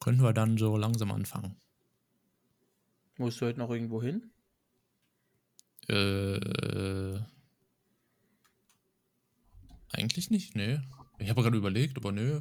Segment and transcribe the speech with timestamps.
[0.00, 1.56] könnten wir dann so langsam anfangen.
[3.16, 4.30] Musst du heute noch irgendwo hin?
[5.88, 7.20] Äh,
[9.92, 10.80] eigentlich nicht, nee.
[11.18, 12.40] Ich habe gerade überlegt, aber nö.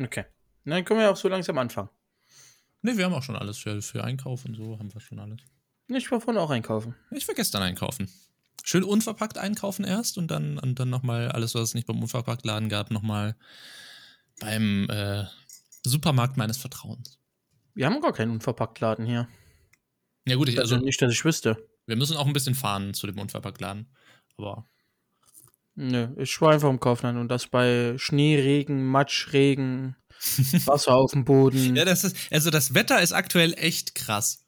[0.00, 0.24] Okay.
[0.64, 1.90] Dann können wir ja auch so langsam anfangen.
[2.82, 5.40] Nee, wir haben auch schon alles für, für Einkauf und so, haben wir schon alles.
[5.88, 6.94] Ich war vorhin auch einkaufen.
[7.10, 8.10] Ich war gestern einkaufen.
[8.62, 12.68] Schön unverpackt einkaufen erst und dann, und dann nochmal alles, was es nicht beim Unverpacktladen
[12.68, 13.36] gab, nochmal
[14.40, 15.24] beim äh,
[15.88, 17.18] Supermarkt meines Vertrauens.
[17.74, 19.28] Wir haben gar keinen Unverpacktladen hier.
[20.26, 21.56] Ja gut, ich, Also also nicht, dass ich wüsste.
[21.86, 23.86] wir müssen auch ein bisschen fahren zu dem Unverpacktladen.
[24.36, 24.66] Aber
[25.74, 29.94] Nö, ich war einfach im Kaufland und das bei Schnee, Regen, Matsch, Regen,
[30.66, 31.76] Wasser auf dem Boden.
[31.76, 34.44] Ja, das ist, also das Wetter ist aktuell echt krass.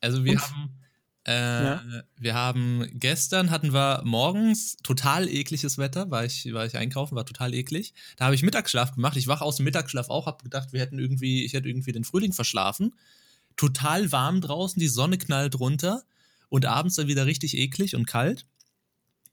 [0.00, 0.81] Also wir Und- haben,
[1.24, 1.82] äh, Ja.
[2.18, 7.26] wir haben gestern hatten wir morgens total ekliges Wetter, war ich, war ich einkaufen, war
[7.26, 7.94] total eklig.
[8.16, 9.16] Da habe ich Mittagsschlaf gemacht.
[9.16, 12.04] Ich wache aus dem Mittagsschlaf auch, habe gedacht, wir hätten irgendwie, ich hätte irgendwie den
[12.04, 12.94] Frühling verschlafen.
[13.56, 16.02] Total warm draußen, die Sonne knallt runter
[16.48, 18.46] und abends dann wieder richtig eklig und kalt.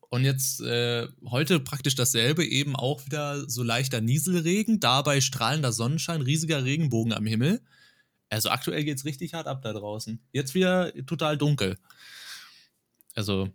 [0.09, 6.22] Und jetzt äh, heute praktisch dasselbe, eben auch wieder so leichter Nieselregen, dabei strahlender Sonnenschein,
[6.22, 7.62] riesiger Regenbogen am Himmel.
[8.30, 10.19] Also aktuell geht's richtig hart ab da draußen.
[10.31, 11.77] Jetzt wieder total dunkel.
[13.16, 13.49] Also,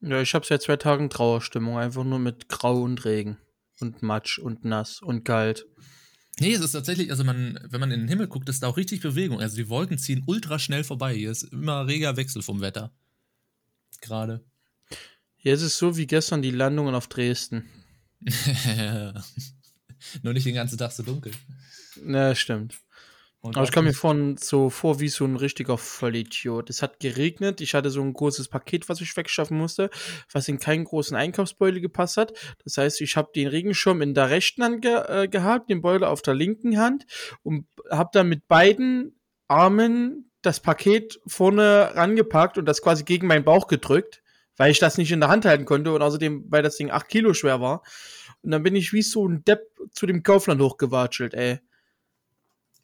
[0.00, 3.38] Ja, ich habe seit zwei Tagen Trauerstimmung, einfach nur mit Grau und Regen
[3.80, 5.66] und Matsch und nass und kalt.
[6.40, 8.76] nee, es ist tatsächlich, also man, wenn man in den Himmel guckt, ist da auch
[8.76, 9.40] richtig Bewegung.
[9.40, 11.14] Also die Wolken ziehen ultra schnell vorbei.
[11.14, 12.90] Hier ist immer reger Wechsel vom Wetter.
[14.00, 14.44] Gerade.
[15.36, 17.68] Hier ist es so wie gestern die Landungen auf Dresden.
[20.22, 21.32] Nur nicht den ganzen Tag so dunkel.
[22.04, 22.78] Na, stimmt.
[23.42, 26.70] Und Aber ich kam mir vorhin so vor wie so ein richtiger Vollidiot.
[26.70, 29.90] Es hat geregnet, ich hatte so ein großes Paket, was ich wegschaffen musste,
[30.30, 32.32] was in keinen großen Einkaufsbeutel gepasst hat.
[32.62, 36.04] Das heißt, ich habe den Regenschirm in der rechten Hand ge äh, gehabt, den Beutel
[36.04, 37.04] auf der linken Hand
[37.42, 43.44] und habe dann mit beiden Armen das Paket vorne rangepackt und das quasi gegen meinen
[43.44, 44.22] Bauch gedrückt,
[44.56, 47.08] weil ich das nicht in der Hand halten konnte und außerdem, weil das Ding 8
[47.08, 47.82] Kilo schwer war.
[48.42, 51.58] Und dann bin ich wie so ein Depp zu dem Kaufland hochgewatschelt, ey.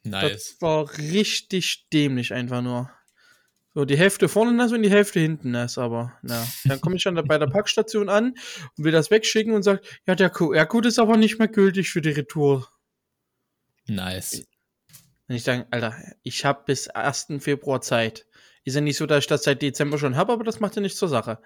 [0.03, 0.31] Nice.
[0.31, 2.89] Das war richtig dämlich einfach nur.
[3.75, 6.45] So, die Hälfte vorne nass und die Hälfte hinten nass, aber na.
[6.65, 8.33] Dann komme ich dann bei der Packstation an
[8.77, 12.01] und will das wegschicken und sagt, ja, der QR-Code ist aber nicht mehr gültig für
[12.01, 12.67] die Retour.
[13.87, 14.45] Nice.
[15.27, 17.27] Und ich sage, Alter, ich habe bis 1.
[17.39, 18.25] Februar Zeit.
[18.63, 20.81] Ist ja nicht so, dass ich das seit Dezember schon habe, aber das macht ja
[20.81, 21.39] nichts zur Sache.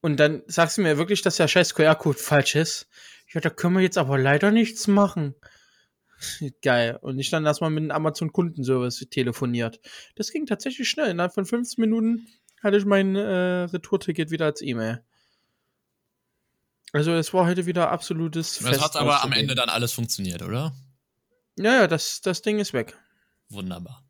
[0.00, 2.88] Und dann sagst du mir wirklich, dass der scheiß QR-Code falsch ist.
[3.32, 5.34] Ja, da können wir jetzt aber leider nichts machen.
[6.62, 6.98] Geil.
[7.00, 9.80] Und ich dann erstmal mit dem Amazon-Kundenservice telefoniert.
[10.14, 11.10] Das ging tatsächlich schnell.
[11.10, 12.26] Innerhalb von 15 Minuten
[12.62, 15.04] hatte ich mein äh, Retourticket wieder als E-Mail.
[16.92, 19.32] Also es war heute wieder absolutes Das hat aber am.
[19.32, 20.74] Ende dann alles funktioniert, oder?
[21.58, 22.96] Ja, ja, das, das Ding ist weg.
[23.48, 24.02] Wunderbar.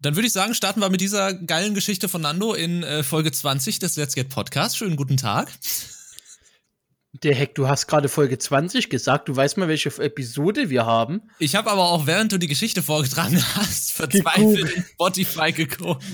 [0.00, 3.30] Dann würde ich sagen, starten wir mit dieser geilen Geschichte von Nando in äh, Folge
[3.30, 4.76] 20 des Let's Get Podcast.
[4.76, 5.52] Schönen guten Tag.
[7.14, 9.28] Der Heck, du hast gerade Folge 20 gesagt.
[9.28, 11.22] Du weißt mal, welche Episode wir haben.
[11.38, 16.04] Ich habe aber auch, während du die Geschichte vorgetragen hast, verzweifelt in Spotify geguckt.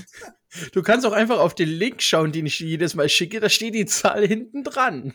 [0.73, 3.39] Du kannst auch einfach auf den Link schauen, den ich jedes Mal schicke.
[3.39, 5.13] Da steht die Zahl hinten dran.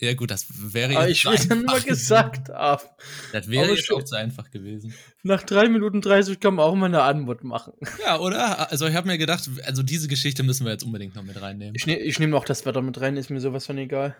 [0.00, 2.84] Ja gut, das wäre Aber jetzt ich will einfach nur gesagt haben.
[3.32, 4.94] Das wäre Aber jetzt auch zu einfach gewesen.
[5.24, 7.72] Nach 3 Minuten 30 kann man auch mal eine Antwort machen.
[8.04, 8.70] Ja, oder?
[8.70, 11.74] Also ich habe mir gedacht, also diese Geschichte müssen wir jetzt unbedingt noch mit reinnehmen.
[11.74, 14.16] Ich, ne, ich nehme auch das Wetter mit rein, ist mir sowas von egal.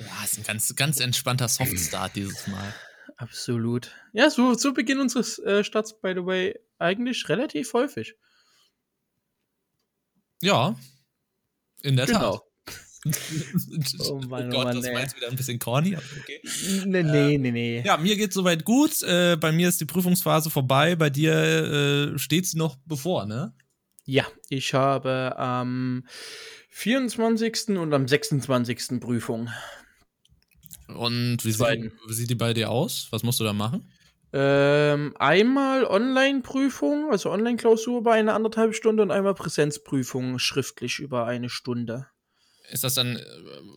[0.00, 2.74] Ja, ist ein ganz, ganz entspannter Softstart dieses Mal.
[3.16, 3.90] Absolut.
[4.12, 8.14] Ja, so, so beginnen unsere äh, Starts, by the way, eigentlich relativ häufig.
[10.42, 10.74] Ja,
[11.82, 12.38] in der Genau.
[12.38, 12.44] Tat.
[14.10, 16.38] Oh Mann, oh Gott, Mann, das war jetzt wieder ein bisschen corny, aber okay.
[16.84, 17.82] Nee, nee, nee, nee.
[17.82, 19.02] Ja, mir geht's soweit gut.
[19.02, 20.96] Äh, bei mir ist die Prüfungsphase vorbei.
[20.96, 21.32] Bei dir
[22.14, 23.54] äh, steht sie noch bevor, ne?
[24.04, 26.06] Ja, ich habe am
[26.68, 27.68] 24.
[27.78, 29.00] und am 26.
[29.00, 29.48] Prüfung.
[30.96, 33.08] Und wie sieht, wie sieht die bei dir aus?
[33.10, 33.90] Was musst du da machen?
[34.32, 41.48] Ähm, einmal Online-Prüfung, also Online-Klausur über eine anderthalb Stunde und einmal Präsenzprüfung schriftlich über eine
[41.50, 42.06] Stunde.
[42.70, 43.20] Ist das dann äh,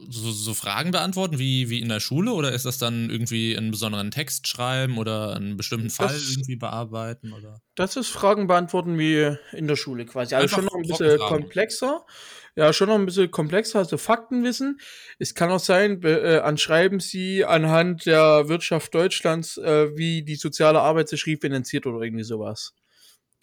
[0.10, 3.71] so, so Fragen beantworten wie, wie in der Schule oder ist das dann irgendwie einen
[3.71, 7.33] besonderen Text schreiben oder einen bestimmten Fall Das- irgendwie bearbeiten?
[7.33, 7.59] Oder?
[7.74, 10.36] Das ist Fragen beantworten wie in der Schule quasi.
[10.36, 12.06] Also Einfach schon noch ein bisschen komplexer.
[12.55, 14.79] Ja, schon noch ein bisschen komplexer, also Faktenwissen.
[15.17, 20.79] Es kann auch sein, äh, anschreiben Sie anhand der Wirtschaft Deutschlands, äh, wie die soziale
[20.79, 22.73] Arbeit sich refinanziert oder irgendwie sowas.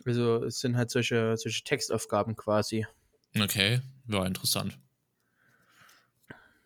[0.04, 2.86] Also es sind halt solche, solche Textaufgaben quasi.
[3.38, 4.78] Okay, ja, interessant.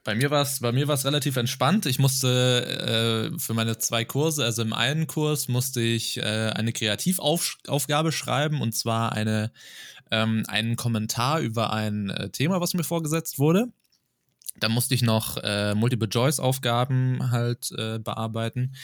[0.04, 1.86] Bei mir war es bei mir war's relativ entspannt.
[1.86, 6.74] Ich musste äh, für meine zwei Kurse, also im einen Kurs musste ich äh, eine
[6.74, 9.50] Kreativaufgabe schreiben und zwar eine,
[10.10, 13.68] ähm, einen Kommentar über ein äh, Thema, was mir vorgesetzt wurde.
[14.60, 18.74] Da musste ich noch äh, Multiple-Choice-Aufgaben halt äh, bearbeiten.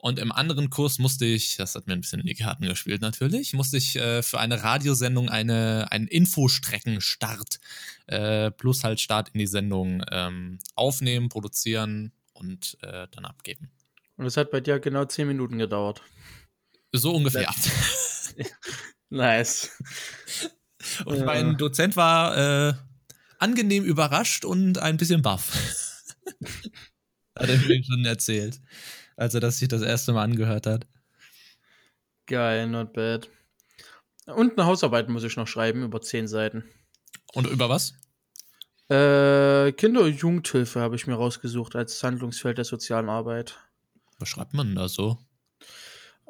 [0.00, 3.02] Und im anderen Kurs musste ich, das hat mir ein bisschen in die Karten gespielt
[3.02, 7.60] natürlich, musste ich äh, für eine Radiosendung eine, einen Infostreckenstart
[8.06, 13.70] äh, plus halt Start in die Sendung ähm, aufnehmen, produzieren und äh, dann abgeben.
[14.16, 16.00] Und das hat bei dir genau zehn Minuten gedauert.
[16.92, 17.52] So ungefähr.
[19.10, 19.70] nice.
[21.04, 21.24] Und ja.
[21.26, 22.74] mein Dozent war äh,
[23.38, 25.52] angenehm überrascht und ein bisschen baff.
[27.38, 28.62] hat er mir schon erzählt
[29.20, 30.86] als er das sich das erste Mal angehört hat.
[32.26, 33.28] Geil, not bad.
[34.26, 36.64] Und eine Hausarbeit muss ich noch schreiben über zehn Seiten.
[37.34, 37.92] Und über was?
[38.88, 43.58] Äh, Kinder- und Jugendhilfe habe ich mir rausgesucht als Handlungsfeld der sozialen Arbeit.
[44.18, 45.18] Was schreibt man da so?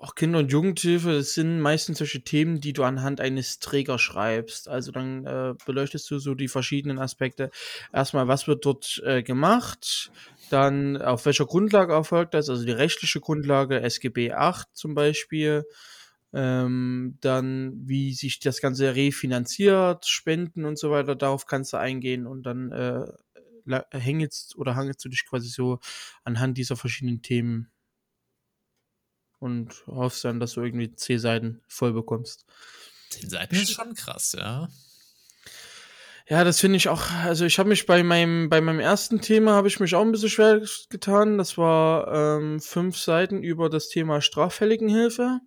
[0.02, 4.66] Auch Kinder- und Jugendhilfe, das sind meistens solche Themen, die du anhand eines Trägers schreibst.
[4.66, 7.50] Also dann äh, beleuchtest du so die verschiedenen Aspekte.
[7.92, 10.10] Erstmal, was wird dort äh, gemacht?
[10.48, 12.48] Dann auf welcher Grundlage erfolgt das?
[12.48, 15.64] Also die rechtliche Grundlage, SGB 8 zum Beispiel.
[16.32, 22.26] Ähm, dann, wie sich das Ganze refinanziert, Spenden und so weiter, darauf kannst du eingehen
[22.26, 23.04] und dann äh,
[23.90, 25.78] hängelst oder hangelst du dich quasi so
[26.24, 27.70] anhand dieser verschiedenen Themen
[29.40, 32.44] und hoffst dann, dass du irgendwie zehn Seiten voll bekommst.
[33.08, 34.68] Zehn Seiten ist schon krass, ja.
[36.28, 37.10] Ja, das finde ich auch.
[37.24, 40.12] Also ich habe mich bei meinem bei meinem ersten Thema habe ich mich auch ein
[40.12, 41.38] bisschen schwer getan.
[41.38, 45.40] Das war ähm, fünf Seiten über das Thema Straffälligenhilfe.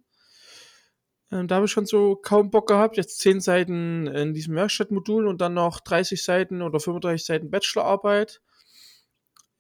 [1.32, 2.98] Ähm, da habe ich schon so kaum Bock gehabt.
[2.98, 8.42] Jetzt zehn Seiten in diesem Werkstattmodul und dann noch 30 Seiten oder 35 Seiten Bachelorarbeit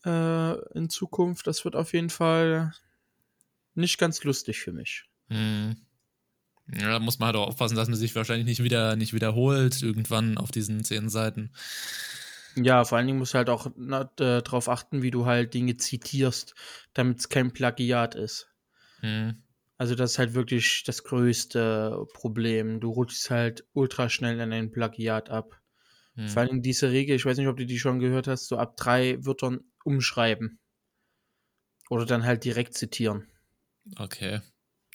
[0.05, 1.47] äh, in Zukunft.
[1.47, 2.73] Das wird auf jeden Fall
[3.75, 5.05] nicht ganz lustig für mich.
[5.29, 5.75] Hm.
[6.71, 9.81] Ja, da muss man halt auch aufpassen, dass man sich wahrscheinlich nicht wieder nicht wiederholt
[9.81, 11.51] irgendwann auf diesen zehn Seiten.
[12.55, 15.75] Ja, vor allen Dingen musst du halt auch äh, darauf achten, wie du halt Dinge
[15.77, 16.53] zitierst,
[16.93, 18.47] damit es kein Plagiat ist.
[18.99, 19.43] Hm.
[19.77, 22.79] Also das ist halt wirklich das größte Problem.
[22.79, 25.59] Du rutschst halt ultra schnell in ein Plagiat ab.
[26.15, 26.27] Hm.
[26.27, 28.77] Vor allem diese Regel, ich weiß nicht, ob du die schon gehört hast, so ab
[28.77, 30.59] drei Wörtern umschreiben.
[31.89, 33.27] Oder dann halt direkt zitieren.
[33.97, 34.41] Okay,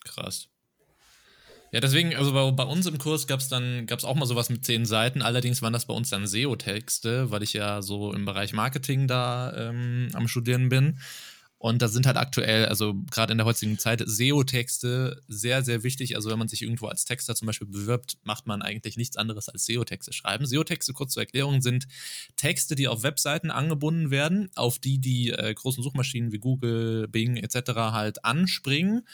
[0.04, 0.48] krass.
[1.70, 4.24] Ja, deswegen, also bei, bei uns im Kurs gab es dann, gab es auch mal
[4.24, 8.14] sowas mit zehn Seiten, allerdings waren das bei uns dann SEO-Texte, weil ich ja so
[8.14, 10.98] im Bereich Marketing da ähm, am Studieren bin.
[11.58, 16.14] Und da sind halt aktuell, also gerade in der heutigen Zeit, SEO-Texte sehr, sehr wichtig.
[16.14, 19.48] Also wenn man sich irgendwo als Texter zum Beispiel bewirbt, macht man eigentlich nichts anderes
[19.48, 20.46] als SEO-Texte schreiben.
[20.46, 21.88] SEO-Texte, kurz zur Erklärung, sind
[22.36, 27.36] Texte, die auf Webseiten angebunden werden, auf die die äh, großen Suchmaschinen wie Google, Bing
[27.36, 27.72] etc.
[27.74, 29.04] halt anspringen.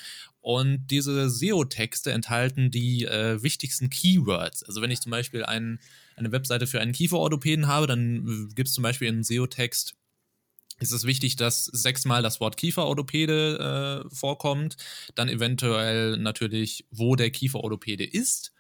[0.43, 4.63] Und diese SEO-Texte enthalten die äh, wichtigsten Keywords.
[4.65, 5.81] Also wenn ich zum Beispiel ein,
[6.15, 9.95] eine Webseite für einen Kieferorthopäden habe, dann äh, gibt es zum Beispiel einen SEO-Text
[10.81, 14.77] ist es wichtig, dass sechsmal das Wort Kieferorthopäde äh, vorkommt,
[15.15, 18.53] dann eventuell natürlich, wo der Kieferorthopäde ist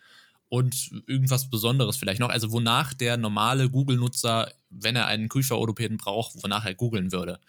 [0.49, 6.43] und irgendwas Besonderes vielleicht noch, also wonach der normale Google-Nutzer, wenn er einen Kieferorthopäden braucht,
[6.43, 7.41] wonach er googeln würde.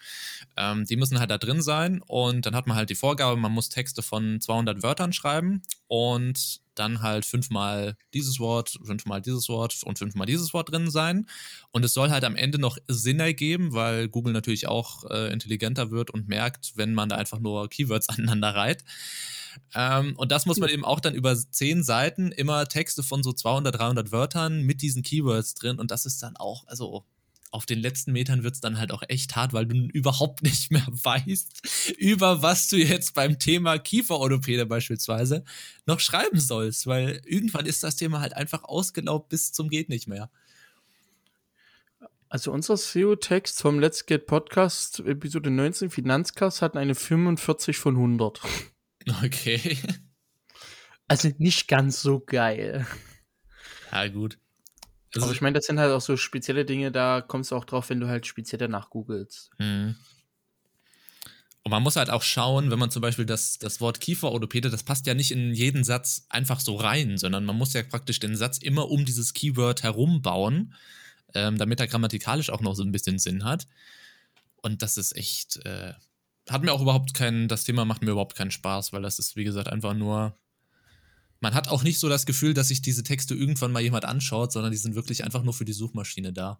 [0.56, 3.52] Ähm, die müssen halt da drin sein und dann hat man halt die Vorgabe, man
[3.52, 9.82] muss Texte von 200 Wörtern schreiben und dann halt fünfmal dieses Wort, fünfmal dieses Wort
[9.84, 11.26] und fünfmal dieses Wort drin sein.
[11.70, 15.90] Und es soll halt am Ende noch Sinn ergeben, weil Google natürlich auch äh, intelligenter
[15.90, 18.84] wird und merkt, wenn man da einfach nur Keywords aneinander reiht.
[19.74, 23.32] Ähm, und das muss man eben auch dann über zehn Seiten immer Texte von so
[23.32, 25.78] 200, 300 Wörtern mit diesen Keywords drin.
[25.78, 27.04] Und das ist dann auch, also
[27.56, 30.70] auf den letzten Metern wird es dann halt auch echt hart, weil du überhaupt nicht
[30.70, 35.42] mehr weißt, über was du jetzt beim Thema Kieferorthopäde beispielsweise
[35.86, 40.06] noch schreiben sollst, weil irgendwann ist das Thema halt einfach ausgelaugt bis zum geht nicht
[40.06, 40.30] mehr.
[42.28, 48.40] Also unser SEO-Text vom Let's Get Podcast Episode 19 Finanzcast hat eine 45 von 100.
[49.24, 49.78] Okay.
[51.08, 52.86] Also nicht ganz so geil.
[53.92, 54.38] Ja, gut.
[55.16, 57.64] Das Aber ich meine, das sind halt auch so spezielle Dinge, da kommst du auch
[57.64, 59.50] drauf, wenn du halt speziell danach googelst.
[59.58, 59.96] Mhm.
[61.62, 64.84] Und man muss halt auch schauen, wenn man zum Beispiel das, das Wort Kieferorthopäde, das
[64.84, 68.36] passt ja nicht in jeden Satz einfach so rein, sondern man muss ja praktisch den
[68.36, 70.74] Satz immer um dieses Keyword herum bauen,
[71.34, 73.66] ähm, damit er grammatikalisch auch noch so ein bisschen Sinn hat.
[74.62, 75.94] Und das ist echt, äh,
[76.48, 79.34] hat mir auch überhaupt keinen, das Thema macht mir überhaupt keinen Spaß, weil das ist,
[79.34, 80.36] wie gesagt, einfach nur
[81.40, 84.52] man hat auch nicht so das Gefühl, dass sich diese Texte irgendwann mal jemand anschaut,
[84.52, 86.58] sondern die sind wirklich einfach nur für die Suchmaschine da.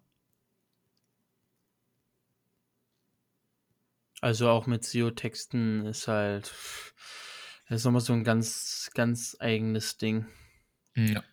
[4.21, 6.51] Also auch mit SEO-Texten ist halt,
[7.69, 10.25] das ist nochmal so ein ganz, ganz eigenes Ding.
[10.95, 11.23] Ja.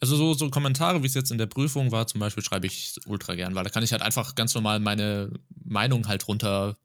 [0.00, 2.96] Also so, so Kommentare, wie es jetzt in der Prüfung war, zum Beispiel, schreibe ich
[3.06, 5.32] ultra gern, weil da kann ich halt einfach ganz normal meine
[5.64, 6.76] Meinung halt runter,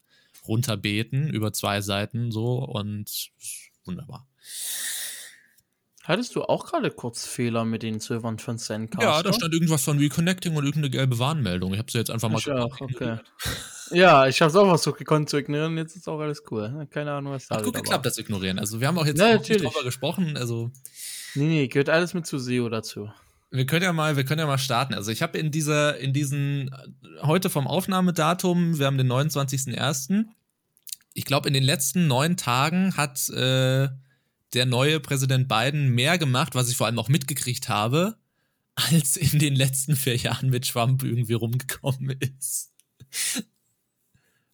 [0.48, 3.32] runterbeten über zwei Seiten so und
[3.84, 4.28] wunderbar.
[6.10, 9.08] Hattest du auch gerade kurz Fehler mit den Servern von Sendcaster?
[9.08, 11.72] Ja, da stand irgendwas von Reconnecting und irgendeine gelbe Warnmeldung.
[11.74, 13.20] Ich habe sie jetzt einfach mal ich auch, okay.
[13.92, 16.88] ja, ich habe es auch versucht gekonnt zu ignorieren, jetzt ist auch alles cool.
[16.90, 18.58] Keine Ahnung, was da Hat gut geklappt, das Ignorieren.
[18.58, 20.72] Also wir haben auch jetzt ja, drüber gesprochen, also
[21.36, 23.12] Nee, nee, gehört alles mit zu SEO dazu.
[23.52, 24.96] Wir können ja mal, wir können ja mal starten.
[24.96, 26.72] Also ich habe in dieser, in diesen,
[27.22, 30.26] heute vom Aufnahmedatum, wir haben den 29.01.
[31.14, 33.90] Ich glaube, in den letzten neun Tagen hat äh,
[34.54, 38.18] der neue Präsident Biden mehr gemacht, was ich vor allem auch mitgekriegt habe,
[38.76, 42.74] als in den letzten vier Jahren mit Trump irgendwie rumgekommen ist.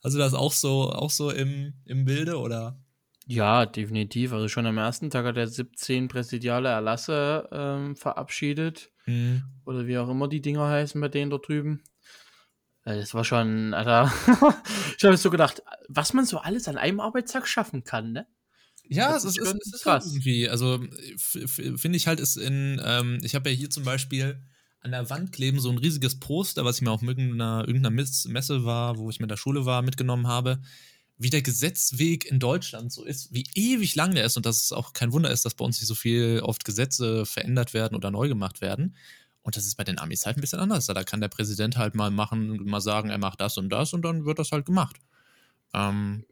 [0.02, 2.78] Also das auch so, auch so im, im Bilde, oder?
[3.28, 4.34] Ja, definitiv.
[4.34, 8.92] Also schon am ersten Tag hat er 17 präsidiale Erlasse ähm, verabschiedet.
[9.08, 9.44] Mhm.
[9.66, 11.82] Oder wie auch immer die Dinger heißen bei denen da drüben.
[12.84, 14.14] Äh, das war schon, Alter.
[14.98, 18.28] ich habe so gedacht, was man so alles an einem Arbeitstag schaffen kann, ne?
[18.90, 20.06] Ja, das es ist, es ist krass.
[20.06, 20.50] Halt irgendwie.
[20.50, 20.84] Also
[21.18, 24.40] finde ich halt, ist in, ähm, ich habe ja hier zum Beispiel
[24.82, 28.66] an der Wand kleben so ein riesiges Poster, was ich mir auf irgendeiner, irgendeiner Messe
[28.66, 30.60] war, wo ich mit der Schule war, mitgenommen habe
[31.18, 34.72] wie der Gesetzweg in Deutschland so ist, wie ewig lang der ist und dass es
[34.72, 38.12] auch kein Wunder ist, dass bei uns nicht so viel oft Gesetze verändert werden oder
[38.12, 38.98] neu gemacht werden.
[39.42, 40.88] Und das ist bei den Amis halt ein bisschen anders.
[40.88, 44.02] Da kann der Präsident halt mal machen, mal sagen, er macht das und das und
[44.02, 44.98] dann wird das halt gemacht.
[45.74, 46.26] Ähm,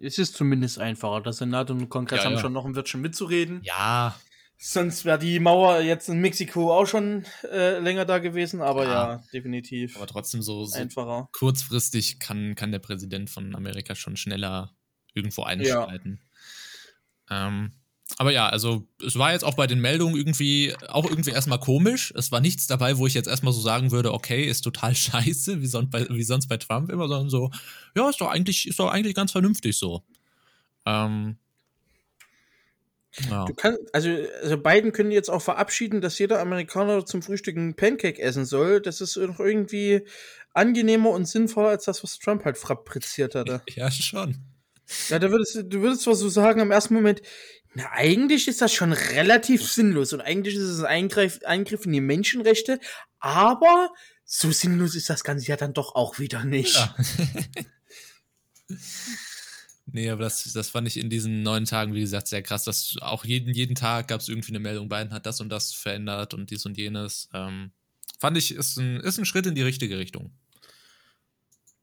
[0.00, 1.22] es ist zumindest einfacher.
[1.22, 2.40] Der Senat und der Kongress ja, haben ja.
[2.40, 3.60] schon noch ein Wörtchen mitzureden.
[3.62, 4.14] Ja,
[4.58, 8.90] Sonst wäre die Mauer jetzt in Mexiko auch schon äh, länger da gewesen, aber ja,
[8.90, 9.96] ja definitiv.
[9.96, 11.28] Aber trotzdem so, so, einfacher.
[11.32, 14.74] Kurzfristig kann, kann der Präsident von Amerika schon schneller
[15.12, 16.20] irgendwo einschreiten.
[17.28, 17.48] Ja.
[17.48, 17.72] Ähm,
[18.18, 22.14] aber ja, also es war jetzt auch bei den Meldungen irgendwie auch irgendwie erstmal komisch.
[22.16, 25.60] Es war nichts dabei, wo ich jetzt erstmal so sagen würde, okay, ist total scheiße,
[25.60, 27.50] wie sonst bei, wie sonst bei Trump immer, sondern so,
[27.94, 30.02] ja, ist doch eigentlich, ist doch eigentlich ganz vernünftig so.
[30.86, 31.36] Ähm,
[33.30, 33.44] ja.
[33.44, 34.10] Du kannst, also,
[34.42, 38.80] also Biden können jetzt auch verabschieden, dass jeder Amerikaner zum Frühstück einen Pancake essen soll.
[38.80, 40.06] Das ist doch irgendwie
[40.52, 43.62] angenehmer und sinnvoller als das, was Trump halt fabriziert hatte.
[43.74, 44.36] Ja, schon.
[45.08, 47.20] Ja, da würdest du würdest zwar so sagen im ersten Moment,
[47.76, 51.92] na, eigentlich ist das schon relativ sinnlos und eigentlich ist es ein Eingriff, Eingriff in
[51.92, 52.80] die Menschenrechte,
[53.18, 53.90] aber
[54.24, 56.74] so sinnlos ist das Ganze ja dann doch auch wieder nicht.
[56.74, 56.96] Ja.
[59.88, 62.64] Nee, aber das, das fand ich in diesen neun Tagen, wie gesagt, sehr krass.
[62.64, 65.72] Dass auch jeden, jeden Tag gab es irgendwie eine Meldung, Biden hat das und das
[65.72, 67.30] verändert und dies und jenes.
[67.32, 67.70] Ähm,
[68.18, 70.32] fand ich, ist ein, ist ein Schritt in die richtige Richtung.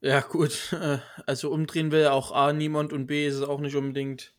[0.02, 0.72] Ja, gut.
[0.72, 4.34] Äh, also umdrehen will ja auch A niemand und B ist es auch nicht unbedingt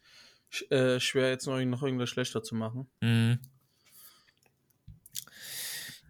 [0.70, 2.88] äh, schwer, jetzt noch, noch irgendwas schlechter zu machen.
[3.02, 3.40] Mhm.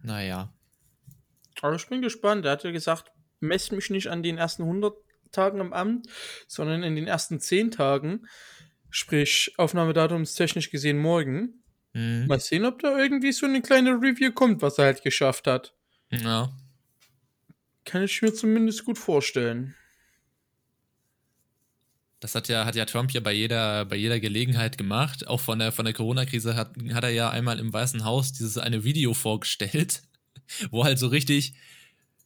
[0.02, 0.52] Naja.
[1.62, 2.44] Aber ich bin gespannt.
[2.44, 4.94] Er hat ja gesagt, messt mich nicht an den ersten 100
[5.32, 6.06] Tagen im Amt,
[6.46, 8.26] sondern in den ersten zehn Tagen.
[8.90, 11.62] Sprich, Aufnahmedatum ist technisch gesehen morgen.
[11.92, 12.26] Mhm.
[12.26, 15.74] Mal sehen, ob da irgendwie so eine kleine Review kommt, was er halt geschafft hat.
[16.10, 16.52] Ja.
[17.84, 19.74] Kann ich mir zumindest gut vorstellen.
[22.26, 25.28] Das hat ja, hat ja Trump ja bei jeder, bei jeder Gelegenheit gemacht.
[25.28, 28.58] Auch von der, von der Corona-Krise hat, hat er ja einmal im Weißen Haus dieses
[28.58, 30.02] eine Video vorgestellt,
[30.72, 31.54] wo halt so richtig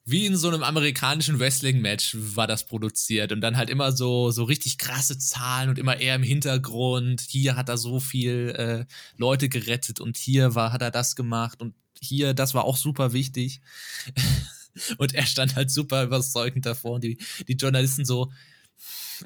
[0.06, 4.44] wie in so einem amerikanischen Wrestling-Match war das produziert und dann halt immer so, so
[4.44, 7.20] richtig krasse Zahlen und immer eher im Hintergrund.
[7.20, 8.86] Hier hat er so viel äh,
[9.18, 13.12] Leute gerettet und hier war, hat er das gemacht und hier, das war auch super
[13.12, 13.60] wichtig.
[14.96, 18.32] und er stand halt super überzeugend davor und die, die Journalisten so,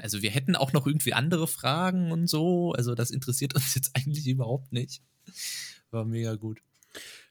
[0.00, 3.90] also wir hätten auch noch irgendwie andere Fragen und so, also das interessiert uns jetzt
[3.94, 5.02] eigentlich überhaupt nicht.
[5.90, 6.60] War mega gut.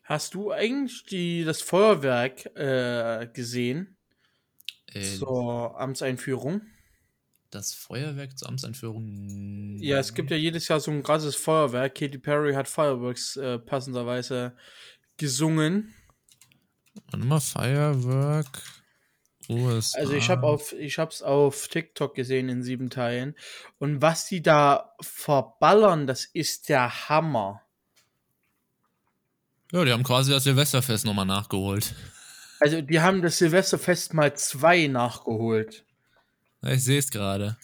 [0.03, 3.95] Hast du eigentlich die, das Feuerwerk äh, gesehen?
[4.87, 6.61] Äh, zur Amtseinführung?
[7.49, 9.77] Das Feuerwerk zur Amtseinführung?
[9.79, 11.95] Ja, es gibt ja jedes Jahr so ein krasses Feuerwerk.
[11.95, 14.57] Katy Perry hat Fireworks äh, passenderweise
[15.17, 15.93] gesungen.
[17.11, 18.61] Warte mal, Firework.
[19.49, 19.99] USA.
[19.99, 23.35] Also ich habe auf ich hab's auf TikTok gesehen in sieben Teilen
[23.79, 27.61] und was die da verballern, das ist der Hammer.
[29.73, 31.95] Ja, die haben quasi das Silvesterfest nochmal nachgeholt.
[32.59, 35.83] Also, die haben das Silvesterfest mal zwei nachgeholt.
[36.61, 37.57] Ich sehe es gerade.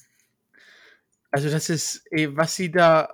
[1.29, 3.13] Also, das ist, ey, was sie da.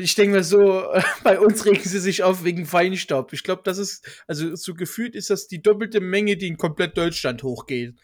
[0.00, 0.90] Ich denke mir so,
[1.22, 3.32] bei uns regen sie sich auf wegen Feinstaub.
[3.32, 6.96] Ich glaube, das ist, also so gefühlt ist das die doppelte Menge, die in komplett
[6.96, 7.94] Deutschland hochgeht.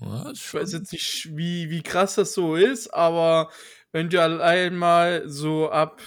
[0.00, 3.50] Ja, Ich weiß jetzt nicht, wie, wie krass das so ist, aber
[3.92, 6.02] wenn du allein mal so ab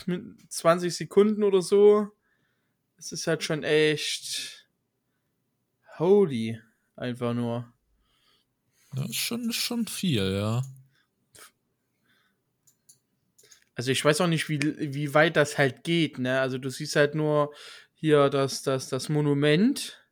[0.49, 2.09] 20 Sekunden oder so,
[2.95, 4.67] das ist halt schon echt
[5.97, 6.59] holy.
[6.95, 7.73] Einfach nur.
[8.95, 10.63] Das ist schon, ist schon viel, ja.
[13.75, 16.39] Also ich weiß auch nicht, wie, wie weit das halt geht, ne?
[16.39, 17.53] Also du siehst halt nur
[17.93, 20.05] hier das, das, das Monument.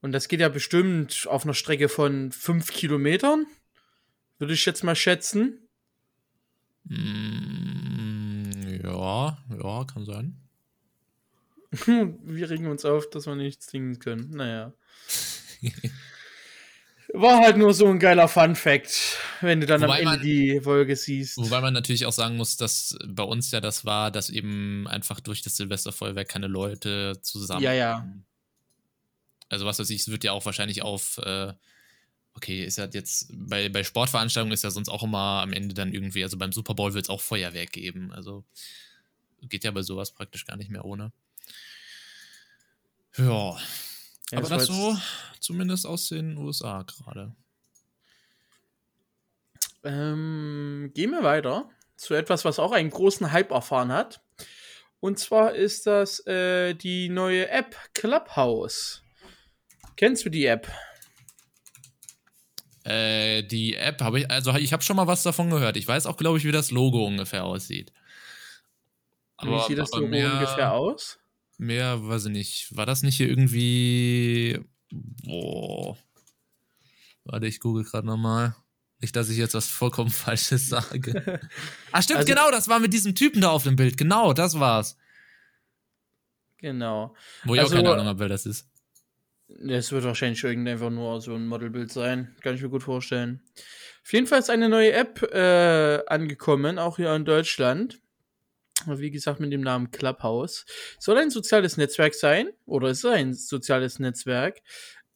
[0.00, 3.46] Und das geht ja bestimmt auf einer Strecke von fünf Kilometern.
[4.38, 5.68] Würde ich jetzt mal schätzen.
[6.84, 8.50] Mm,
[8.82, 10.36] ja, ja, kann sein.
[11.86, 14.30] wir regen uns auf, dass wir nichts singen können.
[14.30, 14.72] Naja.
[17.14, 20.60] War halt nur so ein geiler Fun-Fact, wenn du dann Wobei am Ende man- die
[20.60, 21.36] Folge siehst.
[21.36, 25.20] Wobei man natürlich auch sagen muss, dass bei uns ja das war, dass eben einfach
[25.20, 27.62] durch das Silvesterfeuerwerk keine Leute zusammen.
[27.62, 28.08] Ja, ja.
[29.48, 31.52] Also was weiß ich, es wird ja auch wahrscheinlich auf, äh,
[32.34, 35.92] okay, ist ja jetzt, bei, bei Sportveranstaltungen ist ja sonst auch immer am Ende dann
[35.92, 38.12] irgendwie, also beim Super Bowl wird es auch Feuerwerk geben.
[38.12, 38.44] Also
[39.42, 41.12] geht ja bei sowas praktisch gar nicht mehr ohne.
[43.18, 43.24] Ja,
[43.58, 43.58] Ja,
[44.38, 44.96] aber das jetzt- so
[45.40, 47.34] zumindest aus den USA gerade.
[49.84, 54.20] Ähm, gehen wir weiter zu etwas, was auch einen großen Hype erfahren hat.
[55.00, 59.02] Und zwar ist das äh, die neue App Clubhouse.
[59.96, 60.70] Kennst du die App?
[62.84, 65.76] Äh, die App habe ich, also ich habe schon mal was davon gehört.
[65.76, 67.92] Ich weiß auch, glaube ich, wie das Logo ungefähr aussieht.
[69.42, 71.18] Wie sieht das Logo ungefähr aus?
[71.58, 72.76] Mehr, weiß ich nicht.
[72.76, 74.60] War das nicht hier irgendwie.
[74.90, 75.96] Boah.
[77.24, 78.56] Warte, ich google gerade nochmal.
[79.02, 81.40] Nicht, dass ich jetzt was vollkommen Falsches sage.
[81.92, 83.98] ah, stimmt, Also- genau, das war mit diesem Typen da auf dem Bild.
[83.98, 84.96] Genau, das war's.
[86.58, 87.14] Genau.
[87.44, 88.68] Wo ich Also- auch keine Ahnung habe, wer das ist.
[89.68, 92.34] Es wird wahrscheinlich irgend einfach nur so ein Modelbild sein.
[92.40, 93.42] Kann ich mir gut vorstellen.
[94.02, 98.00] Auf jeden Fall ist eine neue App äh, angekommen, auch hier in Deutschland.
[98.86, 100.64] Wie gesagt, mit dem Namen Clubhouse.
[100.98, 104.60] Soll ein soziales Netzwerk sein, oder ist ein soziales Netzwerk,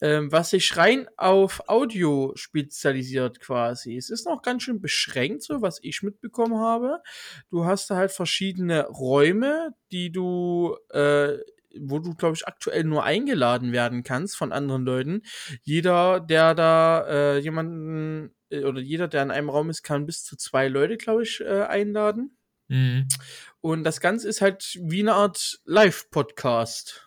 [0.01, 3.97] ähm, was sich rein auf Audio spezialisiert quasi.
[3.97, 7.01] Es ist noch ganz schön beschränkt, so was ich mitbekommen habe.
[7.49, 11.37] Du hast da halt verschiedene Räume, die du äh,
[11.79, 15.21] wo du, glaube ich, aktuell nur eingeladen werden kannst von anderen Leuten.
[15.63, 20.23] Jeder, der da äh, jemanden äh, oder jeder, der in einem Raum ist, kann bis
[20.23, 22.37] zu zwei Leute, glaube ich, äh, einladen.
[22.67, 23.07] Mhm.
[23.61, 27.06] Und das Ganze ist halt wie eine Art Live-Podcast.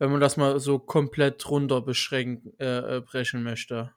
[0.00, 3.92] Wenn man das mal so komplett runter beschränken, äh, äh, brechen möchte.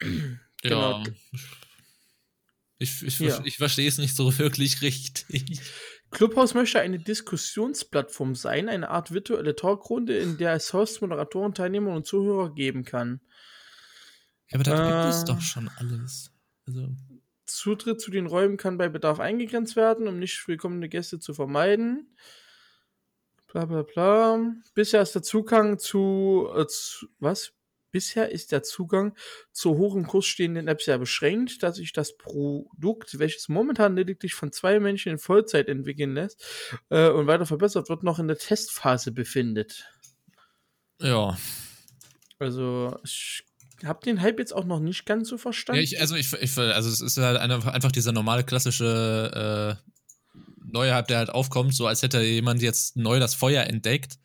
[0.60, 1.04] Genau.
[1.04, 1.04] Ja.
[2.78, 3.40] Ich, ich, Ja.
[3.44, 5.60] ich verstehe es nicht so wirklich richtig.
[6.10, 11.94] Clubhouse möchte eine Diskussionsplattform sein, eine Art virtuelle Talkrunde, in der es Hosts, Moderatoren, Teilnehmer
[11.94, 13.20] und Zuhörer geben kann.
[14.50, 15.26] Ja, aber da gibt es Äh.
[15.26, 16.32] doch schon alles.
[16.66, 16.88] Also.
[17.46, 22.16] Zutritt zu den Räumen kann bei Bedarf eingegrenzt werden, um nicht willkommene Gäste zu vermeiden.
[23.58, 24.54] Bla bla bla.
[24.74, 27.54] Bisher ist der Zugang zu, äh, zu was?
[27.90, 29.16] Bisher ist der Zugang
[29.50, 34.34] zu hoch im Kurs stehenden Apps sehr beschränkt, da sich das Produkt, welches momentan lediglich
[34.34, 36.40] von zwei Menschen in Vollzeit entwickeln lässt
[36.90, 39.88] äh, und weiter verbessert wird, noch in der Testphase befindet.
[41.00, 41.36] Ja.
[42.38, 43.42] Also ich
[43.84, 45.78] habe den Hype jetzt auch noch nicht ganz so verstanden.
[45.78, 49.97] Ja, ich, also ich, ich, also es ist halt einfach dieser normale klassische äh,
[50.72, 54.18] neue Hype, der halt aufkommt, so als hätte jemand jetzt neu das Feuer entdeckt.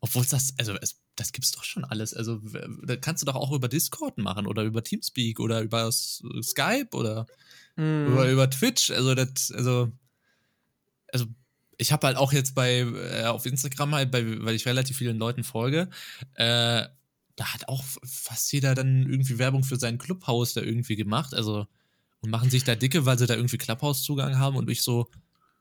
[0.00, 2.14] Obwohl es das, also es, das gibt's doch schon alles.
[2.14, 2.40] Also
[2.84, 7.26] da kannst du doch auch über Discord machen oder über Teamspeak oder über Skype oder
[7.78, 8.08] Mhm.
[8.08, 8.90] über, über Twitch.
[8.90, 9.92] Also das, also,
[11.12, 11.26] also
[11.78, 15.18] ich habe halt auch jetzt bei äh, auf Instagram halt, bei, weil ich relativ vielen
[15.18, 15.88] Leuten folge,
[16.34, 16.86] äh,
[17.36, 21.34] da hat auch fast jeder dann irgendwie Werbung für sein Clubhaus da irgendwie gemacht.
[21.34, 21.68] Also
[22.20, 25.08] und machen sich da dicke, weil sie da irgendwie Clubhouse-Zugang haben und ich so,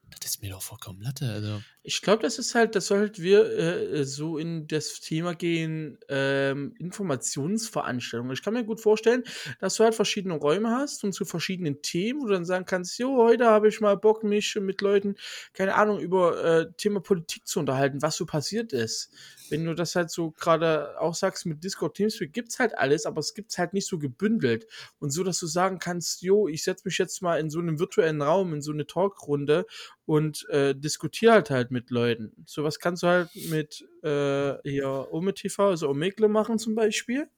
[0.09, 1.31] das ist mir doch vollkommen Latte.
[1.31, 5.35] Also Ich glaube, das ist halt, das soll halt wir äh, so in das Thema
[5.35, 8.33] gehen, ähm, Informationsveranstaltungen.
[8.33, 9.23] Ich kann mir gut vorstellen,
[9.59, 12.97] dass du halt verschiedene Räume hast und zu verschiedenen Themen, wo du dann sagen kannst,
[12.99, 15.15] jo, heute habe ich mal Bock, mich mit Leuten,
[15.53, 19.11] keine Ahnung, über äh, Thema Politik zu unterhalten, was so passiert ist.
[19.49, 23.19] Wenn du das halt so gerade auch sagst, mit Discord Teamspeak gibt's halt alles, aber
[23.19, 24.67] es gibt's halt nicht so gebündelt.
[24.99, 27.79] Und so, dass du sagen kannst, jo, ich setze mich jetzt mal in so einem
[27.79, 29.65] virtuellen Raum, in so eine Talkrunde
[30.07, 32.31] und äh, diskutiere halt halt mit Leuten.
[32.45, 37.29] Sowas kannst du halt mit äh, hier Ome TV, also Omegle machen zum Beispiel.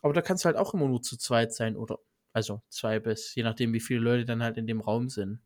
[0.00, 1.98] Aber da kannst du halt auch immer nur zu zweit sein oder
[2.32, 5.40] also zwei bis, je nachdem wie viele Leute dann halt in dem Raum sind.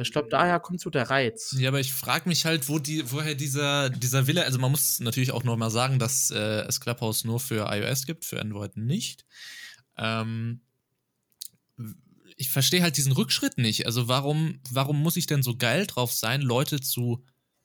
[0.00, 1.54] Ich glaube, daher kommt so der Reiz.
[1.58, 5.00] Ja, aber ich frage mich halt, wo die, woher dieser, dieser Wille, also man muss
[5.00, 9.26] natürlich auch nochmal sagen, dass äh, es Clubhouse nur für iOS gibt, für Android nicht.
[9.96, 10.60] Ähm,
[12.38, 13.84] ich verstehe halt diesen Rückschritt nicht.
[13.84, 17.24] Also warum, warum muss ich denn so geil drauf sein, Leute zu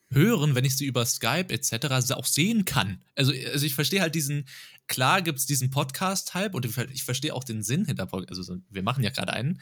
[0.09, 2.12] hören, wenn ich sie über Skype etc.
[2.13, 2.99] auch sehen kann?
[3.15, 4.45] Also, also ich verstehe halt diesen,
[4.88, 8.39] klar gibt es diesen Podcast-Hype und ich verstehe auch den Sinn hinter Podcast.
[8.39, 9.62] Also wir machen ja gerade einen.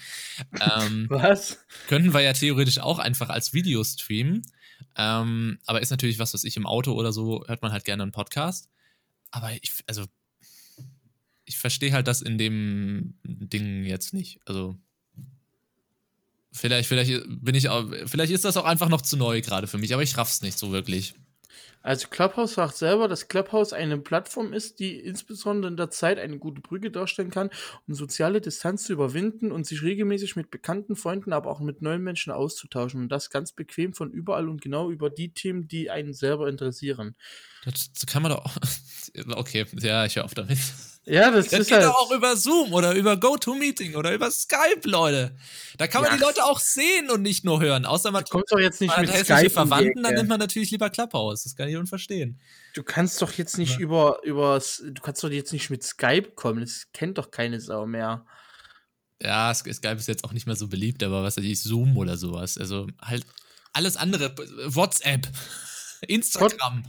[0.62, 1.60] Ähm, was?
[1.88, 4.44] Könnten wir ja theoretisch auch einfach als Video streamen.
[4.96, 8.04] Ähm, aber ist natürlich was, was ich im Auto oder so hört man halt gerne
[8.04, 8.70] einen Podcast.
[9.30, 10.06] Aber ich, also
[11.44, 14.40] ich verstehe halt das in dem Ding jetzt nicht.
[14.46, 14.78] Also
[16.52, 19.78] vielleicht, vielleicht bin ich auch, vielleicht ist das auch einfach noch zu neu gerade für
[19.78, 21.16] mich, aber ich raff's nicht so wirklich.
[21.84, 26.38] Also Clubhouse sagt selber, dass Clubhouse eine Plattform ist, die insbesondere in der Zeit eine
[26.38, 27.50] gute Brücke darstellen kann,
[27.88, 32.04] um soziale Distanz zu überwinden und sich regelmäßig mit bekannten Freunden, aber auch mit neuen
[32.04, 33.02] Menschen auszutauschen.
[33.02, 37.16] Und das ganz bequem von überall und genau über die Themen, die einen selber interessieren.
[37.66, 38.46] Das kann man doch.
[38.46, 38.56] auch.
[39.36, 40.58] Okay, ja, ich höre auf damit.
[41.06, 44.82] Ja, das, das ist geht halt auch über Zoom oder über GoToMeeting oder über Skype,
[44.84, 45.36] Leute.
[45.78, 46.18] Da kann man ja.
[46.18, 47.86] die Leute auch sehen und nicht nur hören.
[47.86, 51.44] Außer man kommt doch jetzt nicht mit Skype Verwandten, dann nimmt man natürlich lieber Clubhouse.
[51.44, 52.40] Das kann ich unverstehen.
[52.76, 53.80] Du kannst doch jetzt nicht ja.
[53.80, 56.62] über über du kannst doch jetzt nicht mit Skype kommen.
[56.62, 58.24] Das kennt doch keine Sau mehr.
[59.20, 62.16] Ja, Skype ist jetzt auch nicht mehr so beliebt, aber was weiß ich, Zoom oder
[62.16, 62.60] sowas.
[62.60, 63.26] Also halt
[63.74, 64.36] alles andere,
[64.66, 65.28] WhatsApp,
[66.08, 66.84] Instagram.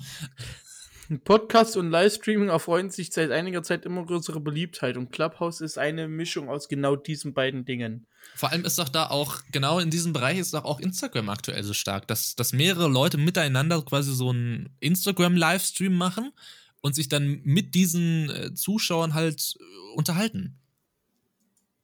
[1.24, 6.08] Podcast und Livestreaming erfreuen sich seit einiger Zeit immer größere Beliebtheit und Clubhouse ist eine
[6.08, 8.06] Mischung aus genau diesen beiden Dingen.
[8.34, 11.62] Vor allem ist doch da auch, genau in diesem Bereich ist doch auch Instagram aktuell
[11.64, 16.32] so stark, dass, dass mehrere Leute miteinander quasi so einen Instagram-Livestream machen
[16.80, 20.58] und sich dann mit diesen äh, Zuschauern halt äh, unterhalten.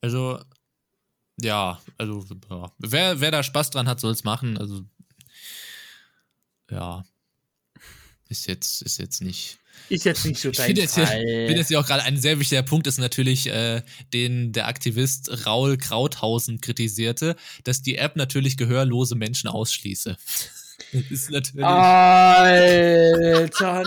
[0.01, 0.41] Also,
[1.41, 2.73] ja, also, ja.
[2.79, 4.57] Wer, wer da Spaß dran hat, soll es machen.
[4.57, 4.85] Also,
[6.71, 7.05] ja
[8.29, 9.59] ist jetzt, ist jetzt nicht.
[9.89, 11.23] Ist jetzt nicht so dein ich jetzt, Fall.
[11.23, 14.67] Ich finde jetzt ja auch gerade ein sehr wichtiger Punkt ist natürlich, äh, den der
[14.67, 20.17] Aktivist Raul Krauthausen kritisierte, dass die App natürlich gehörlose Menschen ausschließe.
[20.93, 21.67] Das ist natürlich.
[21.67, 22.71] Alter,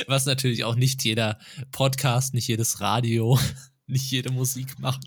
[0.07, 1.37] Was natürlich auch nicht jeder
[1.71, 3.37] Podcast, nicht jedes Radio,
[3.87, 5.01] nicht jede Musik macht.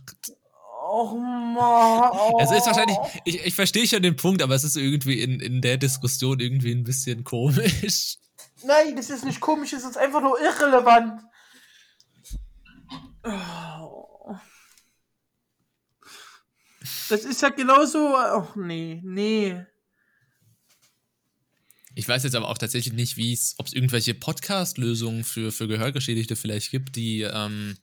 [0.96, 2.10] Och man.
[2.10, 2.38] Oh.
[2.40, 5.60] Es ist wahrscheinlich, ich, ich verstehe schon den Punkt, aber es ist irgendwie in, in
[5.60, 8.16] der Diskussion irgendwie ein bisschen komisch.
[8.64, 11.20] Nein, das ist nicht komisch, es ist einfach nur irrelevant.
[13.22, 14.34] Oh.
[17.10, 18.16] Das ist ja genauso.
[18.16, 19.66] Ach nee, nee.
[21.94, 23.18] Ich weiß jetzt aber auch tatsächlich nicht,
[23.58, 27.76] ob es irgendwelche Podcast-Lösungen für, für Gehörgeschädigte vielleicht gibt, die ähm,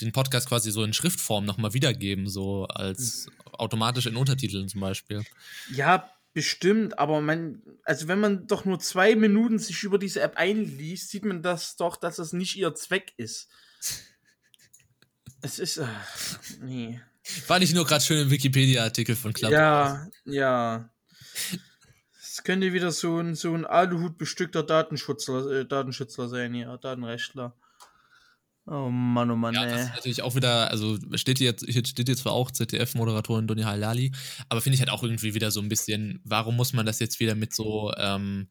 [0.00, 5.24] den Podcast quasi so in Schriftform nochmal wiedergeben, so als automatisch in Untertiteln zum Beispiel.
[5.72, 10.36] Ja, bestimmt, aber man, also wenn man doch nur zwei Minuten sich über diese App
[10.36, 13.48] einliest, sieht man das doch, dass das nicht ihr Zweck ist.
[15.40, 17.00] es ist, ach, nee.
[17.46, 19.50] War nicht nur gerade schön im Wikipedia-Artikel von Club.
[19.50, 20.90] Ja, ja.
[22.20, 27.56] Es könnte wieder so ein, so ein Aluhut bestückter Datenschützler, äh, Datenschützler sein, ja, Datenrechtler.
[28.68, 32.22] Oh Mann, oh Mann, ja, das ist natürlich auch wieder, also steht jetzt, steht jetzt
[32.22, 34.10] zwar auch ZDF-Moderatorin Doni Halali,
[34.48, 37.20] aber finde ich halt auch irgendwie wieder so ein bisschen, warum muss man das jetzt
[37.20, 38.48] wieder mit so, ähm,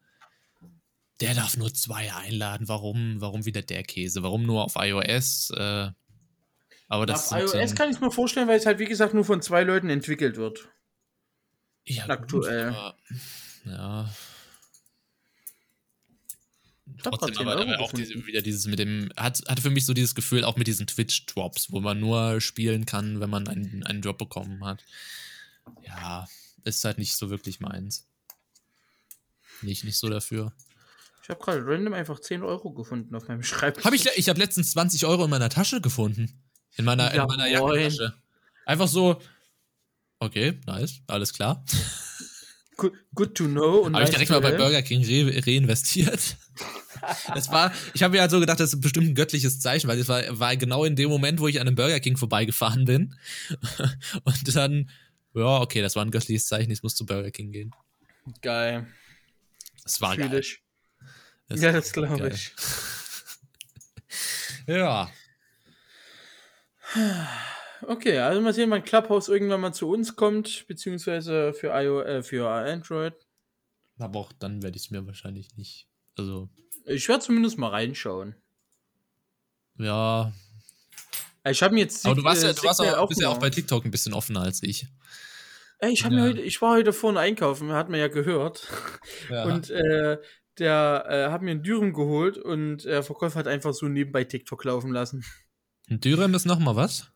[1.20, 5.90] der darf nur zwei einladen, warum, warum wieder der Käse, warum nur auf iOS, äh,
[6.88, 9.42] aber das Auf iOS kann ich mir vorstellen, weil es halt, wie gesagt, nur von
[9.42, 10.68] zwei Leuten entwickelt wird.
[11.84, 12.68] Ja, aktuell.
[12.68, 12.96] Gut, aber,
[13.64, 14.10] ja,
[17.02, 20.14] Trotzdem aber, aber auch diese, wieder dieses mit dem, hat, hatte für mich so dieses
[20.14, 24.18] Gefühl, auch mit diesen Twitch-Drops, wo man nur spielen kann, wenn man einen, einen Drop
[24.18, 24.84] bekommen hat.
[25.84, 26.28] Ja,
[26.64, 28.06] ist halt nicht so wirklich meins.
[29.62, 30.52] Nicht, nicht so dafür.
[31.22, 33.84] Ich habe gerade random einfach 10 Euro gefunden auf meinem Schreibtisch.
[33.84, 36.40] Hab ich ich habe letztens 20 Euro in meiner Tasche gefunden.
[36.76, 38.14] In meiner, ja, in meiner Jackentasche.
[38.64, 39.20] Einfach so,
[40.20, 41.64] okay, nice, alles klar.
[42.76, 43.90] Good, good to know.
[43.90, 46.36] Habe ich direkt mal bei Burger King re reinvestiert.
[47.34, 49.98] Das war, ich habe mir halt so gedacht, das ist bestimmt ein göttliches Zeichen, weil
[49.98, 53.14] es war, war genau in dem Moment, wo ich an einem Burger King vorbeigefahren bin.
[54.24, 54.90] Und dann,
[55.34, 57.74] ja, okay, das war ein göttliches Zeichen, ich muss zu Burger King gehen.
[58.42, 58.86] Geil.
[59.82, 60.40] Das war Fühl geil.
[60.40, 60.62] Ich.
[61.48, 62.52] Das ja, das glaube ich.
[64.66, 65.10] ja.
[67.82, 72.22] Okay, also mal sehen, wann Clubhouse irgendwann mal zu uns kommt, beziehungsweise für, IO, äh,
[72.22, 73.14] für Android.
[73.98, 75.86] Aber auch dann werde ich es mir wahrscheinlich nicht.
[76.18, 76.48] Also.
[76.86, 78.34] Ich werde zumindest mal reinschauen.
[79.78, 80.32] Ja.
[81.44, 82.06] Ich habe mir jetzt.
[82.06, 84.40] Aber du warst ja, du warst auch, bist ja auch bei TikTok ein bisschen offener
[84.42, 84.86] als ich.
[85.78, 86.18] Ey, ich, hab Ja.
[86.18, 88.66] mir heute, ich war heute vorne einkaufen, hat man ja gehört.
[89.28, 89.44] Ja.
[89.44, 90.18] Und äh,
[90.58, 94.64] der äh, hat mir einen Dürüm geholt und der Verkäufer hat einfach so nebenbei TikTok
[94.64, 95.24] laufen lassen.
[95.88, 97.10] Ein Dürüm ist nochmal was?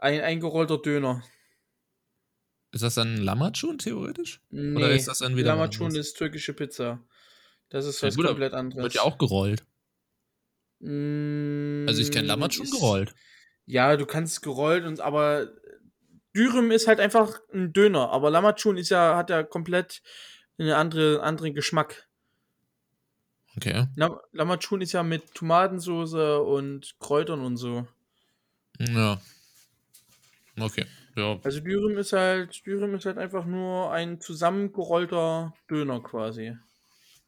[0.00, 1.22] Ein eingerollter Döner.
[2.72, 4.40] Ist das dann Lammatschun theoretisch?
[4.50, 7.00] Nee, Oder ist das dann wieder Lamachun ist türkische Pizza.
[7.72, 8.82] Das ist Ja, was aber komplett anderes.
[8.82, 9.64] Wird ja auch gerollt.
[10.80, 13.14] Mm, Also ich kenne Lammatschun ist- gerollt.
[13.66, 15.48] Ja, du kannst gerollt und aber
[16.36, 20.02] Dürüm ist halt einfach ein Döner, aber Lamachun ist ja hat ja komplett
[20.58, 22.08] einen andere, anderen Geschmack.
[23.56, 23.86] Okay.
[23.96, 27.86] Lam Lamachun ist ja mit Tomatensoße und Kräutern und so.
[28.78, 29.20] Ja.
[30.58, 30.86] Okay.
[31.16, 31.38] Ja.
[31.44, 36.56] Also Dürüm ist halt Dürüm ist halt einfach nur ein zusammengerollter Döner quasi.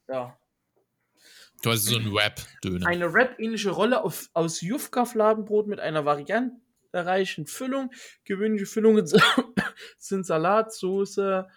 [0.09, 0.39] Ja.
[1.63, 2.87] Quasi so ein Wrap-Döner.
[2.87, 7.91] Eine Wrap-ähnliche Rolle auf, aus Jufka-Fladenbrot mit einer variantenreichen Füllung.
[8.25, 9.07] Gewöhnliche Füllungen
[9.99, 11.49] sind Salatsoße,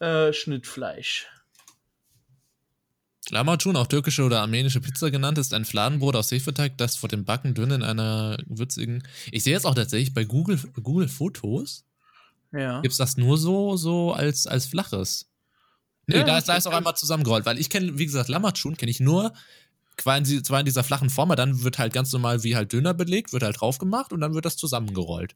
[0.00, 1.26] äh, Schnittfleisch.
[3.30, 7.24] Lammatschun, auch türkische oder armenische Pizza genannt, ist ein Fladenbrot aus Hefeteig, das vor dem
[7.24, 9.02] Backen dünn in einer würzigen.
[9.32, 11.86] Ich sehe jetzt auch tatsächlich bei Google, Google Fotos,
[12.52, 12.82] Ja.
[12.82, 15.30] gibt es das nur so, so als, als flaches.
[16.06, 18.76] Nee, Ja, da, ist, da ist auch einmal zusammengerollt, weil ich kenne, wie gesagt, Lammatschun
[18.76, 19.32] kenne ich nur
[19.96, 22.94] quasi zwar in dieser flachen Form, aber dann wird halt ganz normal wie halt Döner
[22.94, 25.34] belegt, wird halt drauf gemacht und dann wird das zusammengerollt.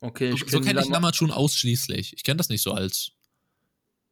[0.00, 2.12] Okay, So, ich so kenne kenne ich Lama- Lammatschun ausschließlich.
[2.14, 3.12] Ich kenne das nicht so als.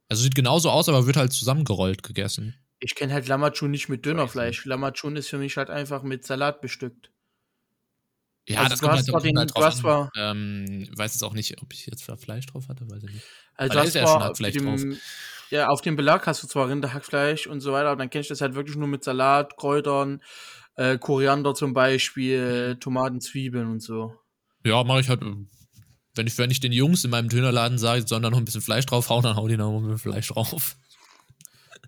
[0.08, 2.54] Also sieht genauso aus, aber wird halt zusammengerollt gegessen.
[2.80, 4.64] ich kenn halt Lamachun nicht mit Dönerfleisch.
[4.64, 7.10] Lamachun ist für mich halt einfach mit Salat bestückt.
[8.48, 10.08] Ja, Also das du kommt hast halt, den- halt du drauf hast an.
[10.16, 13.24] Ähm, weiß jetzt auch nicht, ob ich jetzt Fleisch drauf hatte, weiß ich nicht.
[13.60, 14.98] Also da du ist ja schon Hackfleisch auf dem,
[15.50, 18.28] ja, auf dem Belag hast du zwar Rinderhackfleisch und so weiter, aber dann kenne ich
[18.28, 20.22] das halt wirklich nur mit Salat, Kräutern,
[20.76, 24.18] äh, Koriander zum Beispiel, Tomaten, Zwiebeln und so.
[24.64, 25.20] Ja, mache ich halt.
[26.14, 28.62] Wenn ich, wenn ich den Jungs in meinem Dönerladen sage, sollen da noch ein bisschen
[28.62, 30.76] Fleisch draufhauen, dann hau die noch ein bisschen Fleisch drauf.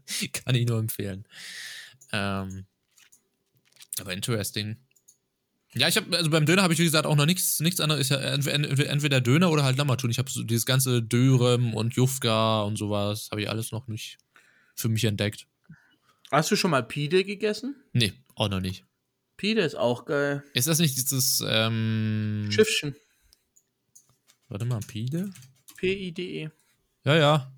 [0.32, 1.26] Kann ich nur empfehlen.
[2.12, 2.66] Ähm,
[3.98, 4.76] aber interesting.
[5.74, 8.10] Ja, ich habe also beim Döner habe ich wie gesagt auch noch nichts nichts anderes.
[8.10, 10.10] Entweder, Döner oder halt Lammatun.
[10.10, 14.18] Ich habe so dieses ganze Dürüm und Jufka und sowas habe ich alles noch nicht
[14.74, 15.46] für mich entdeckt.
[16.30, 17.76] Hast du schon mal Pide gegessen?
[17.92, 18.84] Nee, auch noch nicht.
[19.36, 20.44] Pide ist auch geil.
[20.54, 22.94] Ist das nicht dieses ähm, Schiffchen.
[24.48, 25.30] Warte mal, Pide?
[25.78, 26.50] P-I-D-E.
[27.04, 27.52] Ja, ja.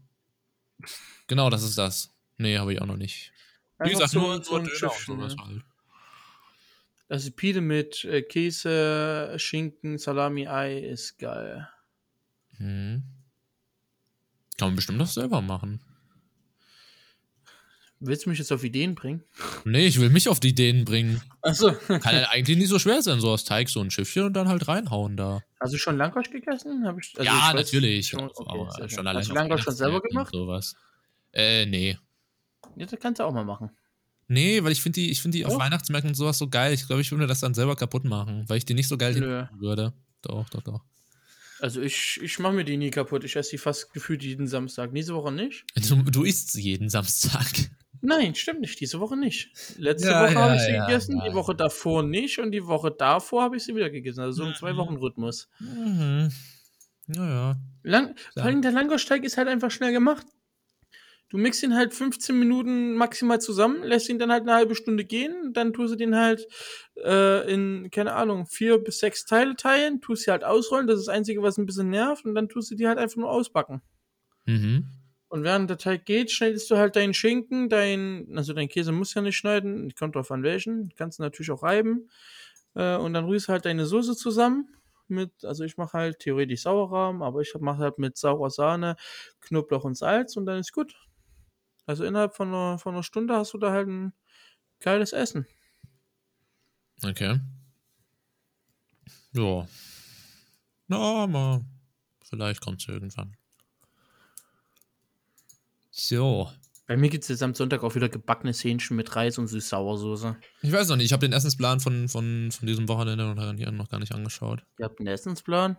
[1.27, 2.15] Genau, das ist das.
[2.39, 3.33] Nee, habe ich auch noch nicht.
[3.81, 5.45] Wie gesagt, nur, so nur ein Döner Schiffchen, und sowas ne?
[5.45, 5.65] halt.
[7.09, 11.69] Also Pide mit äh, Käse, Schinken, Salami, Ei ist geil.
[12.59, 13.03] Mhm.
[14.59, 15.81] Kann man bestimmt doch selber machen.
[18.01, 19.25] Willst du mich jetzt auf Ideen bringen?
[19.65, 21.23] Nee, ich will mich auf die Ideen bringen.
[21.43, 21.73] Achso.
[21.73, 24.49] Kann ja eigentlich nicht so schwer sein, so aus Teig so ein Schiffchen und dann
[24.49, 25.43] halt reinhauen da.
[25.61, 26.87] Hast du schon Langosch gegessen?
[26.87, 28.09] Hab ich, also ja, ich weiß natürlich.
[28.09, 30.31] Schon, okay, aber schon Hast du Langosch schon selber gemacht?
[30.33, 30.75] Sowas.
[31.33, 31.99] Äh, nee.
[32.77, 33.71] Ja, das kannst du auch mal machen.
[34.29, 35.61] Nee, weil ich finde die, ich finde die auf Doch.
[35.61, 36.73] Weihnachtsmärkten und sowas so geil.
[36.73, 39.49] Ich glaube, ich würde das dann selber kaputt machen, weil ich die nicht so geil
[39.59, 39.93] würde.
[40.23, 40.81] Doch, doch, doch.
[41.61, 43.25] Also ich, ich mache mir die nie kaputt.
[43.25, 44.93] Ich esse die fast gefühlt jeden Samstag.
[44.93, 45.65] Diese Woche nicht?
[45.89, 47.47] Du, du isst sie jeden Samstag.
[48.01, 48.81] Nein, stimmt nicht.
[48.81, 49.51] Diese Woche nicht.
[49.79, 52.67] Letzte Ja, Woche ja, habe ich sie ja, gegessen, die Woche davor nicht und die
[52.67, 54.21] Woche davor habe ich sie wieder gegessen.
[54.21, 54.55] Also so im Mhm.
[54.57, 55.49] Zwei-Wochen-Rhythmus.
[55.61, 56.31] Mhm.
[57.09, 57.57] Ja, ja.
[57.83, 58.15] Lang.
[58.35, 60.27] Vor allem der Langoschteig ist halt einfach schnell gemacht.
[61.31, 65.05] Du mixt ihn halt 15 Minuten maximal zusammen, lässt ihn dann halt eine halbe Stunde
[65.05, 66.47] gehen, dann tust du den halt
[67.03, 71.09] äh, in, keine Ahnung, vier bis sechs Teile teilen, tust sie halt ausrollen, das ist
[71.09, 73.83] das Einzige, was ein bisschen nervt, und dann tust du die halt einfach nur ausbacken.
[74.47, 74.87] Mhm.
[75.29, 79.15] Und während der Teig geht, schneidest du halt deinen Schinken, dein, also dein Käse muss
[79.15, 82.09] ja nicht schneiden, kommt drauf an welchen, kannst du natürlich auch reiben.
[82.75, 84.69] Äh, und dann rührst du halt deine Soße zusammen
[85.09, 88.97] mit, also ich mache halt theoretisch Sauerrahm, aber ich mache halt mit saurer Sahne,
[89.41, 90.95] Knoblauch und Salz und dann ist gut.
[91.87, 94.13] Also innerhalb von einer, von einer Stunde hast du da halt ein
[94.81, 95.47] geiles Essen.
[97.03, 97.41] Okay.
[99.33, 99.67] Ja.
[100.87, 101.65] Na, mal.
[102.23, 103.37] Vielleicht kommt es irgendwann.
[105.91, 106.51] So.
[106.87, 110.37] Bei mir gibt es jetzt am Sonntag auch wieder gebackenes Hähnchen mit Reis und Süß-Sauersoße.
[110.61, 113.53] Ich weiß noch nicht, ich habe den Essensplan von, von, von diesem Wochenende noch gar
[113.53, 114.65] nicht, noch gar nicht angeschaut.
[114.79, 115.79] Ihr habt einen Essensplan?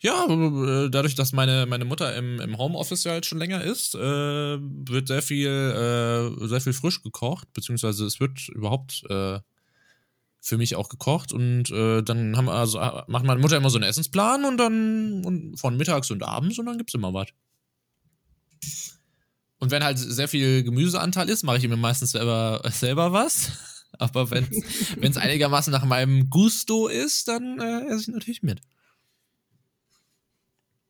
[0.00, 3.96] Ja, äh, dadurch, dass meine, meine Mutter im, im Homeoffice ja jetzt schon länger ist,
[3.96, 9.40] äh, wird sehr viel, äh, sehr viel frisch gekocht, beziehungsweise es wird überhaupt äh,
[10.40, 13.78] für mich auch gekocht und äh, dann haben also äh, macht meine Mutter immer so
[13.78, 17.28] einen Essensplan und dann und von mittags und abends und dann gibt's immer was.
[19.58, 23.50] Und wenn halt sehr viel Gemüseanteil ist, mache ich mir meistens selber, selber was.
[23.98, 24.46] Aber wenn
[25.00, 28.60] es einigermaßen nach meinem Gusto ist, dann esse ich natürlich mit.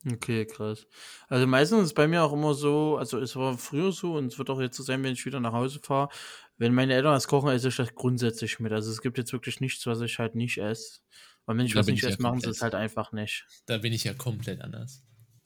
[0.06, 0.86] Okay, krass.
[1.28, 4.26] Also meistens ist es bei mir auch immer so, also es war früher so und
[4.26, 6.08] es wird auch jetzt so sein, wenn ich wieder nach Hause fahre.
[6.56, 8.72] Wenn meine Eltern was kochen, esse ich das grundsätzlich mit.
[8.72, 11.00] Also es gibt jetzt wirklich nichts, was ich halt nicht esse.
[11.46, 13.46] Und wenn ich Da was nicht ich ja esse, machen sie es halt einfach nicht.
[13.66, 15.02] Da bin ich ja komplett anders.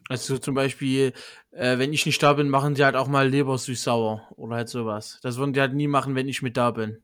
[0.08, 1.12] Also zum Beispiel,
[1.52, 4.68] äh, wenn ich nicht da bin, machen die halt auch mal Leber süß-sauer oder halt
[4.68, 5.18] sowas.
[5.22, 7.02] Das würden die halt nie machen, wenn ich mit da bin.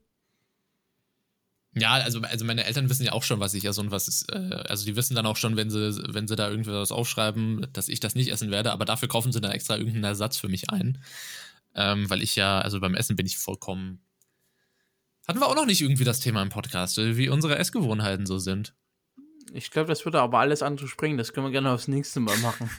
[1.75, 4.31] Ja, also, also meine Eltern wissen ja auch schon, was ich esse und was ist,
[4.31, 7.89] äh, also die wissen dann auch schon, wenn sie, wenn sie da irgendwas aufschreiben, dass
[7.89, 10.71] ich das nicht essen werde, aber dafür kaufen sie dann extra irgendeinen Ersatz für mich
[10.71, 10.99] ein.
[11.75, 14.01] Ähm, weil ich ja, also beim Essen bin ich vollkommen.
[15.27, 18.73] Hatten wir auch noch nicht irgendwie das Thema im Podcast, wie unsere Essgewohnheiten so sind.
[19.53, 21.17] Ich glaube, das würde aber alles andere springen.
[21.17, 22.69] Das können wir gerne aufs nächste Mal machen.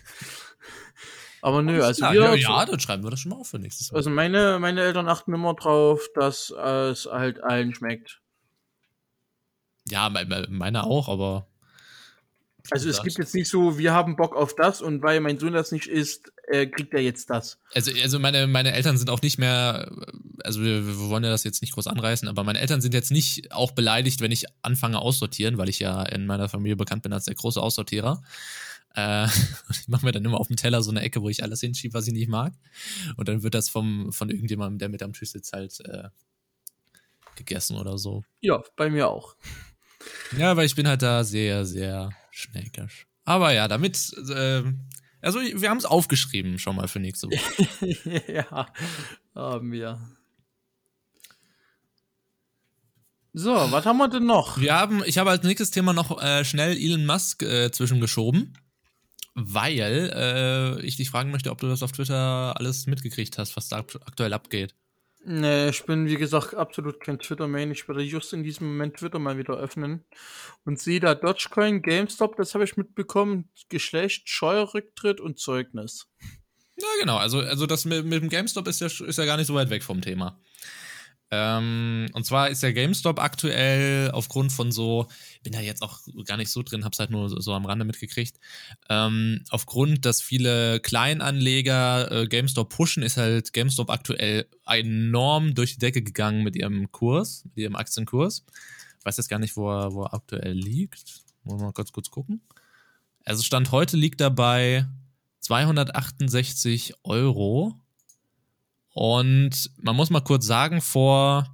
[1.42, 3.61] aber nö, also ja, wir, ja, ja, dann schreiben wir das schon mal auf für
[3.61, 3.98] nächstes Mal.
[3.98, 8.20] also meine, meine Eltern achten immer drauf, dass äh, es halt allen schmeckt.
[9.90, 11.46] Ja, me- me- meine auch, aber.
[12.70, 15.55] Also es gibt jetzt nicht so, wir haben Bock auf das und weil mein Sohn
[15.55, 17.59] das nicht isst, äh, kriegt er jetzt das.
[17.74, 19.90] Also, also meine, meine Eltern sind auch nicht mehr,
[20.44, 23.11] also wir, wir wollen ja das jetzt nicht groß anreißen, aber meine Eltern sind jetzt
[23.11, 27.12] nicht auch beleidigt, wenn ich anfange aussortieren, weil ich ja in meiner Familie bekannt bin
[27.14, 28.22] als der große Aussortierer.
[28.94, 29.26] Äh,
[29.70, 31.94] ich mache mir dann immer auf dem Teller so eine Ecke, wo ich alles hinschiebe,
[31.94, 32.53] was ich nicht mag.
[33.16, 36.11] Und dann wird das vom, von irgendjemandem, der mit am Tisch sitzt, halt äh,
[37.37, 38.22] gegessen oder so.
[38.42, 39.35] Ja, bei mir auch.
[40.36, 43.06] Ja, weil ich bin halt da sehr, sehr schnäkisch.
[43.24, 44.62] Aber ja, damit, äh,
[45.20, 48.22] also wir haben es aufgeschrieben schon mal für nächste Woche.
[48.32, 48.66] ja,
[49.34, 50.00] haben wir.
[53.32, 54.58] So, was haben wir denn noch?
[54.58, 58.58] Wir haben, ich habe als nächstes Thema noch äh, schnell Elon Musk äh, zwischengeschoben,
[59.34, 63.68] weil äh, ich dich fragen möchte, ob du das auf Twitter alles mitgekriegt hast, was
[63.68, 64.74] da akt- aktuell abgeht.
[65.22, 67.70] Nee, ich bin, wie gesagt, absolut kein Twitter-Main.
[67.72, 70.04] Ich werde just in diesem Moment Twitter mal wieder öffnen
[70.64, 76.09] und sehe da Dogecoin, GameStop, das habe ich mitbekommen, Geschlecht, Steuerrücktritt und Zeugnis.
[76.76, 77.18] Ja, genau.
[77.18, 79.68] Also, also das mit, mit dem GameStop ist ja, ist ja gar nicht so weit
[79.68, 80.40] weg vom Thema.
[81.32, 85.06] Ähm, und zwar ist der GameStop aktuell aufgrund von so,
[85.44, 87.84] bin da jetzt auch gar nicht so drin, hab's halt nur so, so am Rande
[87.84, 88.40] mitgekriegt.
[88.88, 95.78] Ähm, aufgrund, dass viele Kleinanleger äh, GameStop pushen, ist halt GameStop aktuell enorm durch die
[95.78, 98.44] Decke gegangen mit ihrem Kurs, mit ihrem Aktienkurs.
[98.98, 101.22] Ich weiß jetzt gar nicht, wo er, wo er aktuell liegt.
[101.44, 102.42] Wollen wir mal kurz, kurz gucken.
[103.24, 104.86] Also Stand heute liegt er bei
[105.40, 107.76] 268 Euro.
[109.00, 111.46] Und man muss mal kurz sagen, vor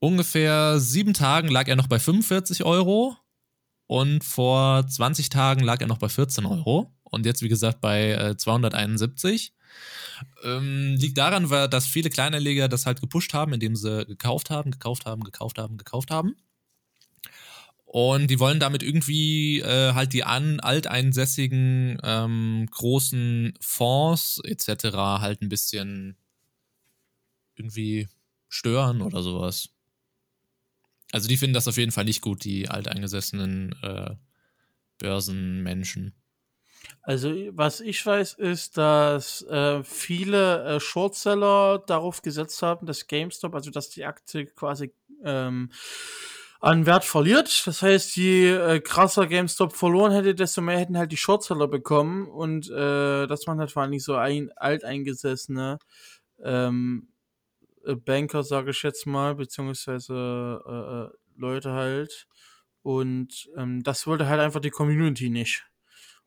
[0.00, 3.16] ungefähr sieben Tagen lag er noch bei 45 Euro
[3.86, 8.10] und vor 20 Tagen lag er noch bei 14 Euro und jetzt, wie gesagt, bei
[8.10, 9.54] äh, 271.
[10.42, 15.06] Ähm, liegt daran, dass viele Kleinanleger das halt gepusht haben, indem sie gekauft haben, gekauft
[15.06, 16.34] haben, gekauft haben, gekauft haben.
[17.96, 24.94] Und die wollen damit irgendwie äh, halt die an, alteinsässigen ähm, großen Fonds etc.
[25.22, 26.18] halt ein bisschen
[27.54, 28.10] irgendwie
[28.50, 29.70] stören oder sowas.
[31.10, 34.14] Also die finden das auf jeden Fall nicht gut, die alteingesessenen äh,
[34.98, 36.14] Börsenmenschen.
[37.00, 43.54] Also, was ich weiß, ist, dass äh, viele äh, Shortseller darauf gesetzt haben, dass GameStop,
[43.54, 44.92] also dass die Aktie quasi
[45.24, 45.70] ähm,
[46.66, 47.64] an Wert verliert.
[47.66, 52.26] Das heißt, je äh, krasser GameStop verloren hätte, desto mehr hätten halt die Shortseller bekommen
[52.26, 55.78] und äh, dass man halt vor allem nicht so ein alteingesessene
[56.42, 57.08] ähm,
[57.84, 62.26] äh, Banker, sage ich jetzt mal, beziehungsweise äh, äh, Leute halt.
[62.82, 65.64] Und ähm, das wollte halt einfach die Community nicht.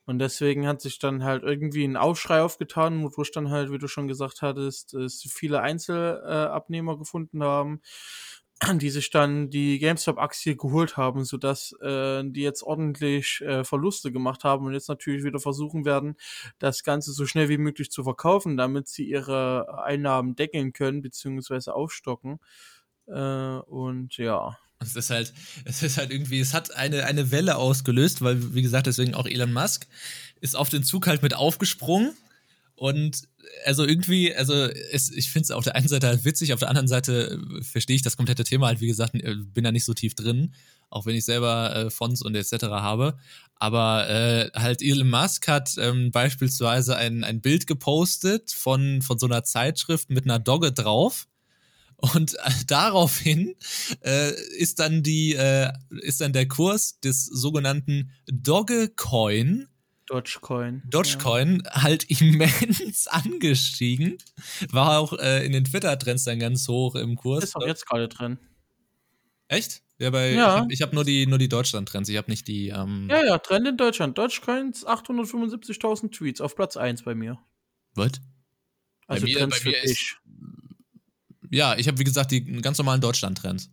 [0.05, 3.87] Und deswegen hat sich dann halt irgendwie ein Aufschrei aufgetan, wodurch dann halt, wie du
[3.89, 7.81] schon gesagt hattest, es viele Einzelabnehmer Abnehmer gefunden haben,
[8.79, 14.43] die sich dann die GameStop-Aktie geholt haben, sodass äh, die jetzt ordentlich äh, Verluste gemacht
[14.43, 16.15] haben und jetzt natürlich wieder versuchen werden,
[16.59, 21.73] das Ganze so schnell wie möglich zu verkaufen, damit sie ihre Einnahmen deckeln können, beziehungsweise
[21.73, 22.39] aufstocken.
[23.07, 24.57] Äh, und ja.
[24.81, 25.33] Es ist halt,
[25.65, 29.25] es ist halt irgendwie, es hat eine, eine Welle ausgelöst, weil, wie gesagt, deswegen auch
[29.25, 29.87] Elon Musk
[30.39, 32.13] ist auf den Zug halt mit aufgesprungen.
[32.79, 33.23] Und
[33.65, 36.69] also irgendwie, also es, ich finde es auf der einen Seite halt witzig, auf der
[36.69, 39.83] anderen Seite äh, verstehe ich das komplette Thema halt, wie gesagt, äh, bin da nicht
[39.83, 40.53] so tief drin,
[40.89, 42.67] auch wenn ich selber äh, Fonds und etc.
[42.67, 43.17] habe.
[43.55, 49.25] Aber äh, halt Elon Musk hat ähm, beispielsweise ein, ein Bild gepostet von, von so
[49.25, 51.27] einer Zeitschrift mit einer Dogge drauf.
[51.97, 53.55] Und äh, daraufhin
[54.05, 58.11] äh, ist dann die äh, ist dann der Kurs des sogenannten
[60.09, 61.59] Dogecoin, Dogecoin.
[61.59, 64.17] Dogecoin, halt immens angestiegen.
[64.71, 67.15] War auch äh, in den Twitter-Trends dann ganz hoch im Ja.
[67.15, 67.43] Kurs.
[67.43, 68.39] Ist auch jetzt gerade drin.
[69.47, 69.81] Echt?
[69.99, 70.65] Ja, bei, Ja.
[70.69, 72.69] ich habe hab nur die, nur die Deutschland-Trends, ich habe nicht die.
[72.69, 74.17] Ähm, Ja, ja, Trend in Deutschland.
[74.17, 77.37] Dogecoins 875.000 Tweets auf Platz 1 bei mir.
[77.95, 78.11] Was?
[79.07, 80.15] Also mir- Trends bei mir für ist- dich.
[81.51, 83.71] Ja, ich habe wie gesagt die ganz normalen Deutschland-Trends.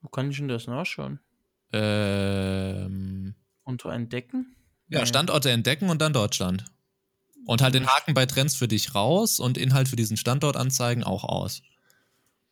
[0.00, 1.18] Wo kann ich denn das nachschauen?
[1.72, 3.34] Ähm,
[3.64, 4.55] Unter Entdecken?
[4.88, 5.06] Ja.
[5.06, 6.64] Standorte entdecken und dann Deutschland.
[7.46, 11.04] Und halt den Haken bei Trends für dich raus und Inhalt für diesen Standort anzeigen
[11.04, 11.62] auch aus.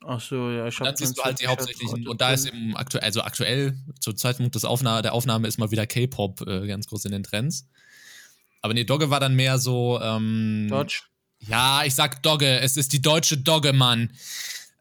[0.07, 2.77] Ach so, ja, ich habe Dann siehst du halt die hauptsächlichen, und da ist im
[2.77, 6.87] aktuell, also aktuell, zu Zeitpunkt des Aufnahme, der Aufnahme ist mal wieder K-Pop äh, ganz
[6.87, 7.67] groß in den Trends.
[8.61, 11.03] Aber nee, Dogge war dann mehr so, ähm, Dodge.
[11.41, 14.11] ja, ich sag Dogge, es ist die deutsche Dogge, Mann.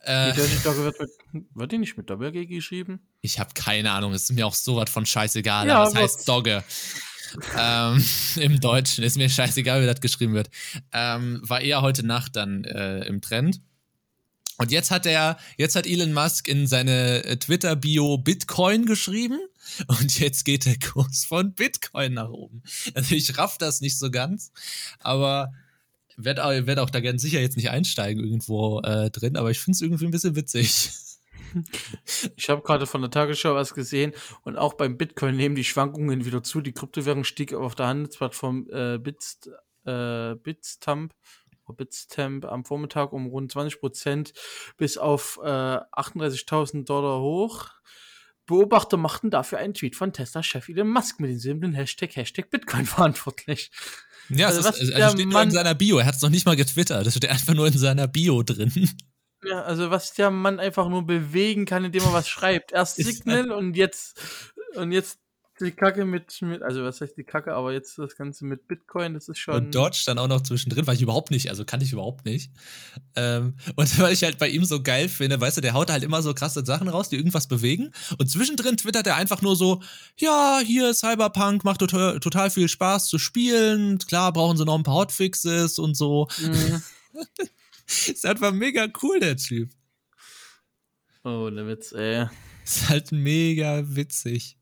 [0.05, 3.07] Die Äh, Dirty Dogge wird, mit, wird die nicht mit Doppel-G geschrieben?
[3.21, 6.27] ich habe keine Ahnung, es ist mir auch sowas von scheißegal, Ja, aber es heißt
[6.27, 6.63] Dogge.
[7.57, 8.03] Ähm,
[8.35, 10.49] Im Deutschen ist mir scheißegal, wie das geschrieben wird.
[10.91, 13.61] Ähm, war eher heute Nacht dann äh, im Trend.
[14.57, 19.39] Und jetzt hat er, jetzt hat Elon Musk in seine äh, Twitter-Bio Bitcoin geschrieben
[19.87, 22.61] und jetzt geht der Kurs von Bitcoin nach oben.
[22.93, 24.51] Also ich raff das nicht so ganz,
[24.99, 25.51] aber
[26.17, 29.59] werde auch, werd auch da ganz sicher jetzt nicht einsteigen irgendwo äh, drin, aber ich
[29.59, 30.91] finde es irgendwie ein bisschen witzig.
[32.35, 34.13] Ich habe gerade von der Tagesschau was gesehen
[34.43, 36.61] und auch beim Bitcoin nehmen die Schwankungen wieder zu.
[36.61, 39.39] Die Kryptowährung stieg auf der Handelsplattform äh, Bits,
[39.85, 41.13] äh, Bitstamp,
[41.77, 44.33] Bitstamp am Vormittag um rund 20 Prozent
[44.77, 47.69] bis auf äh, 38.000 Dollar hoch.
[48.45, 52.85] Beobachter machten dafür einen Tweet von Tesla-Chef Elon Musk mit dem simplen Hashtag, Hashtag Bitcoin
[52.87, 53.71] verantwortlich.
[54.29, 55.97] Ja, Also es ist, also steht nur in Mann- seiner Bio.
[55.99, 57.05] Er hat es noch nicht mal getwittert.
[57.05, 58.89] Das steht einfach nur in seiner Bio drin.
[59.45, 62.71] Ja, also was der Mann einfach nur bewegen kann, indem er was schreibt.
[62.71, 64.21] Erst Signal und jetzt
[64.75, 65.19] und jetzt
[65.59, 69.13] die Kacke mit, mit, also was heißt die Kacke, aber jetzt das Ganze mit Bitcoin,
[69.13, 69.55] das ist schon.
[69.55, 72.51] Und Dodge dann auch noch zwischendrin, weil ich überhaupt nicht, also kannte ich überhaupt nicht.
[73.15, 76.03] Ähm, und weil ich halt bei ihm so geil finde, weißt du, der haut halt
[76.03, 77.91] immer so krasse Sachen raus, die irgendwas bewegen.
[78.17, 79.81] Und zwischendrin twittert er einfach nur so,
[80.17, 83.99] ja, hier Cyberpunk macht total, total viel Spaß zu spielen.
[83.99, 86.27] Klar brauchen sie noch ein paar Hotfixes und so.
[86.41, 86.81] Mhm.
[88.07, 89.71] Ist einfach mega cool, der Typ.
[91.23, 92.27] Oh, der Witz, ey.
[92.63, 94.57] Ist halt mega witzig.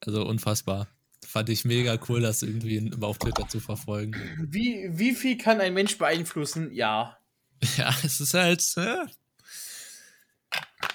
[0.00, 0.88] Also unfassbar.
[1.26, 4.14] Fand ich mega cool, das irgendwie immer auf Twitter zu verfolgen.
[4.38, 6.72] Wie, wie viel kann ein Mensch beeinflussen?
[6.72, 7.18] Ja.
[7.78, 8.62] Ja, es ist halt.
[8.76, 9.06] Äh.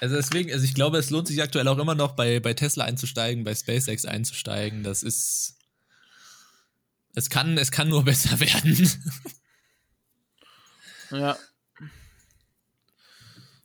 [0.00, 2.84] Also deswegen, also ich glaube, es lohnt sich aktuell auch immer noch bei, bei Tesla
[2.84, 4.84] einzusteigen, bei SpaceX einzusteigen.
[4.84, 5.56] Das ist.
[7.14, 8.90] Es kann, es kann nur besser werden.
[11.10, 11.36] Ja.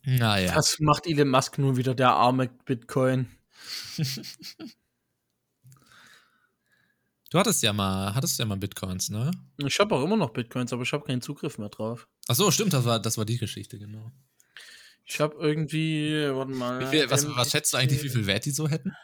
[0.03, 0.53] naja.
[0.53, 3.27] Das macht Elon Musk nur wieder der arme Bitcoin.
[7.35, 9.31] Du hattest ja mal, hattest ja mal Bitcoins, ne?
[9.57, 12.07] Ich habe auch immer noch Bitcoins, aber ich habe keinen Zugriff mehr drauf.
[12.27, 14.11] Ach so, stimmt, das war, das war die Geschichte, genau.
[15.05, 16.87] Ich habe irgendwie, warte mal.
[16.87, 18.95] Viel, was, was schätzt du eigentlich, wie viel Wert die so hätten?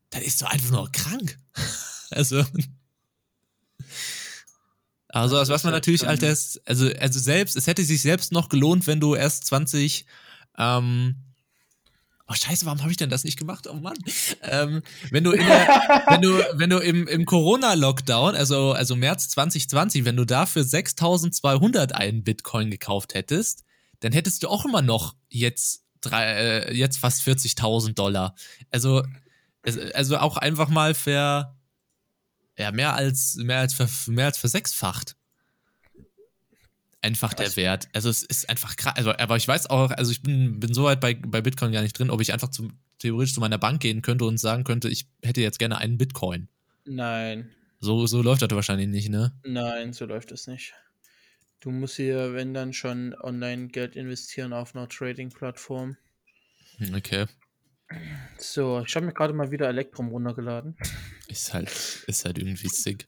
[0.10, 1.38] Das ist doch einfach nur krank.
[2.12, 2.44] Also.
[5.10, 8.50] Also, Das was man natürlich halt erst, also, also selbst, es hätte sich selbst noch
[8.50, 10.08] gelohnt, wenn du erst 20,
[10.58, 11.18] ähm,
[12.30, 13.68] oh scheiße, warum habe ich denn das nicht gemacht?
[13.68, 13.98] Oh Mann.
[14.44, 20.06] Ähm, wenn du der, wenn du, wenn du im, im Corona-Lockdown, also, also März 2020,
[20.06, 23.64] wenn du dafür 6200 einen Bitcoin gekauft hättest,
[24.00, 28.36] dann hättest du auch immer noch jetzt drei, äh, jetzt fast 40.000 Dollar.
[28.70, 29.04] Also,
[29.94, 31.58] also auch einfach mal ver,
[32.58, 35.16] ja, mehr als, mehr als, ver, mehr als versechsfacht.
[37.02, 37.56] Einfach der?
[37.56, 37.88] Wert.
[37.94, 38.94] Also es ist einfach krass.
[38.98, 41.82] Also, aber ich weiß auch, also ich bin, bin so weit bei, bei Bitcoin gar
[41.82, 44.90] nicht drin, ob ich einfach zum, theoretisch zu meiner Bank gehen könnte und sagen könnte,
[44.90, 46.48] ich hätte jetzt gerne einen Bitcoin.
[46.86, 49.32] Nein, So, so läuft das wahrscheinlich nicht, ne?
[49.44, 50.74] nein, so läuft es nicht.
[51.62, 55.98] Du musst hier, wenn dann schon online Geld investieren auf einer Trading-Plattform.
[56.78, 57.26] Hm, Okay.
[58.38, 60.76] So, ich habe mir gerade mal wieder Elektrum runtergeladen.
[61.28, 61.70] Ist halt,
[62.08, 63.08] ist halt irgendwie sick.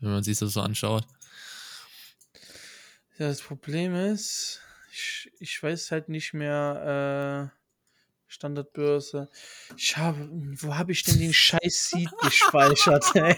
[0.00, 1.06] Wenn man sich das so anschaut.
[3.20, 4.60] Ja, das Problem ist,
[4.90, 7.60] ich, ich weiß halt nicht mehr, äh,
[8.28, 9.28] Standardbörse.
[9.76, 13.36] Ich habe, wo habe ich denn den scheiß Seed gespeichert, ey?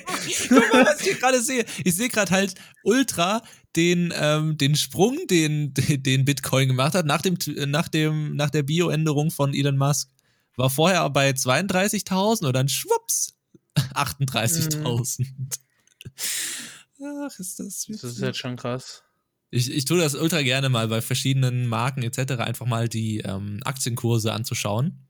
[0.48, 1.64] Guck mal, was ich gerade sehe.
[1.82, 2.54] Ich sehe gerade halt
[2.84, 3.42] ultra
[3.74, 7.36] den, ähm, den Sprung, den, den Bitcoin gemacht hat, nach, dem,
[7.68, 10.10] nach, dem, nach der Bio-Änderung von Elon Musk.
[10.54, 13.34] War vorher bei 32.000 und dann schwupps
[13.74, 15.26] 38.000.
[17.04, 18.22] Ach, ist das Das ist witzig.
[18.22, 19.02] halt schon krass.
[19.54, 22.40] Ich, ich tue das ultra gerne mal bei verschiedenen Marken etc.
[22.40, 25.06] einfach mal die ähm, Aktienkurse anzuschauen.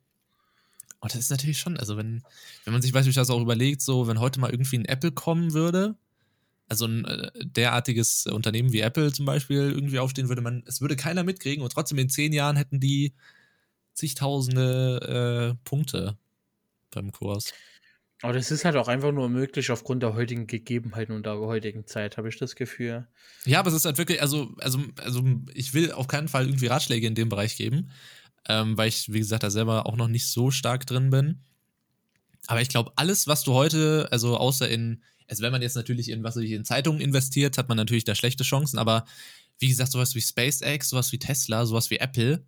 [0.98, 2.24] Und das ist natürlich schon, also wenn,
[2.64, 5.94] wenn man sich beispielsweise auch überlegt, so wenn heute mal irgendwie ein Apple kommen würde,
[6.68, 10.96] also ein äh, derartiges Unternehmen wie Apple zum Beispiel irgendwie aufstehen würde, man, es würde
[10.96, 13.14] keiner mitkriegen und trotzdem in zehn Jahren hätten die
[13.94, 16.18] zigtausende äh, Punkte
[16.90, 17.52] beim Kurs.
[18.22, 21.86] Aber das ist halt auch einfach nur möglich aufgrund der heutigen Gegebenheiten und der heutigen
[21.86, 23.08] Zeit, habe ich das Gefühl.
[23.44, 26.68] Ja, aber es ist halt wirklich, also, also, also ich will auf keinen Fall irgendwie
[26.68, 27.90] Ratschläge in dem Bereich geben,
[28.48, 31.40] ähm, weil ich, wie gesagt, da selber auch noch nicht so stark drin bin.
[32.46, 36.08] Aber ich glaube, alles, was du heute, also außer in, also wenn man jetzt natürlich
[36.08, 39.04] in, was in Zeitungen investiert, hat man natürlich da schlechte Chancen, aber
[39.58, 42.44] wie gesagt, sowas wie SpaceX, sowas wie Tesla, sowas wie Apple,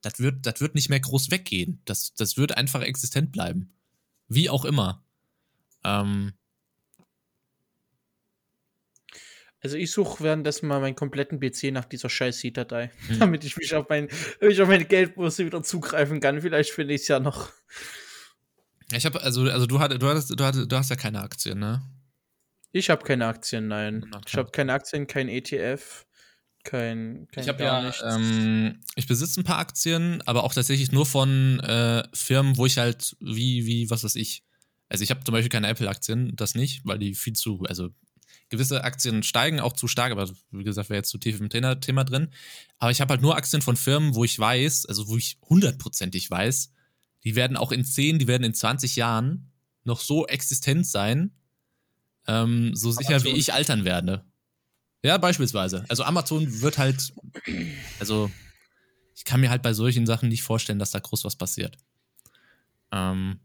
[0.00, 1.82] das wird, das wird nicht mehr groß weggehen.
[1.84, 3.72] Das, das wird einfach existent bleiben.
[4.28, 5.04] Wie auch immer.
[5.84, 6.32] Ähm,
[9.60, 13.18] Also ich suche währenddessen mal meinen kompletten PC nach dieser scheiß Seed-Datei, Hm.
[13.18, 14.08] damit ich mich auf, mein,
[14.40, 16.40] ich auf meine Geldbörse wieder zugreifen kann.
[16.40, 17.50] Vielleicht finde ich es ja noch.
[18.92, 21.58] ich habe, also, also du, hattest, du, hattest, du, hattest, du hast ja keine Aktien,
[21.58, 21.82] ne?
[22.70, 24.08] Ich habe keine Aktien, nein.
[24.14, 26.06] Ach, Ich habe keine Aktien, kein ETF,
[26.62, 28.02] kein, kein Ich habe ja, nichts.
[28.04, 32.78] ähm, ich besitze ein paar Aktien, aber auch tatsächlich nur von äh, Firmen, wo ich
[32.78, 34.44] halt, wie, wie, was weiß ich.
[34.88, 37.90] Also ich habe zum Beispiel keine Apple-Aktien, das nicht, weil die viel zu, also
[38.48, 41.78] gewisse Aktien steigen auch zu stark, aber wie gesagt, wäre jetzt zu tief im Thema,
[41.80, 42.28] Thema drin.
[42.78, 46.30] Aber ich habe halt nur Aktien von Firmen, wo ich weiß, also wo ich hundertprozentig
[46.30, 46.72] weiß,
[47.24, 49.52] die werden auch in 10, die werden in 20 Jahren
[49.84, 51.32] noch so existent sein,
[52.26, 53.34] ähm, so sicher Amazon.
[53.34, 54.24] wie ich altern werde.
[55.02, 55.84] Ja, beispielsweise.
[55.88, 57.12] Also Amazon wird halt,
[58.00, 58.30] also
[59.14, 61.76] ich kann mir halt bei solchen Sachen nicht vorstellen, dass da groß was passiert.
[62.92, 63.40] Ähm,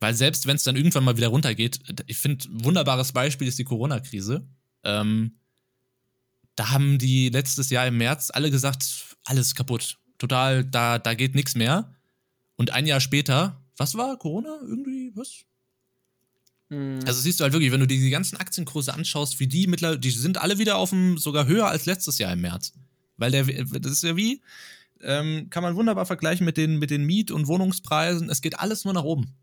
[0.00, 3.58] weil selbst wenn es dann irgendwann mal wieder runtergeht, ich finde, ein wunderbares Beispiel ist
[3.58, 4.46] die Corona-Krise.
[4.84, 5.36] Ähm,
[6.54, 9.98] da haben die letztes Jahr im März alle gesagt, alles kaputt.
[10.18, 11.94] Total, da, da geht nichts mehr.
[12.56, 14.58] Und ein Jahr später, was war Corona?
[14.62, 15.44] Irgendwie, was?
[16.70, 19.66] Hm, Also siehst du halt wirklich, wenn du dir die ganzen Aktienkurse anschaust, wie die
[19.66, 22.72] mittlerweile, die sind alle wieder auf dem, sogar höher als letztes Jahr im März.
[23.18, 24.42] Weil der, das ist ja wie,
[25.02, 28.30] ähm, kann man wunderbar vergleichen mit den, mit den Miet- und Wohnungspreisen.
[28.30, 29.34] Es geht alles nur nach oben.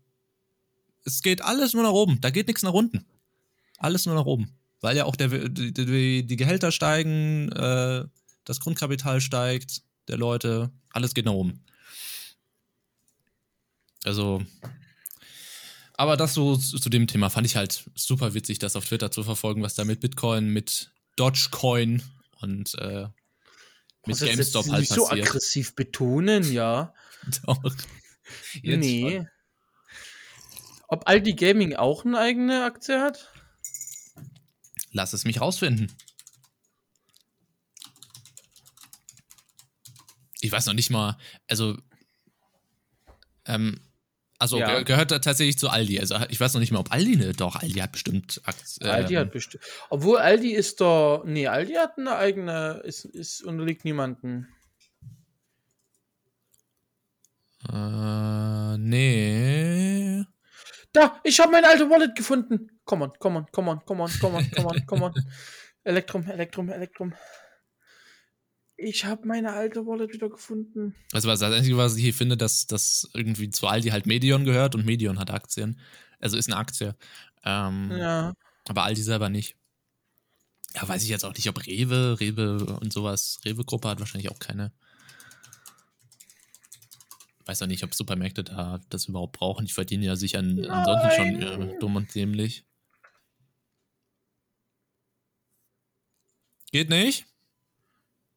[1.04, 2.20] Es geht alles nur nach oben.
[2.20, 3.04] Da geht nichts nach unten.
[3.78, 4.50] Alles nur nach oben.
[4.80, 8.04] Weil ja auch der, die, die, Gehälter steigen, äh,
[8.44, 11.64] das Grundkapital steigt, der Leute, alles geht nach oben.
[14.04, 14.44] Also,
[15.94, 19.22] aber das so zu dem Thema fand ich halt super witzig, das auf Twitter zu
[19.22, 22.02] verfolgen, was da mit Bitcoin, mit Dogecoin
[22.40, 23.08] und äh,
[24.06, 25.26] mit jetzt GameStop halt nicht so passiert.
[25.26, 26.92] aggressiv betonen, ja.
[27.46, 27.62] Doch.
[28.62, 29.16] Jetzt nee.
[29.16, 29.28] schon.
[30.88, 33.30] Ob Aldi Gaming auch eine eigene Aktie hat?
[34.92, 35.90] Lass es mich rausfinden.
[40.40, 41.16] Ich weiß noch nicht mal,
[41.48, 41.76] also,
[43.46, 43.80] ähm,
[44.38, 44.74] also Ja.
[44.76, 45.98] ge gehört er tatsächlich zu Aldi.
[46.00, 48.90] Also ich weiß noch nicht mal, ob Aldi ne, doch, Aldi hat bestimmt Aktien.
[48.90, 49.64] Aldi hat bestimmt.
[49.88, 51.24] Obwohl Aldi ist doch.
[51.24, 52.82] Nee, Aldi hat eine eigene.
[52.84, 54.48] Ist, ist unterliegt niemanden.
[57.72, 60.24] Äh, nee.
[60.94, 62.70] Da, ich habe mein alte Wallet gefunden.
[62.84, 65.12] Come on, come on, come on, come on, come on, come on, come on.
[65.84, 67.12] Elektrum, Elektrum, Elektrum.
[68.76, 70.94] Ich habe meine alte Wallet wieder gefunden.
[71.12, 74.44] Also was das Einzige, was ich hier finde, dass das irgendwie zu Aldi halt Medion
[74.44, 75.78] gehört und Medion hat Aktien.
[76.20, 76.94] Also ist eine Aktie.
[77.44, 78.32] Ähm, Ja.
[78.68, 79.56] Aber Aldi selber nicht.
[80.74, 84.38] Ja, weiß ich jetzt auch nicht, ob Rewe, Rewe und sowas, Rewe-Gruppe hat wahrscheinlich auch
[84.38, 84.72] keine.
[87.46, 89.66] Weiß auch nicht, ob Supermärkte da das überhaupt brauchen.
[89.66, 92.64] Die verdienen ja sicher an, ansonsten schon äh, dumm und dämlich.
[96.72, 97.26] Geht nicht?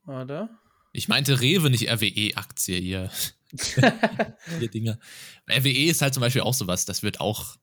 [0.05, 0.49] Oder?
[0.93, 3.09] Ich meinte Rewe, nicht RWE-Aktie hier.
[3.57, 4.99] Vier Dinge.
[5.49, 7.55] RWE ist halt zum Beispiel auch sowas, das wird auch,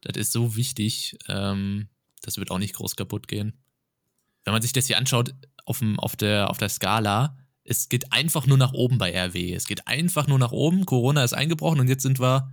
[0.00, 1.88] das ist so wichtig, ähm,
[2.22, 3.58] das wird auch nicht groß kaputt gehen.
[4.44, 5.34] Wenn man sich das hier anschaut,
[5.64, 9.54] auf, dem, auf, der, auf der Skala, es geht einfach nur nach oben bei RWE.
[9.54, 10.84] Es geht einfach nur nach oben.
[10.86, 12.52] Corona ist eingebrochen und jetzt sind wir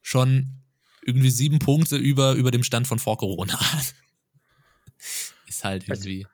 [0.00, 0.62] schon
[1.02, 3.58] irgendwie sieben Punkte über, über dem Stand von vor Corona.
[5.46, 6.26] ist halt Also, irgendwie.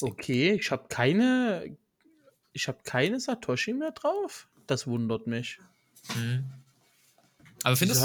[0.00, 1.76] Okay, ich habe keine.
[2.52, 4.48] Ich habe keine Satoshi mehr drauf.
[4.66, 5.58] Das wundert mich.
[6.16, 6.50] Mhm.
[7.62, 8.02] Aber findest,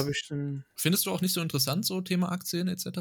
[0.75, 2.99] findest du auch nicht so interessant, so Thema Aktien etc.?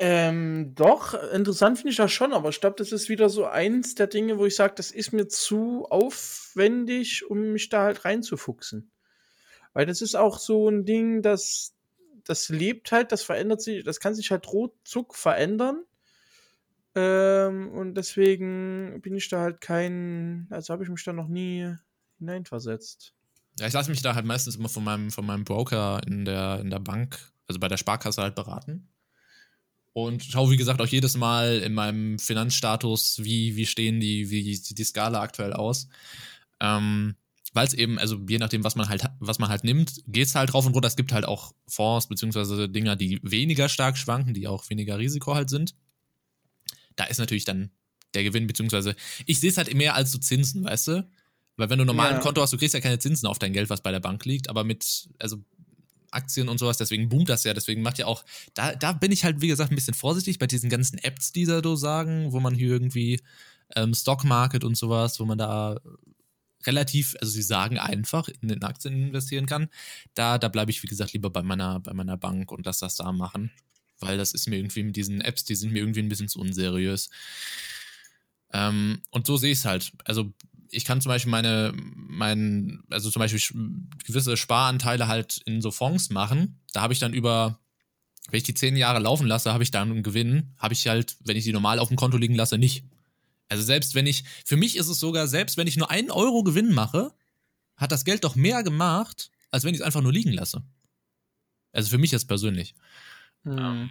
[0.00, 3.96] Ähm, doch, interessant finde ich das schon, aber ich glaube, das ist wieder so eins
[3.96, 8.92] der Dinge, wo ich sage, das ist mir zu aufwendig, um mich da halt reinzufuchsen.
[9.72, 11.74] Weil das ist auch so ein Ding, das,
[12.22, 15.82] das lebt halt, das verändert sich, das kann sich halt ruckzuck verändern.
[16.94, 21.74] Ähm, und deswegen bin ich da halt kein, also habe ich mich da noch nie
[22.18, 23.14] hineinversetzt.
[23.58, 26.60] Ja, ich lasse mich da halt meistens immer von meinem, von meinem Broker in der,
[26.60, 27.18] in der Bank,
[27.48, 28.88] also bei der Sparkasse halt beraten.
[30.06, 34.54] Und schaue, wie gesagt, auch jedes Mal in meinem Finanzstatus, wie, wie stehen die, wie
[34.54, 35.88] sieht die Skala aktuell aus.
[36.60, 37.16] Ähm,
[37.52, 40.34] Weil es eben, also je nachdem, was man halt, was man halt nimmt, geht es
[40.34, 40.86] halt drauf und runter.
[40.86, 45.34] Es gibt halt auch Fonds beziehungsweise Dinger, die weniger stark schwanken, die auch weniger Risiko
[45.34, 45.74] halt sind.
[46.96, 47.70] Da ist natürlich dann
[48.14, 48.94] der Gewinn, beziehungsweise
[49.26, 51.08] ich sehe es halt mehr als so Zinsen, weißt du?
[51.56, 52.20] Weil wenn du normal ein Ja.
[52.20, 54.48] Konto hast, du kriegst ja keine Zinsen auf dein Geld, was bei der Bank liegt,
[54.48, 55.38] aber mit, also
[56.10, 59.24] Aktien und sowas, deswegen boomt das ja, deswegen macht ja auch, da, da bin ich
[59.24, 62.40] halt, wie gesagt, ein bisschen vorsichtig bei diesen ganzen Apps, die da so sagen, wo
[62.40, 63.20] man hier irgendwie
[63.76, 65.78] ähm, Stock Market und sowas, wo man da
[66.66, 69.68] relativ, also sie sagen einfach in den Aktien investieren kann.
[70.14, 72.96] Da, da bleibe ich, wie gesagt, lieber bei meiner, bei meiner Bank und lass das
[72.96, 73.50] da machen.
[74.00, 76.40] Weil das ist mir irgendwie mit diesen Apps, die sind mir irgendwie ein bisschen zu
[76.40, 77.10] unseriös.
[78.52, 79.92] Ähm, und so sehe ich es halt.
[80.04, 80.32] Also
[80.70, 83.40] ich kann zum Beispiel meine, mein, also zum Beispiel
[84.04, 86.60] gewisse Sparanteile halt in so Fonds machen.
[86.72, 87.58] Da habe ich dann über,
[88.30, 90.54] wenn ich die zehn Jahre laufen lasse, habe ich dann einen Gewinn.
[90.58, 92.84] Habe ich halt, wenn ich die normal auf dem Konto liegen lasse, nicht.
[93.48, 96.42] Also selbst wenn ich, für mich ist es sogar, selbst wenn ich nur einen Euro
[96.42, 97.12] Gewinn mache,
[97.76, 100.62] hat das Geld doch mehr gemacht, als wenn ich es einfach nur liegen lasse.
[101.72, 102.74] Also für mich jetzt persönlich.
[103.44, 103.90] Hm.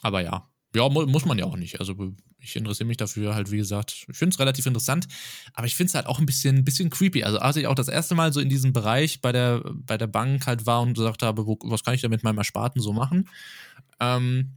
[0.00, 0.47] Aber ja.
[0.74, 1.80] Ja, mu muss man ja auch nicht.
[1.80, 1.94] Also
[2.38, 4.06] ich interessiere mich dafür halt, wie gesagt.
[4.08, 5.08] Ich finde es relativ interessant,
[5.54, 7.24] aber ich finde es halt auch ein bisschen, bisschen creepy.
[7.24, 10.06] Also als ich auch das erste Mal so in diesem Bereich bei der, bei der
[10.06, 12.92] Bank halt war und gesagt habe, wo, was kann ich da mit meinem Ersparten so
[12.92, 13.28] machen,
[13.98, 14.52] ähm,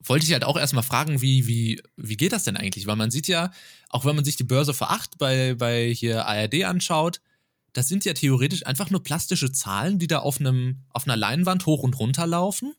[0.00, 2.86] wollte ich halt auch erstmal fragen, wie, wie, wie geht das denn eigentlich?
[2.86, 3.50] Weil man sieht ja,
[3.90, 7.20] auch wenn man sich die Börse vor acht bei, bei hier ARD anschaut,
[7.72, 11.66] das sind ja theoretisch einfach nur plastische Zahlen, die da auf einem, auf einer Leinwand
[11.66, 12.74] hoch und runter laufen.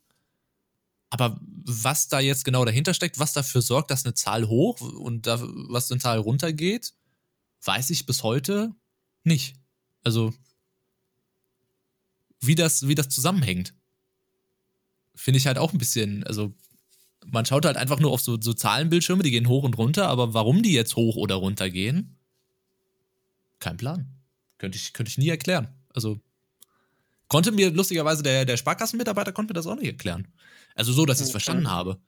[1.09, 5.27] Aber was da jetzt genau dahinter steckt, was dafür sorgt, dass eine Zahl hoch und
[5.27, 6.93] da, was eine Zahl runtergeht,
[7.63, 8.73] weiß ich bis heute
[9.23, 9.55] nicht.
[10.03, 10.33] Also,
[12.41, 13.73] wie das, wie das zusammenhängt,
[15.15, 16.53] finde ich halt auch ein bisschen, also,
[17.25, 20.33] man schaut halt einfach nur auf so, so Zahlenbildschirme, die gehen hoch und runter, aber
[20.33, 22.17] warum die jetzt hoch oder runter gehen,
[23.59, 24.07] kein Plan.
[24.57, 25.67] Könnte ich, könnte ich nie erklären.
[25.93, 26.21] Also,
[27.29, 30.27] konnte mir lustigerweise der, der Sparkassenmitarbeiter konnte mir das auch nicht erklären.
[30.75, 31.31] Also so, dass ich es Okay.
[31.31, 31.99] verstanden habe.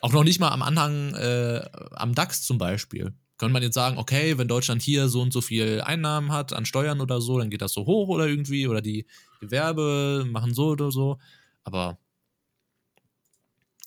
[0.00, 3.14] Auch noch nicht mal am Anhang, äh, am DAX zum Beispiel.
[3.38, 6.66] Könnte man jetzt sagen, okay, wenn Deutschland hier so und so viel Einnahmen hat an
[6.66, 9.06] Steuern oder so, dann geht das so hoch oder irgendwie, oder die
[9.40, 11.18] Gewerbe machen so oder so.
[11.64, 11.98] Aber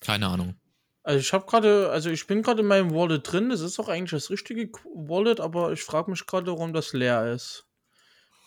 [0.00, 0.56] keine Ahnung.
[1.02, 3.48] Also ich habe gerade, also ich bin gerade in meinem Wallet drin.
[3.50, 7.32] Das ist auch eigentlich das richtige Wallet, aber ich frage mich gerade, warum das leer
[7.34, 7.66] ist.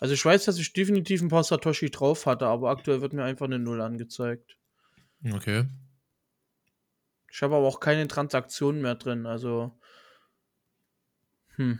[0.00, 3.24] Also ich weiß, dass ich definitiv ein paar Satoshi drauf hatte, aber aktuell wird mir
[3.24, 4.56] einfach eine Null angezeigt.
[5.32, 5.64] Okay.
[7.30, 9.76] Ich habe aber auch keine Transaktionen mehr drin, also.
[11.56, 11.78] Hm.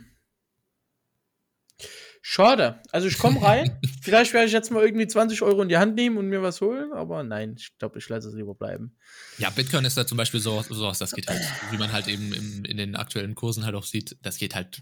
[2.27, 2.81] Schade.
[2.91, 3.79] Also ich komme rein.
[4.01, 6.59] Vielleicht werde ich jetzt mal irgendwie 20 Euro in die Hand nehmen und mir was
[6.59, 8.97] holen, aber nein, ich glaube, ich lasse es lieber bleiben.
[9.37, 12.33] Ja, Bitcoin ist da zum Beispiel so, sowas, das geht halt, wie man halt eben
[12.33, 14.81] im, in den aktuellen Kursen halt auch sieht, das geht halt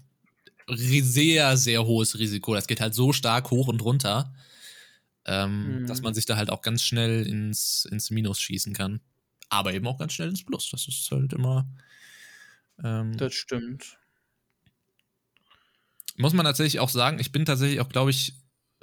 [0.68, 2.54] sehr, sehr hohes Risiko.
[2.54, 4.32] Das geht halt so stark hoch und runter,
[5.26, 5.86] ähm, Mhm.
[5.86, 9.00] dass man sich da halt auch ganz schnell ins, ins Minus schießen kann.
[9.48, 10.70] Aber eben auch ganz schnell ins Plus.
[10.70, 11.66] Das ist halt immer.
[12.82, 13.98] Ähm, Das stimmt.
[16.16, 18.34] muss man tatsächlich auch sagen, ich bin tatsächlich auch, glaube ich,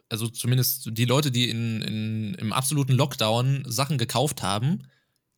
[0.10, 4.88] also zumindest die Leute, die in, in, im absoluten Lockdown Sachen gekauft haben,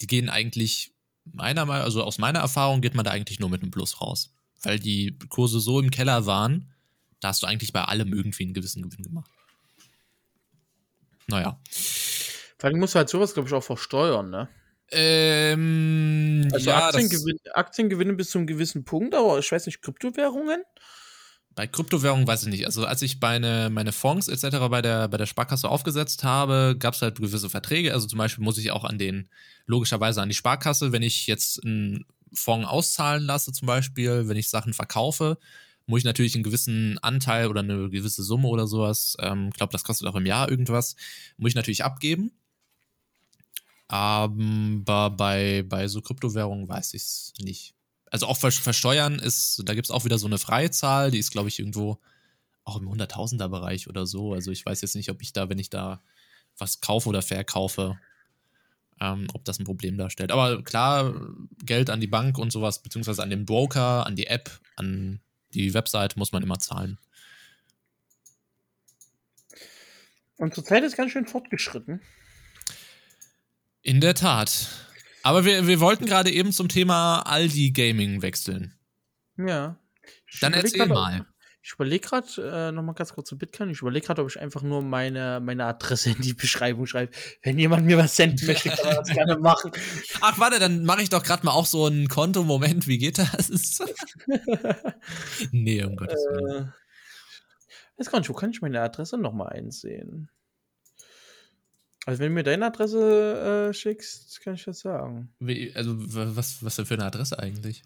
[0.02, 0.91] die gehen eigentlich,
[1.26, 4.34] meiner Meinung, also aus meiner Erfahrung geht man da eigentlich nur mit einem Plus raus.
[4.64, 6.74] Weil die Kurse so im Keller waren,
[7.20, 9.30] da hast du eigentlich bei allem irgendwie einen gewissen Gewinn gemacht.
[11.28, 11.59] Naja.
[12.57, 14.49] Vor allem musst du halt sowas, glaube ich, auch versteuern, ne?
[14.91, 19.82] Ähm, Also ja, das, Aktiengewinn, Aktiengewinne bis zu einem gewissen Punkt, aber ich weiß nicht,
[19.82, 20.64] Kryptowährungen?
[21.55, 22.66] bei Kryptowährungen weiß ich nicht.
[22.66, 24.70] Also als ich meine, meine Fonds etc.
[24.70, 27.93] bei der, bei der Sparkasse aufgesetzt habe, gab es halt gewisse Verträge.
[27.93, 29.30] Also zum Beispiel muss ich auch an den,
[29.66, 34.49] logischerweise an die Sparkasse, wenn ich jetzt einen Fonds auszahlen lasse, zum Beispiel, wenn ich
[34.49, 35.38] Sachen verkaufe,
[35.86, 39.71] muss ich natürlich einen gewissen Anteil oder eine gewisse Summe oder sowas, ähm, ich glaube,
[39.71, 40.95] das kostet auch im Jahr irgendwas,
[41.38, 42.31] muss ich natürlich abgeben.
[43.88, 47.75] Aber bei, bei so Kryptowährungen weiß ich es nicht.
[48.09, 51.31] Also auch ver versteuern ist, da gibt es auch wieder so eine Freizahl, die ist,
[51.31, 51.99] glaube ich, irgendwo
[52.63, 54.34] auch im Hunderttausender-Bereich oder so.
[54.34, 56.01] Also ich weiß jetzt nicht, ob ich da, wenn ich da
[56.57, 57.99] was kaufe oder verkaufe,
[59.04, 60.32] ähm, ob das ein Problem darstellt.
[60.32, 61.14] Aber klar,
[61.64, 65.20] Geld an die Bank und sowas, beziehungsweise an den Broker, an die App, an
[65.54, 66.97] die Website muss man immer zahlen.
[70.38, 72.01] Und zurzeit ist ganz schön fortgeschritten.
[73.82, 74.70] In der Tat.
[75.22, 78.74] Aber wir, wir wollten gerade eben zum Thema Aldi Gaming wechseln.
[79.38, 79.78] Ja.
[80.39, 81.26] Dann erzähl mal.
[81.66, 84.64] Ich überlege gerade, äh, nochmal ganz kurz zu Bitcoin, ich überlege gerade, ob ich einfach
[84.64, 87.14] nur meine, meine Adresse in die Beschreibung schreibe.
[87.41, 89.72] Wenn jemand mir was senden möchte, kann er das gerne machen.
[90.20, 92.43] Ach, warte, dann mache ich doch gerade mal auch so ein Konto.
[92.43, 93.47] Moment, wie geht das?
[95.51, 96.66] nee, um Gottes Willen.
[96.66, 100.30] äh, weiß gar nicht, wo kann ich meine Adresse nochmal einsehen?
[102.05, 105.34] Also, wenn du mir deine Adresse äh, schickst, kann ich das sagen.
[105.39, 107.84] Wie, also, was, was denn für eine Adresse eigentlich?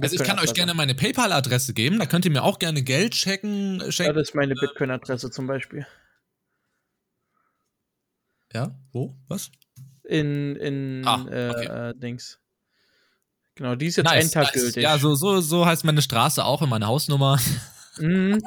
[0.00, 1.98] Also, ich kann euch gerne meine PayPal-Adresse geben.
[1.98, 3.80] Da könnt ihr mir auch gerne Geld checken.
[3.90, 4.14] Schenken.
[4.14, 5.86] das ist meine Bitcoin-Adresse zum Beispiel.
[8.52, 9.16] Ja, wo?
[9.28, 9.50] Was?
[10.04, 11.90] In, in Ah, äh, okay.
[11.90, 12.38] äh, Dings.
[13.56, 14.82] Genau, die ist jetzt einen Tag gültig.
[14.82, 17.38] Ja, so, so, so heißt meine Straße auch in meiner Hausnummer.
[18.00, 18.40] Mhm.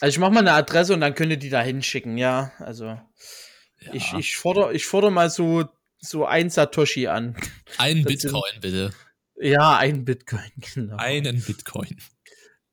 [0.00, 2.50] Also ich mache mal eine Adresse und dann könnt ihr die da hinschicken, ja.
[2.58, 3.00] Also
[3.92, 4.18] ich, Ja.
[4.18, 5.64] ich fordere ich forder mal so,
[5.98, 7.36] so ein Satoshi an.
[7.78, 8.92] Sind- Bitcoin, bitte.
[9.38, 10.96] Ja, ein Bitcoin, genau.
[10.96, 11.96] Einen Bitcoin.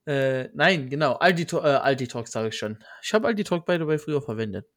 [0.05, 1.13] Äh, nein, genau.
[1.13, 2.77] Aldi, äh, Aldi Talk sage ich schon.
[3.01, 4.67] Ich habe Aldi Talk by the way früher verwendet.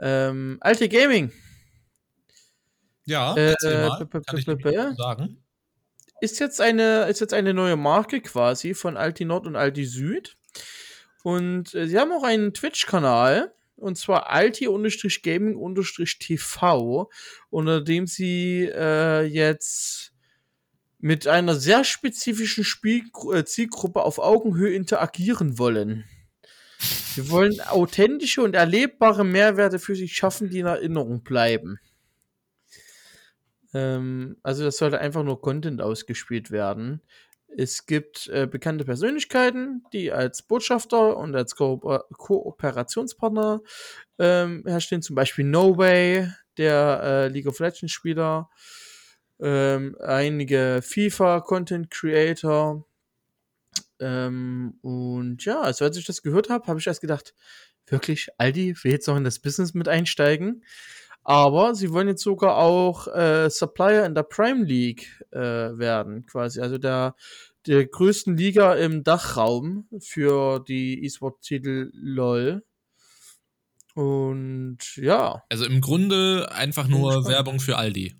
[0.00, 1.32] Ähm, Alte Gaming
[3.04, 4.44] Ja, Äh, Kann ich
[4.96, 5.42] sagen.
[6.20, 10.36] ist jetzt eine ist jetzt eine neue Marke quasi von Aldi Nord und Aldi Süd.
[11.24, 13.52] Und äh, sie haben auch einen Twitch-Kanal.
[13.76, 17.10] Und zwar alti-gaming-tv,
[17.50, 20.12] unter dem sie äh, jetzt
[20.98, 26.04] mit einer sehr spezifischen Spiel äh, Zielgruppe auf Augenhöhe interagieren wollen.
[26.78, 31.80] Sie wollen authentische und erlebbare Mehrwerte für sich schaffen, die in Erinnerung bleiben.
[33.74, 37.02] Ähm, also das sollte einfach nur Content ausgespielt werden.
[37.56, 43.62] Es gibt äh, bekannte Persönlichkeiten, die als Botschafter und als Ko Kooperationspartner
[44.18, 45.02] ähm, herstehen.
[45.02, 48.50] Zum Beispiel No Way, der äh, League of Legends Spieler,
[49.40, 52.84] ähm, einige FIFA Content Creator.
[54.00, 57.34] Ähm, und ja, also als ich das gehört habe, habe ich erst gedacht,
[57.86, 60.62] wirklich, Aldi will jetzt noch in das Business mit einsteigen.
[61.24, 66.60] Aber sie wollen jetzt sogar auch äh, Supplier in der Prime League äh, werden, quasi.
[66.60, 67.16] Also der,
[67.66, 72.64] der größten Liga im Dachraum für die E-Sport-Titel LOL.
[73.94, 77.26] Und ja, Also im Grunde einfach nur.
[77.26, 78.14] Werbung für Aldi.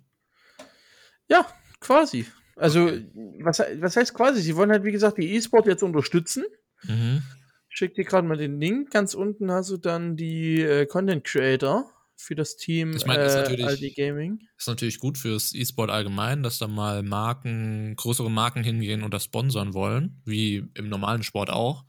[1.29, 1.45] Ja,
[1.79, 2.25] quasi.
[2.55, 2.91] Also,
[3.39, 4.41] was, was heißt quasi?
[4.41, 6.43] Sie wollen halt, wie gesagt, die E-Sport jetzt unterstützen.
[6.83, 7.23] Mhm.
[7.69, 8.91] Ich schick dir gerade mal den Link.
[8.91, 13.35] Ganz unten hast du dann die äh, Content Creator für das Team Ich meine, ist
[13.35, 14.39] äh, natürlich- Aldi Gaming.
[14.57, 19.23] Ist natürlich gut fürs E-Sport allgemein, dass da mal Marken, größere Marken hingehen und das
[19.23, 21.85] sponsern wollen, wie im normalen Sport auch.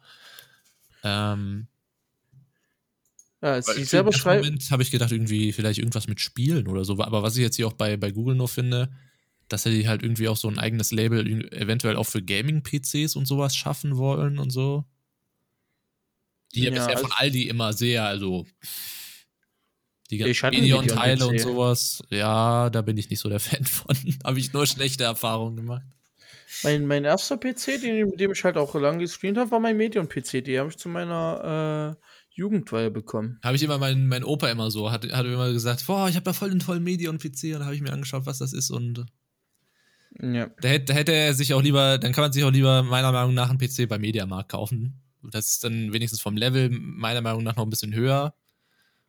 [1.02, 1.66] Ähm,
[3.42, 4.44] Ja, sie selber schreiben.
[4.44, 6.92] Moment habe ich gedacht, irgendwie vielleicht irgendwas mit Spielen oder so.
[7.00, 8.92] Aber was ich jetzt hier auch bei, bei Google nur finde,
[9.52, 13.54] dass sie halt irgendwie auch so ein eigenes Label eventuell auch für Gaming-PCs und sowas
[13.54, 14.84] schaffen wollen und so.
[16.54, 18.46] Die ja, Ja, bisher von also- Aldi immer sehr, also
[20.10, 23.96] die ganzen einen Medion-Teile und sowas, ja, da bin ich nicht so der Fan von.
[24.24, 25.82] Habe ich nur schlechte Erfahrungen gemacht.
[26.64, 29.76] Mein, mein erster PC, den, mit dem ich halt auch lange gestreamt habe, war mein
[29.76, 30.44] Medion-PC.
[30.44, 33.38] Die habe ich zu meiner äh, Jugendweihe bekommen.
[33.44, 36.24] Habe ich immer mein, mein Opa immer so, hat, hat immer gesagt, boah, ich habe
[36.24, 39.06] da voll den tollen Medion-PC und habe ich mir angeschaut, was das ist und
[40.22, 40.50] Ja.
[40.60, 43.34] da hätte, hätte er sich auch lieber, dann kann man sich auch lieber meiner Meinung
[43.34, 45.00] nach einen PC bei Mediamarkt kaufen.
[45.22, 48.34] Das ist dann wenigstens vom Level meiner Meinung nach noch ein bisschen höher.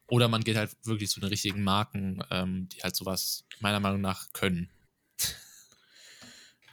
[0.07, 4.01] Oder man geht halt wirklich zu den richtigen Marken, ähm, die halt sowas meiner Meinung
[4.01, 4.69] nach können.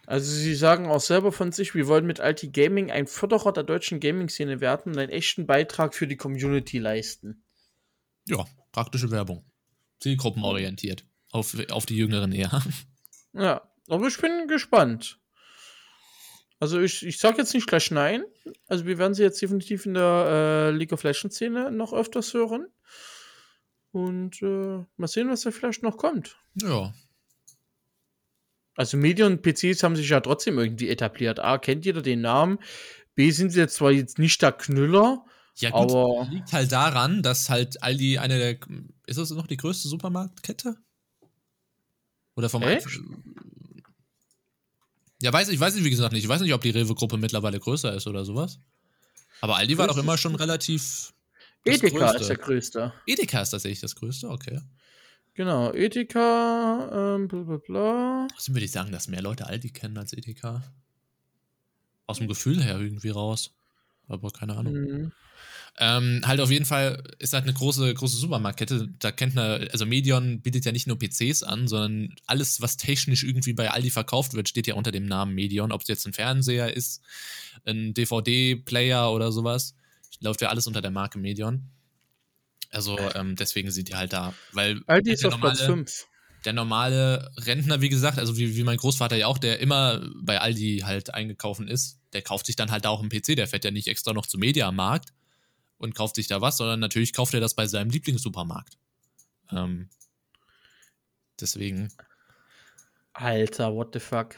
[0.07, 3.63] Also sie sagen auch selber von sich, wir wollen mit Alti Gaming ein Förderer der
[3.63, 7.45] deutschen Gaming-Szene werden und einen echten Beitrag für die Community leisten.
[8.27, 9.45] Ja, praktische Werbung.
[10.01, 11.05] Zielgruppenorientiert.
[11.31, 12.63] Auf, auf die Jüngeren eher.
[13.35, 15.19] Ja, aber ich bin gespannt.
[16.61, 18.25] Also ich, ich sag jetzt nicht gleich nein.
[18.67, 22.35] Also wir werden sie jetzt definitiv in der äh, League of Legends Szene noch öfters
[22.35, 22.67] hören.
[23.93, 26.37] Und äh, mal sehen, was da vielleicht noch kommt.
[26.55, 26.93] Ja.
[28.75, 31.41] Also Medien und PCs haben sich ja trotzdem irgendwie etabliert.
[31.41, 32.59] A, kennt jeder den Namen.
[33.15, 35.25] B, sind sie jetzt zwar jetzt nicht der Knüller,
[35.57, 38.59] Ja, gut, aber liegt halt daran, dass halt Aldi eine der.
[39.07, 40.77] Ist das noch die größte Supermarktkette?
[42.37, 42.87] Oder vom Echt?
[45.21, 46.25] Ja, weiß ich, weiß ich wie gesagt nicht.
[46.25, 48.61] Ich weiß nicht, ob die Rewe-Gruppe mittlerweile größer ist oder sowas.
[49.41, 51.13] Aber Aldi war doch immer schon relativ.
[51.65, 52.19] Edeka Größte.
[52.21, 52.93] ist der größte.
[53.07, 54.61] Edeka ist tatsächlich das größte, okay.
[55.35, 58.29] Genau, Edeka, ähm, bla bla bla.
[58.33, 60.63] Trotzdem würde ich sagen, dass mehr Leute Aldi kennen als Edeka.
[62.07, 63.55] Aus dem Gefühl her irgendwie raus.
[64.09, 64.73] Aber keine Ahnung.
[64.75, 65.13] Mhm.
[65.77, 68.89] Ähm, halt auf jeden Fall ist halt eine große, große Supermarktkette.
[68.99, 73.23] Da kennt man, also Medion bietet ja nicht nur PCs an, sondern alles, was technisch
[73.23, 75.71] irgendwie bei Aldi verkauft wird, steht ja unter dem Namen Medion.
[75.71, 77.03] Ob es jetzt ein Fernseher ist,
[77.65, 79.75] ein DVD-Player oder sowas,
[80.21, 81.69] läuft ja alles unter der Marke Medion.
[82.71, 84.35] Also ähm, deswegen sind die halt da.
[84.53, 86.07] Weil Aldi ist auf Platz normale- 5.
[86.45, 90.41] der normale Rentner, wie gesagt, also wie, wie mein Großvater ja auch, der immer bei
[90.41, 93.71] Aldi halt eingekauft ist, der kauft sich dann halt auch einen PC, der fährt ja
[93.71, 95.13] nicht extra noch zum Mediamarkt
[95.79, 98.79] und kauft sich da was, sondern natürlich kauft er das bei seinem Lieblingssupermarkt.
[99.51, 99.89] Ähm,
[101.41, 101.93] deswegen,
[103.13, 104.35] Alter, what the fuck.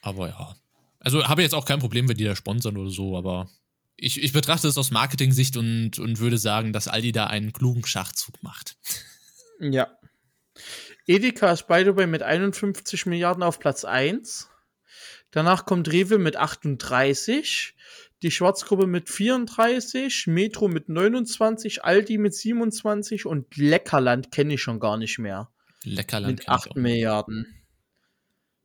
[0.00, 0.56] aber ja.
[1.00, 3.50] Also habe jetzt auch kein Problem, wenn die da sponsern oder so, aber
[3.96, 7.84] ich, ich betrachte es aus Marketing-Sicht und, und würde sagen, dass Aldi da einen klugen
[7.84, 8.76] Schachzug macht.
[9.60, 9.96] Ja.
[11.06, 14.48] Edeka ist by the way mit 51 Milliarden auf Platz 1.
[15.30, 17.76] Danach kommt Rewe mit 38,
[18.22, 24.80] die Schwarzgruppe mit 34, Metro mit 29, Aldi mit 27 und Leckerland kenne ich schon
[24.80, 25.50] gar nicht mehr.
[25.84, 26.74] Leckerland mit kenn ich 8 auch.
[26.76, 27.46] Milliarden.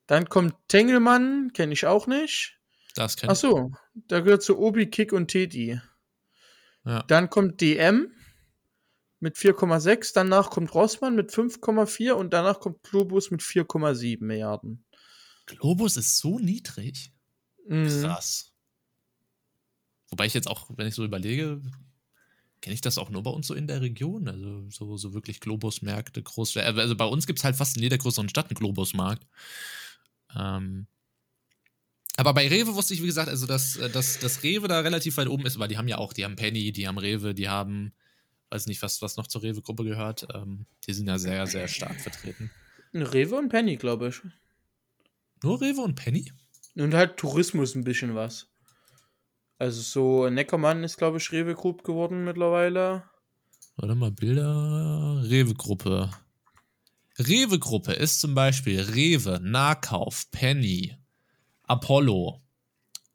[0.05, 2.59] Dann kommt Tengelmann, kenne ich auch nicht.
[2.95, 3.39] Das kenn Ach ich.
[3.39, 5.79] so, da gehört zu Obi, Kick und Teddy.
[6.85, 7.03] Ja.
[7.03, 8.11] Dann kommt DM
[9.19, 14.85] mit 4,6, danach kommt Rossmann mit 5,4 und danach kommt Globus mit 4,7 Milliarden.
[15.47, 17.11] Globus ist so niedrig.
[17.67, 17.87] Mhm.
[17.87, 18.46] Krass.
[20.09, 21.61] Wobei ich jetzt auch, wenn ich so überlege,
[22.61, 24.27] kenne ich das auch nur bei uns so in der Region.
[24.27, 26.57] Also so, so wirklich Globusmärkte, groß.
[26.57, 29.25] Also bei uns gibt es halt fast in jeder größeren Stadt einen Globusmarkt.
[30.35, 30.87] Ähm,
[32.17, 35.17] aber bei Rewe wusste ich, wie gesagt, also dass, äh, dass, dass Rewe da relativ
[35.17, 37.47] weit oben ist, weil die haben ja auch, die haben Penny, die haben Rewe, die
[37.47, 37.93] haben,
[38.49, 40.27] weiß nicht, was, was noch zur Rewe-Gruppe gehört.
[40.33, 42.49] Ähm, die sind ja sehr, sehr stark vertreten.
[42.93, 44.21] Rewe und Penny, glaube ich.
[45.43, 46.31] Nur Rewe und Penny?
[46.75, 48.47] Und halt Tourismus ein bisschen was.
[49.59, 53.03] Also so Neckermann ist, glaube ich, Rewe Group geworden mittlerweile.
[53.75, 55.21] Warte mal, Bilder.
[55.23, 56.09] Rewe-Gruppe.
[57.19, 60.95] Rewe-Gruppe ist zum Beispiel Rewe, Nahkauf, Penny,
[61.63, 62.41] Apollo,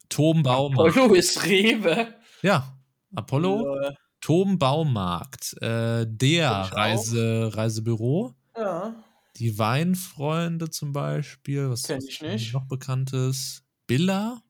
[0.08, 0.96] Tom Baumarkt.
[0.96, 2.14] Apollo ist Rewe.
[2.42, 2.76] Ja,
[3.14, 3.90] Apollo, Ja.
[4.20, 6.50] Tom Baumarkt, äh, der.
[6.50, 8.94] Reise, Reisebüro, ja.
[9.36, 11.70] die Weinfreunde zum Beispiel.
[11.70, 12.52] Was Kenn ich nicht.
[12.54, 13.62] noch bekanntes?
[13.86, 14.42] Billa,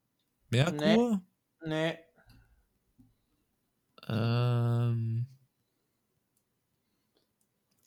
[0.51, 0.76] Merkur,
[1.12, 1.18] Nee.
[4.08, 5.26] Ähm,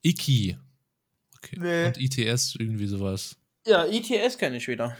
[0.04, 0.58] Iki.
[1.38, 1.58] Okay.
[1.60, 1.86] Nee.
[1.88, 3.38] Und ITS, irgendwie sowas.
[3.66, 4.96] Ja, ITS kenne ich wieder.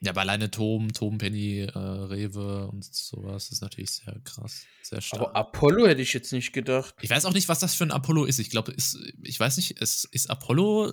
[0.00, 5.00] Ja, aber alleine Tom, Tom, Penny, äh, Rewe und sowas ist natürlich sehr krass, sehr
[5.00, 5.22] stark.
[5.22, 6.94] Aber Apollo hätte ich jetzt nicht gedacht.
[7.00, 8.38] ich weiß auch nicht, was das für ein Apollo ist.
[8.38, 10.92] Ich glaube, ist, ich weiß nicht, ist, ist Apollo.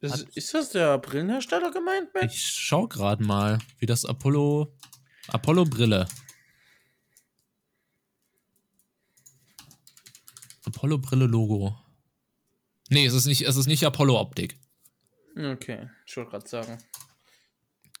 [0.00, 2.26] Ist, Hat- ist das der Brillenhersteller gemeint, Ben?
[2.26, 4.74] Ich schau gerade mal, wie das Apollo.
[5.28, 6.06] Apollo Brille.
[10.64, 11.76] Apollo Brille Logo.
[12.88, 14.58] Nee, es ist nicht, es ist nicht Apollo Optik.
[15.36, 16.78] Okay, ich wollte gerade sagen.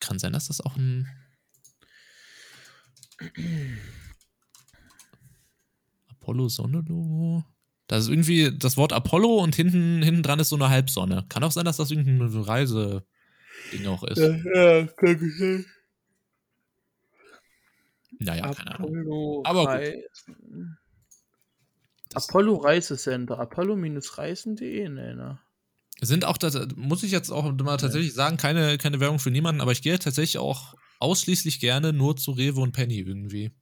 [0.00, 1.08] Kann sein, dass das auch ein.
[6.08, 7.44] Apollo Sonne Logo.
[7.86, 11.24] Das ist irgendwie das Wort Apollo und hinten, hinten dran ist so eine Halbsonne.
[11.28, 14.18] Kann auch sein, dass das irgendein Reise-Ding auch ist.
[14.18, 15.66] ja, kann ich sein.
[18.24, 18.90] Naja, keine Ahnung.
[18.90, 19.94] Apollo Aber gut.
[22.10, 23.38] Das Apollo Reisecenter.
[23.38, 25.38] Apollo-reisen.de, ne, ne.
[26.00, 29.60] sind auch, das muss ich jetzt auch mal tatsächlich sagen, keine, keine Werbung für niemanden,
[29.60, 33.52] aber ich gehe tatsächlich auch ausschließlich gerne nur zu Rewe und Penny irgendwie.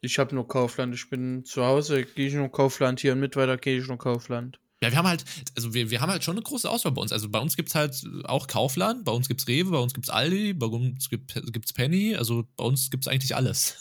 [0.00, 0.94] Ich habe nur Kaufland.
[0.94, 3.00] Ich bin zu Hause, gehe ich nur Kaufland.
[3.00, 4.58] Hier in Mittweida gehe ich nur Kaufland.
[4.82, 5.24] Ja, wir haben halt,
[5.54, 7.12] also wir, wir haben halt schon eine große Auswahl bei uns.
[7.12, 9.94] Also bei uns gibt es halt auch Kaufland, bei uns gibt es Rewe, bei uns
[9.94, 11.30] gibt es Aldi, bei uns gibt
[11.64, 13.76] es Penny, also bei uns gibt es eigentlich alles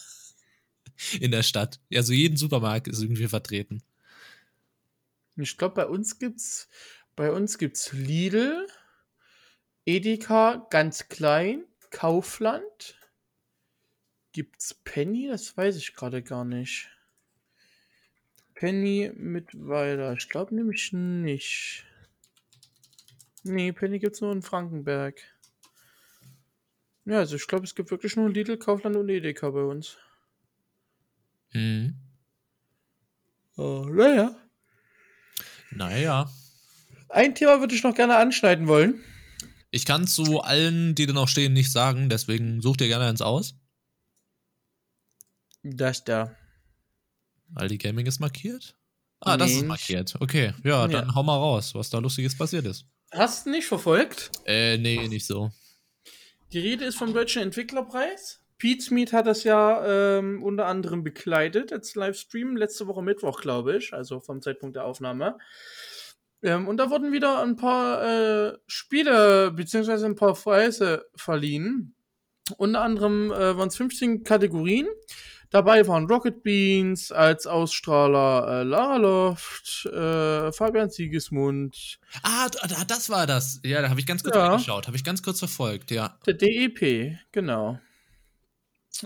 [1.19, 1.79] in der Stadt.
[1.91, 3.81] Also jeden Supermarkt ist irgendwie vertreten.
[5.37, 6.69] Ich glaube, bei uns gibt's
[7.15, 8.67] Bei uns gibt's Lidl,
[9.85, 12.95] Edeka ganz klein, Kaufland.
[14.33, 15.27] Gibt's Penny?
[15.27, 16.89] Das weiß ich gerade gar nicht.
[18.61, 20.13] Penny mit weiter.
[20.13, 21.83] Ich glaube nämlich nicht.
[23.41, 25.19] Nee, Penny gibt's nur in Frankenberg.
[27.05, 29.97] Ja, also ich glaube, es gibt wirklich nur Lidl, Kaufland und Edeka bei uns.
[31.53, 31.95] Mhm.
[33.57, 34.35] Oh, naja.
[35.71, 36.31] Naja.
[37.09, 39.03] Ein Thema würde ich noch gerne anschneiden wollen.
[39.71, 43.23] Ich kann zu allen, die da noch stehen, nicht sagen, deswegen such dir gerne eins
[43.23, 43.55] aus.
[45.63, 46.37] Das da.
[47.55, 48.75] Aldi Gaming ist markiert?
[49.19, 49.67] Ah, das ist Mensch.
[49.67, 50.15] markiert.
[50.19, 51.15] Okay, ja, dann Ja.
[51.15, 52.85] hau mal raus, was da Lustiges passiert ist.
[53.11, 54.31] Hast du nicht verfolgt?
[54.45, 55.51] Äh, nee, nicht so.
[56.53, 58.39] Die Rede ist vom Deutschen Entwicklerpreis.
[58.57, 63.91] Pete hat das ja ähm, unter anderem bekleidet als Livestream, letzte Woche Mittwoch, glaube ich,
[63.93, 65.37] also vom Zeitpunkt der Aufnahme.
[66.43, 68.03] Ähm, und da wurden wieder ein paar
[68.51, 71.95] äh, Spiele beziehungsweise ein paar Preise verliehen.
[72.57, 74.87] Unter anderem äh, waren es 15 Kategorien.
[75.51, 82.47] Dabei waren Rocket Beans als Ausstrahler äh, Lara Loft, äh, Fabian Siegesmund, Ah,
[82.87, 83.59] das war das.
[83.63, 84.47] Ja, da habe ich ganz kurz Ja.
[84.47, 86.17] reingeschaut, habe ich ganz kurz verfolgt, ja.
[86.25, 87.79] Der DEP, genau.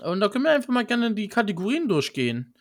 [0.04, 2.54] Und da können wir einfach mal gerne die Kategorien durchgehen,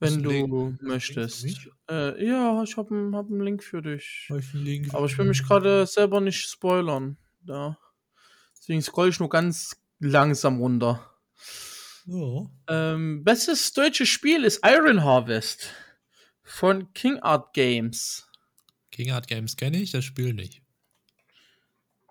[0.00, 1.42] wenn du Link- möchtest.
[1.44, 1.58] Link?
[1.90, 4.28] Äh, ja, ich habe einen, hab einen Link für dich.
[4.30, 4.40] Aber
[4.96, 7.18] Aber ich will mich gerade selber nicht spoilern.
[7.42, 7.76] Da.
[8.56, 11.10] Deswegen scroll ich nur ganz langsam runter.
[12.06, 12.50] Ja.
[12.68, 15.70] Ähm, bestes deutsches Spiel ist Iron Harvest
[16.42, 18.28] von King Art Games.
[18.90, 20.62] King Art Games kenne ich, das Spiel nicht.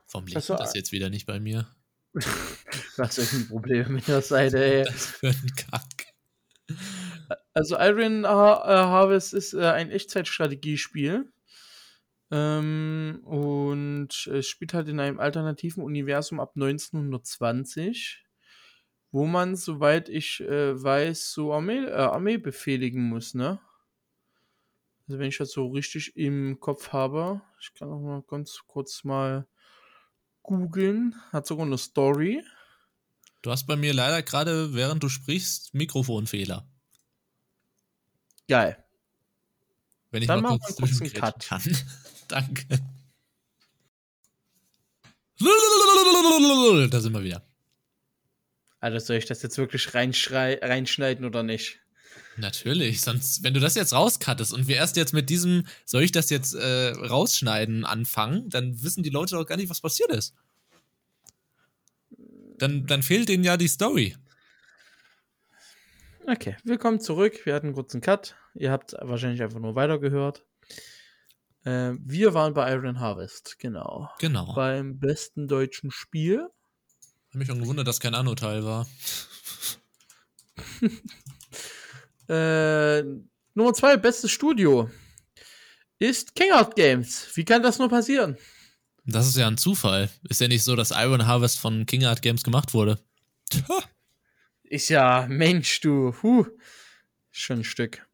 [0.07, 1.67] Vom Licht Das war- das jetzt wieder nicht bei mir.
[2.97, 4.83] Was ist ein Problem mit der Seite, ey.
[4.83, 6.13] Das für ein Kack.
[7.53, 11.31] Also Iron Har äh, Harvest ist äh, ein Echtzeitstrategiespiel.
[12.31, 18.23] Ähm, und es spielt halt in einem alternativen Universum ab 1920,
[19.13, 23.59] wo man, soweit ich äh, weiß, so Armee, äh, Armee befehligen muss, ne?
[25.07, 29.03] Also wenn ich das so richtig im Kopf habe, ich kann auch mal ganz kurz
[29.03, 29.47] mal
[30.41, 32.43] googeln, hat sogar eine Story.
[33.43, 36.67] Du hast bei mir leider gerade, während du sprichst, Mikrofonfehler.
[38.47, 38.83] Geil.
[40.09, 41.45] Wenn ich Dann mal machen kurz wir kurz einen Cut.
[41.47, 41.77] kann.
[42.27, 42.79] Danke.
[46.89, 47.43] Da sind wir wieder.
[48.83, 51.79] Also soll ich das jetzt wirklich reinschneiden oder nicht?
[52.35, 56.11] Natürlich, sonst, wenn du das jetzt rauskattest und wir erst jetzt mit diesem, soll ich
[56.11, 60.35] das jetzt äh, rausschneiden, anfangen, dann wissen die Leute doch gar nicht, was passiert ist.
[62.57, 64.17] Dann, dann fehlt denen ja die Story.
[66.27, 67.45] Okay, willkommen zurück.
[67.45, 68.35] Wir hatten einen Cut.
[68.53, 70.43] Ihr habt wahrscheinlich einfach nur weitergehört.
[71.63, 74.09] Äh, wir waren bei Iron Harvest, genau.
[74.19, 74.53] Genau.
[74.53, 76.49] Beim besten deutschen Spiel.
[77.33, 78.87] Hab mich schon gewundert, dass kein Anno-Teil war.
[82.29, 83.03] Äh,
[83.53, 84.89] Nummer zwei, bestes Studio.
[85.99, 87.27] Ist King Art Games.
[87.33, 88.37] Wie kann das nur passieren?
[89.03, 90.09] Das ist ja ein Zufall.
[90.29, 92.97] Ist ja nicht so, dass Iron Harvest von King Art Games gemacht wurde.
[93.49, 93.65] Tja,
[94.63, 96.15] Ist ja, Mensch, du.
[96.23, 96.45] Huh.
[97.29, 98.07] Schon ein Stück.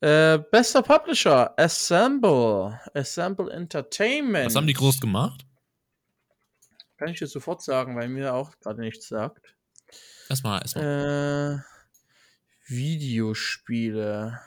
[0.00, 2.80] Äh, bester Publisher, Assemble.
[2.94, 4.46] Assemble Entertainment.
[4.46, 5.44] was haben die groß gemacht?
[6.96, 9.54] Kann ich dir sofort sagen, weil mir auch gerade nichts sagt.
[10.28, 11.62] Erstmal, erstmal.
[11.62, 14.40] Äh, Videospiele.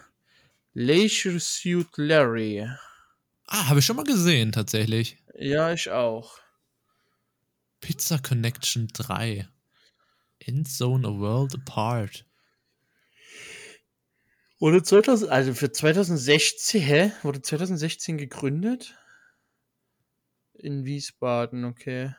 [0.73, 2.67] Leisure Suit Larry.
[3.47, 5.17] ah, habe ich schon mal gesehen, tatsächlich.
[5.35, 6.39] Ja, ich auch.
[7.81, 9.47] Pizza Connection 3.
[10.39, 12.25] Endzone a World Apart.
[14.59, 17.11] Wurde 2000, also für 2016, hä?
[17.23, 18.97] Wurde 2016 gegründet?
[20.53, 22.13] In Wiesbaden, okay.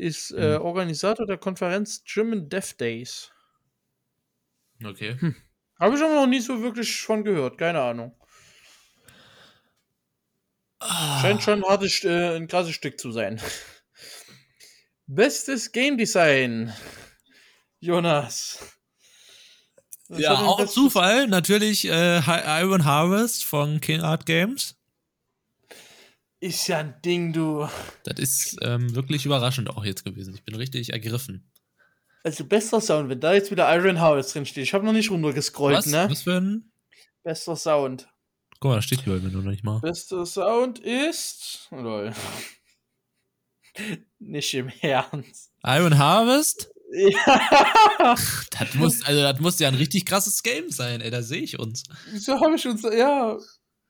[0.00, 0.62] Ist äh, Hm.
[0.62, 3.30] Organisator der Konferenz German Deaf Days.
[4.82, 5.16] Okay.
[5.78, 8.16] Habe ich aber noch nie so wirklich von gehört, keine Ahnung.
[10.78, 13.40] Ah, Scheint schon ein, hartes, äh, ein krasses Stück zu sein.
[15.06, 16.72] Bestes Game Design.
[17.80, 18.58] Jonas.
[20.08, 21.28] Was ja, auch Zufall.
[21.28, 22.20] Natürlich äh,
[22.62, 24.79] Iron Harvest von King Art Games.
[26.40, 27.68] Ist ja ein Ding, du.
[28.04, 30.34] Das ist ähm, wirklich überraschend auch jetzt gewesen.
[30.34, 31.52] Ich bin richtig ergriffen.
[32.24, 34.64] Also bester Sound, wenn da jetzt wieder Iron Harvest drin steht.
[34.64, 35.86] Ich habe noch nicht runtergescrollt, Was?
[35.86, 36.06] ne?
[36.08, 36.72] Was für ein.
[37.22, 38.08] Bester Sound.
[38.58, 39.80] Guck mal, da steht glaube ich noch nicht mal.
[39.80, 41.68] Bester Sound ist.
[41.70, 42.12] Lol.
[44.18, 45.52] nicht im Ernst.
[45.62, 46.70] Iron Harvest?
[46.92, 48.16] Ja.
[48.58, 51.58] Das muss, also das muss ja ein richtig krasses Game sein, ey, da sehe ich
[51.58, 51.84] uns.
[52.10, 52.82] Wieso habe ich uns.
[52.82, 53.38] Ja.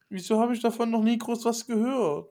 [0.09, 2.29] Wieso habe ich davon noch nie groß was gehört?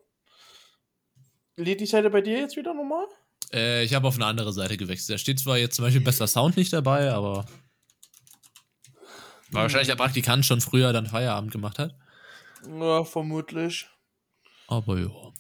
[1.60, 3.06] Lädt die Seite bei dir jetzt wieder nochmal?
[3.52, 5.16] Äh, ich habe auf eine andere Seite gewechselt.
[5.16, 7.46] Da steht zwar jetzt zum Beispiel besser Sound nicht dabei, aber.
[9.52, 11.96] War wahrscheinlich der Praktikant schon früher dann Feierabend gemacht hat.
[12.66, 13.88] Ja, vermutlich.
[14.68, 15.34] Aber ja.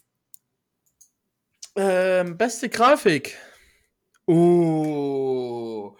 [1.75, 3.37] Ähm, beste Grafik.
[4.25, 5.95] Oh.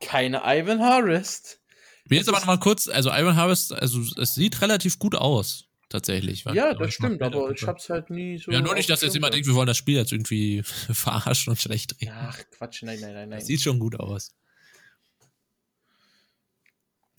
[0.00, 1.60] Keine Ivan Harvest.
[2.08, 5.64] Mir jetzt aber noch mal kurz, also Ivan Harvest, also es sieht relativ gut aus,
[5.88, 6.44] tatsächlich.
[6.44, 8.50] Ja, das stimmt, aber ich hab's halt nie so.
[8.50, 11.60] Ja, nur nicht, dass jetzt jemand denkt, wir wollen das Spiel jetzt irgendwie verarschen und
[11.60, 12.12] schlecht reden.
[12.14, 13.38] Ach, Quatsch, nein, nein, nein, nein.
[13.38, 14.34] Das sieht schon gut aus.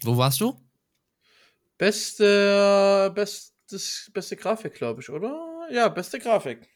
[0.04, 0.60] Wo warst du?
[1.78, 5.68] Beste, bestes, beste Grafik, glaube ich, oder?
[5.72, 6.68] Ja, beste Grafik.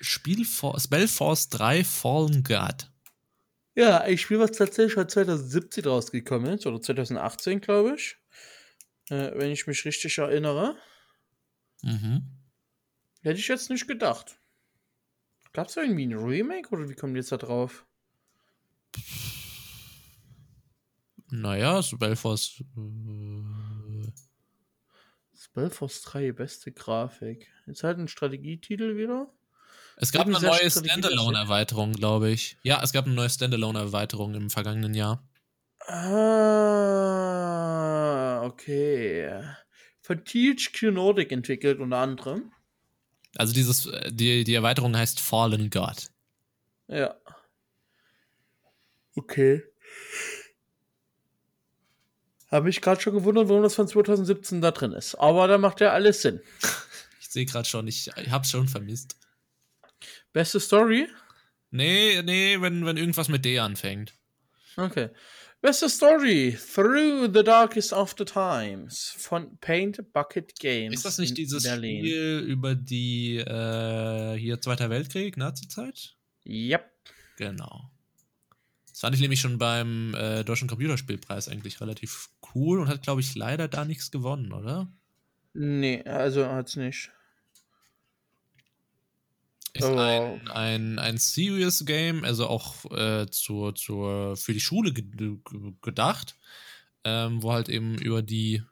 [0.00, 2.90] Spiel For Spellforce 3 Fallen God.
[3.74, 8.16] Ja, ein Spiel, was tatsächlich schon 2017 rausgekommen ist, oder 2018, glaube ich.
[9.10, 10.76] Äh, wenn ich mich richtig erinnere.
[11.82, 12.22] Mhm.
[13.22, 14.38] Hätte ich jetzt nicht gedacht.
[15.52, 17.86] Gab es irgendwie ein Remake oder wie kommt ihr jetzt da drauf?
[21.30, 22.62] Naja, Spellforce.
[22.76, 23.42] Äh,
[25.36, 27.48] Spellforce 3, beste Grafik.
[27.66, 29.28] Ist halt ein Strategietitel wieder.
[29.96, 30.70] es gab eine neue.
[30.70, 32.58] Standalone-Erweiterung, glaube ich.
[32.62, 35.26] Ja, es gab eine neue Standalone-Erweiterung im vergangenen Jahr.
[35.88, 37.36] Ah,
[38.56, 39.42] okay.
[40.00, 42.52] Von THQ Nordic entwickelt unter anderem.
[43.36, 46.10] Also dieses, äh, die, die Erweiterung heißt Fallen God.
[46.88, 47.14] Ja.
[49.14, 49.62] Okay.
[52.50, 55.16] Habe ich gerade schon gewundert, warum das von 2017 da drin ist.
[55.16, 56.40] Aber da macht ja alles Sinn.
[57.20, 59.16] Ich sehe gerade schon, ich, ich hab's schon vermisst.
[60.32, 61.06] Beste Story?
[61.70, 64.14] Nee, nee, wenn, wenn irgendwas mit D anfängt.
[64.76, 65.10] Okay.
[65.60, 70.94] Beste Story: Through the Darkest of the Times von Paint Bucket Games.
[70.94, 72.04] Ist das nicht dieses Berlin.
[72.04, 76.14] Spiel über die, äh, hier Zweiter Weltkrieg, Nazi-Zeit?
[76.46, 76.84] Yep.
[77.38, 77.90] Genau.
[78.88, 83.20] Das fand ich nämlich schon beim äh, Deutschen Computerspielpreis eigentlich relativ cool und hat, glaube
[83.20, 84.90] ich, leider da nichts gewonnen, oder?
[85.52, 87.10] Nee, also hat's nicht.
[89.76, 89.98] Ist Oh.
[89.98, 95.36] ein, ein, ein Serious Game, also auch äh, zur, zur, für die Schule ge ge
[95.82, 96.36] gedacht,
[97.04, 98.62] ähm, wo halt eben über die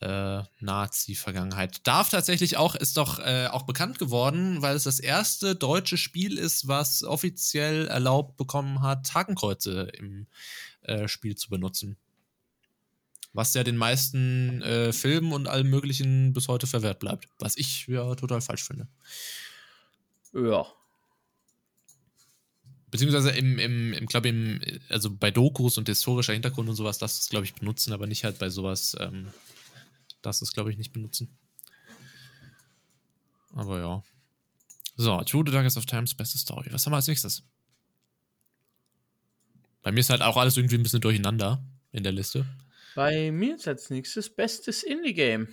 [0.00, 1.86] äh, Nazi-Vergangenheit.
[1.86, 6.38] Darf tatsächlich auch, ist doch äh, auch bekannt geworden, weil es das erste deutsche Spiel
[6.38, 10.26] ist, was offiziell erlaubt bekommen hat, Hakenkreuze im
[10.82, 11.96] äh, Spiel zu benutzen.
[13.32, 17.28] Was ja den meisten äh, Filmen und allem möglichen bis heute verwehrt bleibt.
[17.38, 18.88] Was ich ja total falsch finde.
[20.32, 20.66] Ja.
[22.90, 24.60] Beziehungsweise im, im, im glaube im,
[24.90, 28.24] also bei Dokus und historischer Hintergrund und sowas, das ist, glaube ich, benutzen, aber nicht
[28.24, 29.32] halt bei sowas, ähm,
[30.20, 31.38] das ist, glaube ich, nicht benutzen.
[33.54, 34.02] Aber ja.
[34.96, 36.68] So, True the Darkest of Times, beste Story.
[36.70, 37.42] Was haben wir als nächstes?
[39.82, 42.46] Bei mir ist halt auch alles irgendwie ein bisschen durcheinander in der Liste.
[42.94, 45.48] Bei mir ist als nächstes bestes Indie-Game.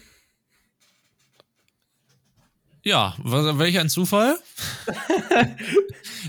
[2.83, 4.39] Ja, was, welch ein Zufall?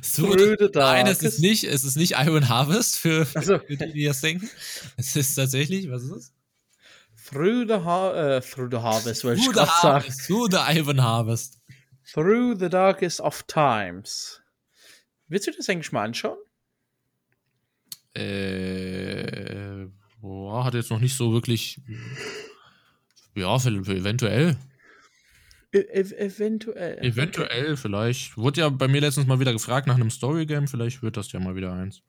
[0.02, 3.42] so, Through the nein, es ist nicht, es ist nicht Iron Harvest für, für, Ach
[3.42, 3.58] so.
[3.58, 4.50] für die, die das denken.
[4.96, 6.32] Es ist tatsächlich, was ist es?
[7.28, 10.14] Through the, Har äh, through the Harvest, wollte ich Through the gerade sagen.
[10.26, 11.60] Through the Iron Harvest.
[12.12, 14.40] Through the Darkest of Times.
[15.28, 16.38] Willst du das eigentlich mal anschauen?
[18.14, 19.86] Äh,
[20.20, 21.80] boah, hat jetzt noch nicht so wirklich.
[23.36, 24.56] Ja, für, für eventuell.
[25.72, 26.98] E ev eventuell.
[26.98, 28.36] Eventuell, vielleicht.
[28.36, 30.66] Wurde ja bei mir letztens mal wieder gefragt nach einem Storygame.
[30.66, 32.02] Vielleicht wird das ja mal wieder eins.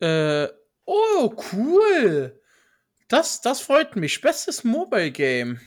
[0.00, 0.48] Äh,
[0.84, 2.40] oh, cool.
[3.08, 4.20] Das, das freut mich.
[4.20, 5.60] Bestes Mobile Game.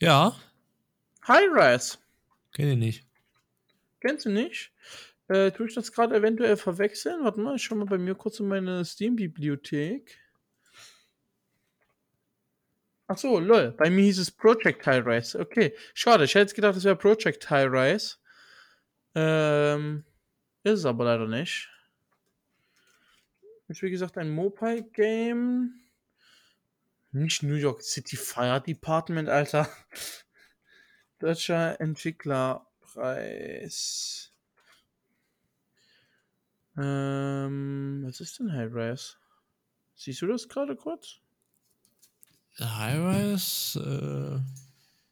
[0.00, 0.36] Ja,
[1.28, 1.98] Hi-Rise.
[2.52, 3.06] kenne ich nicht.
[4.00, 4.72] Kennst du nicht?
[5.28, 7.22] Äh, tue ich das gerade eventuell verwechseln?
[7.22, 10.18] Warte mal, ich schau mal bei mir kurz in meine Steam-Bibliothek.
[13.12, 13.72] Ach so, lol.
[13.72, 15.38] Bei mir hieß es Project High Rise.
[15.38, 16.24] Okay, schade.
[16.24, 18.16] Ich hätte jetzt gedacht, es wäre Project High Rise.
[19.14, 20.06] Ähm,
[20.62, 21.68] ist es aber leider nicht.
[23.68, 25.78] Ist wie gesagt ein Mobile-Game.
[27.10, 29.68] Nicht New York City Fire Department, Alter.
[31.18, 34.32] Deutscher Entwicklerpreis.
[36.78, 39.16] Ähm, was ist denn High-Rise?
[39.96, 41.20] Siehst du das gerade kurz?
[42.60, 44.44] Highrise.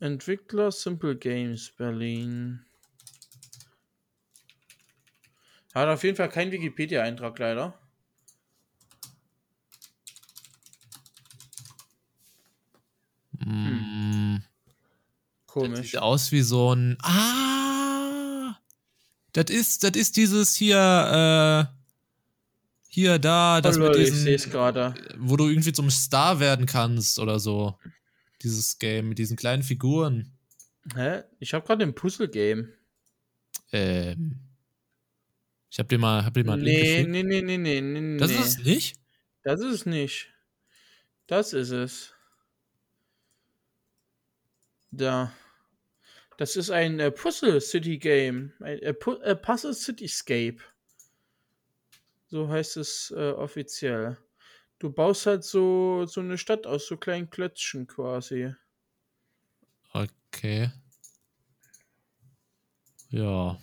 [0.01, 0.05] Äh.
[0.05, 2.65] Entwickler Simple Games Berlin.
[5.75, 7.79] Hat auf jeden Fall keinen Wikipedia-Eintrag leider.
[15.51, 15.79] Komisch.
[15.79, 16.97] Das sieht aus wie so ein.
[17.03, 18.57] Ah!
[19.33, 21.80] Das ist, das ist dieses hier, äh,
[22.93, 24.95] hier, da, das oh, mit ich diesen, es gerade.
[25.17, 27.79] wo du irgendwie zum Star werden kannst oder so.
[28.43, 30.33] Dieses Game mit diesen kleinen Figuren.
[30.97, 31.23] Hä?
[31.39, 32.73] Ich habe gerade ein Puzzle-Game.
[33.71, 34.41] Ähm.
[35.71, 38.19] Ich hab dir mal, hab dir mal Nee, nee, nee, nee, nee, nee.
[38.19, 38.97] Das ist es nicht?
[39.45, 40.27] Das ist es nicht.
[41.29, 42.13] Das ist es.
[44.91, 45.33] Da.
[46.39, 48.53] Das ist ein äh, Puzzle City Game.
[48.59, 50.59] Ein äh, äh, Puzzle Cityscape.
[52.31, 54.17] So heißt es äh, offiziell.
[54.79, 58.55] Du baust halt so, so eine Stadt aus so kleinen Klötzchen quasi.
[59.93, 60.71] Okay.
[63.11, 63.59] Ja.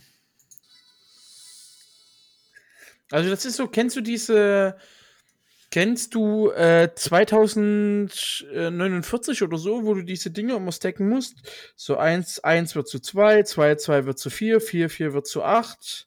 [3.10, 4.76] Also das ist so, kennst du diese,
[5.72, 11.38] kennst du äh, 2049 oder so, wo du diese Dinge immer stacken musst?
[11.78, 15.44] So 1, 1 wird zu 2, 2, 2 wird zu 4, 4, 4 wird zu
[15.44, 16.07] 8.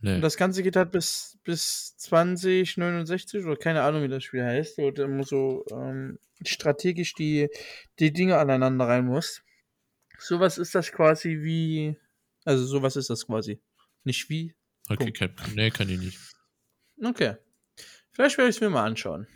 [0.00, 0.16] Nee.
[0.16, 4.78] Und das Ganze geht halt bis, bis 2069 oder keine Ahnung, wie das Spiel heißt.
[4.78, 7.48] Wo du immer so ähm, strategisch die,
[7.98, 9.42] die Dinge aneinander rein musst.
[10.18, 11.96] Sowas ist das quasi wie,
[12.44, 13.60] also sowas ist das quasi.
[14.04, 14.54] Nicht wie,
[14.88, 15.18] okay, Punkt.
[15.18, 16.18] kann, nee, kann ich nicht.
[17.02, 17.36] Okay.
[18.12, 19.26] Vielleicht werde ich es mir mal anschauen.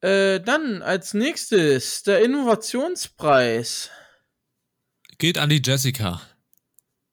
[0.00, 3.90] Äh, dann als nächstes der Innovationspreis.
[5.18, 6.20] Geht an die Jessica.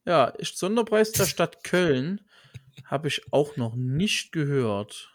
[0.05, 2.21] Ja, ist Sonderpreis der Stadt Köln.
[2.85, 5.11] Habe ich auch noch nicht gehört.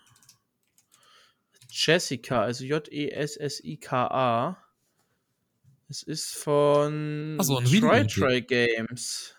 [1.70, 4.56] Jessica, also J-E-S-S-I-K-A.
[5.90, 8.06] Es ist von Ach so, Try.
[8.06, 9.34] Try Games.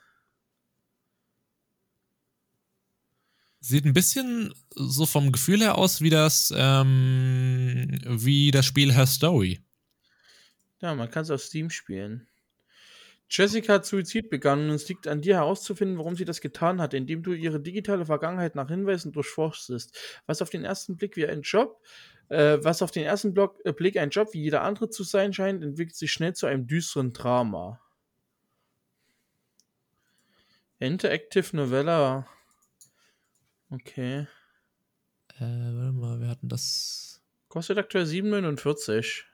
[3.61, 9.05] Sieht ein bisschen so vom Gefühl her aus wie das, ähm, wie das Spiel Her
[9.05, 9.59] Story.
[10.81, 12.27] Ja, man kann es auf Steam spielen.
[13.29, 16.95] Jessica hat Suizid begangen und es liegt an dir herauszufinden, warum sie das getan hat,
[16.95, 20.21] indem du ihre digitale Vergangenheit nach Hinweisen durchforstest.
[20.25, 21.79] Was auf den ersten Blick wie ein Job,
[22.29, 25.31] äh, was auf den ersten Block, äh, Blick ein Job wie jeder andere zu sein
[25.31, 27.79] scheint, entwickelt sich schnell zu einem düsteren Drama.
[30.79, 32.25] Interactive Novella.
[33.69, 34.27] Okay.
[35.35, 37.21] Äh, warte mal, wir hatten das.
[37.47, 39.28] Kostet aktuell 7,49.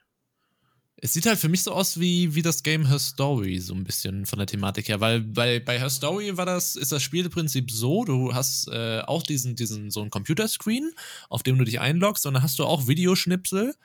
[1.05, 3.83] Es sieht halt für mich so aus wie, wie das Game Her Story, so ein
[3.83, 7.69] bisschen von der Thematik her, weil bei, bei Her Story war das, ist das Spielprinzip
[7.69, 10.93] so, du hast äh, auch diesen, diesen, so einen Computerscreen,
[11.29, 13.75] auf dem du dich einloggst, und dann hast du auch Videoschnipsel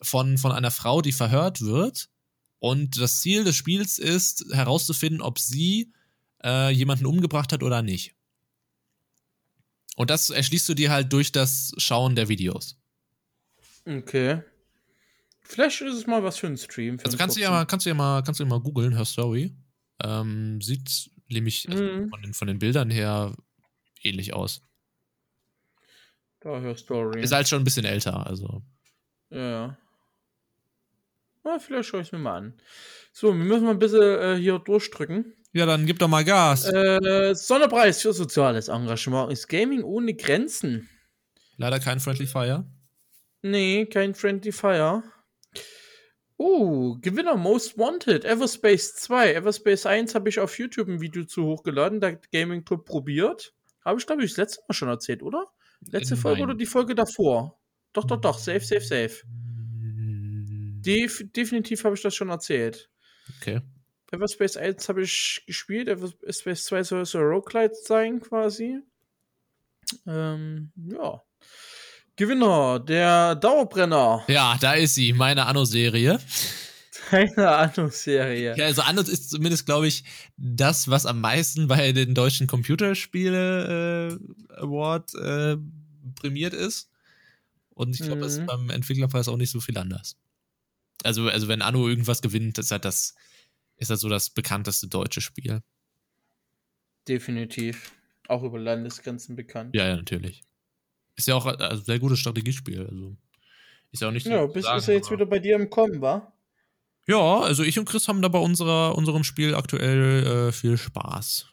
[0.00, 2.08] von, von einer Frau, die verhört wird.
[2.60, 5.92] Und das Ziel des Spiels ist, herauszufinden, ob sie
[6.42, 8.14] äh, jemanden umgebracht hat oder nicht.
[9.96, 12.78] Und das erschließt du dir halt durch das Schauen der Videos.
[13.86, 14.40] Okay.
[15.44, 16.98] Vielleicht ist es mal was für einen Stream.
[16.98, 18.94] Für Also kannst du ja mal, kannst du ja mal, kannst du ja mal googeln,
[18.94, 19.54] Her Story.
[20.02, 22.08] Ähm, sieht nämlich also Mhm.
[22.08, 23.34] von, den, von den Bildern her
[24.02, 24.62] ähnlich aus.
[26.40, 27.22] Da hör Story.
[27.22, 28.62] Ist halt schon ein bisschen älter, also.
[29.30, 29.76] Ja.
[31.42, 32.54] Na, vielleicht schaue ich es mir mal an.
[33.12, 35.34] So, wir müssen mal ein bisschen äh, hier durchdrücken.
[35.52, 36.64] Ja, dann gib doch mal Gas.
[36.64, 40.88] Äh, Sonderpreis für soziales Engagement ist Gaming ohne Grenzen.
[41.56, 42.64] Leider kein Friendly Fire.
[43.42, 45.02] Nee, kein Friendly Fire.
[46.36, 49.34] Uh, Gewinner Most Wanted, Everspace 2.
[49.34, 53.54] Everspace 1 habe ich auf YouTube ein Video zu hochgeladen, der Gaming Club probiert.
[53.84, 55.46] Habe ich, glaube ich, das letzte Mal schon erzählt, oder?
[55.90, 56.50] Letzte Folge Nein.
[56.50, 57.58] oder die Folge davor?
[57.92, 58.38] Doch, doch, doch.
[58.38, 59.22] Safe, safe, safe.
[60.84, 62.90] Def definitiv habe ich das schon erzählt.
[63.40, 63.60] Okay.
[64.10, 68.80] Everspace 1 habe ich gespielt, Everspace 2 soll so Roguelite sein quasi.
[70.06, 71.22] Ähm, ja.
[72.16, 74.24] Gewinner, der Dauerbrenner.
[74.28, 76.20] Ja, da ist sie, meine Anno-Serie.
[77.10, 78.56] Keine Ahnungsserie.
[78.56, 80.04] Ja, also Anno ist zumindest, glaube ich,
[80.36, 84.18] das, was am meisten bei den deutschen Computerspiele
[84.48, 85.56] äh, Award äh,
[86.14, 86.90] prämiert ist.
[87.74, 88.46] Und ich glaube, es ist Mhm.
[88.46, 90.16] beim Entwicklerpreis auch nicht so viel anders.
[91.02, 93.14] Also, also wenn Anno irgendwas gewinnt, ist halt das,
[93.76, 95.60] ist das so das bekannteste deutsche Spiel.
[97.06, 97.92] Definitiv.
[98.28, 99.74] Auch über Landesgrenzen bekannt.
[99.74, 100.42] Ja, ja, natürlich.
[101.16, 102.86] Ist ja auch ein also sehr gutes Strategiespiel.
[102.86, 103.16] Also
[103.92, 104.30] ist ja auch nicht so.
[104.30, 106.32] Ja, bist sagen, ist er jetzt wieder bei dir im Kommen, wa?
[107.06, 111.46] Ja, also ich und Chris haben da bei unserer, unserem Spiel aktuell äh, viel Spaß.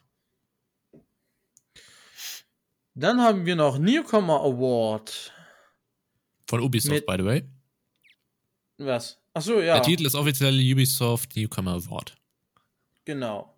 [2.94, 5.32] Dann haben wir noch Newcomer Award.
[6.46, 7.42] Von Ubisoft, Mit- by the way.
[8.78, 9.18] Was?
[9.34, 9.74] Achso, ja.
[9.74, 12.16] Der Titel ist offiziell Ubisoft Newcomer Award.
[13.04, 13.56] Genau.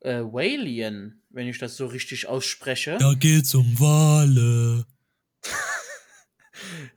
[0.00, 2.96] Äh, Walian, wenn ich das so richtig ausspreche.
[2.98, 4.86] Da geht's um Wale.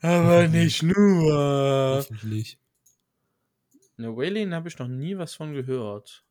[0.02, 1.98] Aber nicht nur.
[1.98, 2.58] Hoffentlich.
[3.98, 6.24] Ne, Wayland habe ich noch nie was von gehört.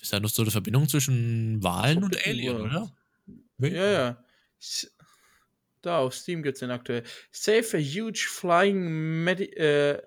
[0.00, 2.72] Ist ja noch so eine Verbindung zwischen Wahlen und Alien, World.
[2.72, 2.96] oder?
[3.58, 4.24] Ja, ja.
[4.58, 4.90] S-
[5.82, 7.02] Da auf Steam gibt es den aktuell.
[7.30, 10.00] Save a huge flying medi äh,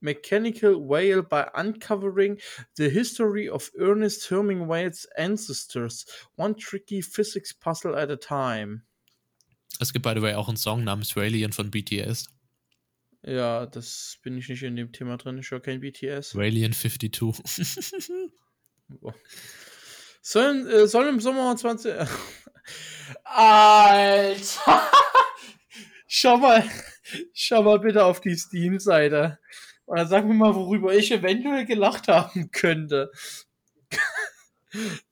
[0.00, 2.38] mechanical whale by uncovering
[2.76, 6.06] the history of Ernest Hemingway's ancestors.
[6.36, 8.82] One tricky physics puzzle at a time.
[9.80, 12.26] Es gibt, by the way, auch einen Song namens Raelian von BTS.
[13.22, 15.38] Ja, das bin ich nicht in dem Thema drin.
[15.38, 16.36] Ich höre kein BTS.
[16.36, 17.90] Raelian 52.
[20.22, 21.92] Sollen, äh, soll im Sommer 20.
[23.24, 24.90] Alter!
[26.06, 26.64] schau mal,
[27.32, 29.38] schau mal bitte auf die Steam-Seite.
[29.84, 33.10] Und dann sag mir mal, worüber ich eventuell gelacht haben könnte.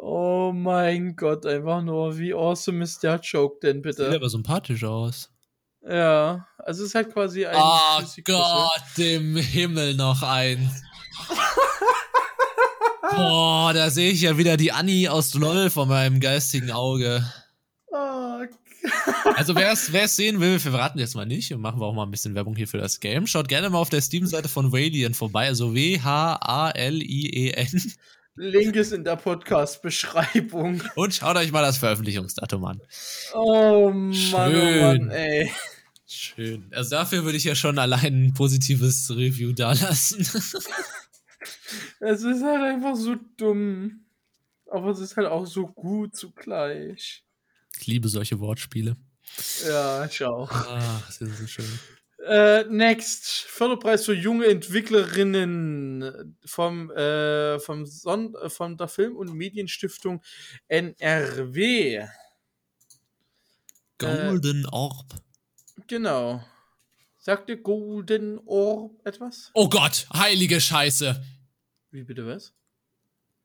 [0.00, 4.14] oh mein Gott, einfach nur, wie awesome ist der Joke denn Sieht bitte?
[4.14, 5.30] aber sympathisch aus.
[5.88, 7.56] Ja, also es ist halt quasi ein.
[7.56, 8.02] Oh.
[8.24, 10.82] Gott, im Himmel noch eins.
[13.14, 17.24] Boah, da sehe ich ja wieder die Annie aus LOL vor meinem geistigen Auge.
[17.86, 18.40] Oh,
[19.36, 22.04] Also wer es sehen will, wir verraten jetzt mal nicht und machen wir auch mal
[22.04, 23.26] ein bisschen Werbung hier für das Game.
[23.26, 26.42] Schaut gerne mal auf der Steam-Seite von Radiant vorbei, also W-H-A-L-I-E-N.
[28.36, 30.82] Link ist in der Podcast-Beschreibung.
[30.94, 32.82] Und schaut euch mal das Veröffentlichungsdatum an.
[33.34, 34.34] Oh Mann, Schön.
[34.34, 35.50] oh Mann, ey.
[36.06, 36.70] Schön.
[36.72, 40.20] Also dafür würde ich ja schon allein ein positives Review dalassen.
[42.00, 44.04] Es ist halt einfach so dumm.
[44.70, 47.24] Aber es ist halt auch so gut zugleich.
[47.80, 48.96] Ich liebe solche Wortspiele.
[49.66, 50.50] Ja, ich auch.
[50.50, 51.78] Ach, das ist so schön.
[52.26, 53.26] Äh, next.
[53.26, 60.22] Förderpreis für junge Entwicklerinnen vom, äh, vom, Son äh, von der Film- und Medienstiftung
[60.66, 62.04] NRW.
[63.98, 65.14] Golden Orb.
[65.86, 66.44] Genau.
[67.18, 69.50] Sagt dir Golden Orb etwas?
[69.54, 71.22] Oh Gott, heilige Scheiße.
[71.92, 72.52] Wie bitte was?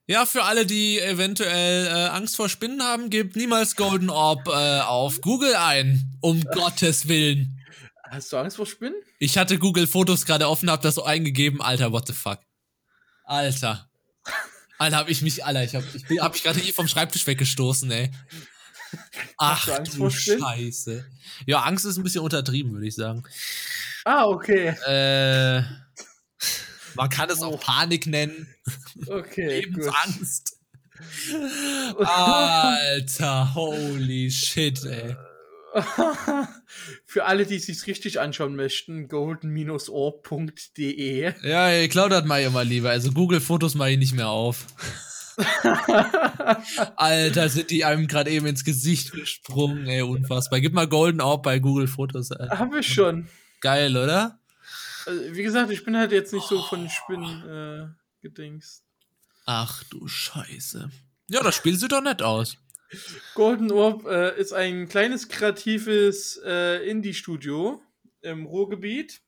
[0.08, 4.82] Ja, für alle, die eventuell äh, Angst vor Spinnen haben, gebt niemals Golden Orb äh,
[4.82, 6.18] auf Google ein.
[6.20, 7.61] Um Gottes Willen.
[8.12, 9.02] Hast du Angst vor Spinnen?
[9.20, 11.62] Ich hatte Google Fotos gerade offen, hab das so eingegeben.
[11.62, 12.40] Alter, what the fuck.
[13.24, 13.90] Alter.
[14.78, 17.26] Alter, hab ich mich, Alter, ich hab, ich bin, hab mich gerade hier vom Schreibtisch
[17.26, 18.12] weggestoßen, ey.
[19.38, 20.42] Ach du Angst du Spinnen?
[20.42, 21.06] Scheiße.
[21.46, 23.24] Ja, Angst ist ein bisschen untertrieben, würde ich sagen.
[24.04, 24.76] Ah, okay.
[24.86, 25.64] Äh,
[26.96, 27.58] man kann es auch Oh.
[27.58, 28.54] Panik nennen.
[29.08, 29.48] Okay.
[29.62, 30.58] Lebensangst.
[31.98, 35.16] Alter, holy shit, ey.
[37.06, 41.34] Für alle, die es sich richtig anschauen möchten, golden-orb.de.
[41.44, 42.90] Ja, ihr klaut das mal immer lieber.
[42.90, 44.66] Also Google-Fotos mache ich nicht mehr auf.
[46.98, 50.60] Alter, sind die einem gerade eben ins Gesicht gesprungen, ey, unfassbar.
[50.60, 52.32] Gib mal Golden Orb bei Google Fotos.
[52.32, 52.50] Ey.
[52.50, 53.30] Hab ich schon.
[53.62, 54.40] Geil, oder?
[55.06, 57.88] Also, wie gesagt, ich bin halt jetzt nicht so von Spinnen äh,
[58.22, 58.84] gedingst.
[59.46, 60.90] Ach du Scheiße.
[61.30, 62.58] Ja, das Spiel sieht doch nett aus.
[63.36, 67.82] Golden Orb äh, ist ein kleines kreatives äh, Indie-Studio
[68.22, 69.22] im Ruhrgebiet.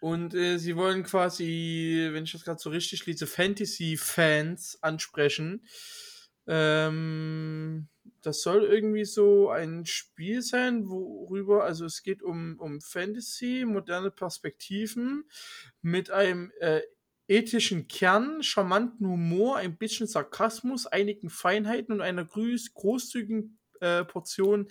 [0.00, 5.66] Und äh, sie wollen quasi, wenn ich das gerade so richtig lese, Fantasy-Fans ansprechen.
[6.46, 7.88] Ähm,
[8.20, 14.10] das soll irgendwie so ein Spiel sein, worüber, also es geht um, um Fantasy, moderne
[14.10, 15.24] Perspektiven
[15.82, 16.82] mit einem äh,
[17.32, 24.68] ethischen Kern, charmanten Humor, ein bisschen Sarkasmus, einigen Feinheiten und einer großzügigen äh, Portion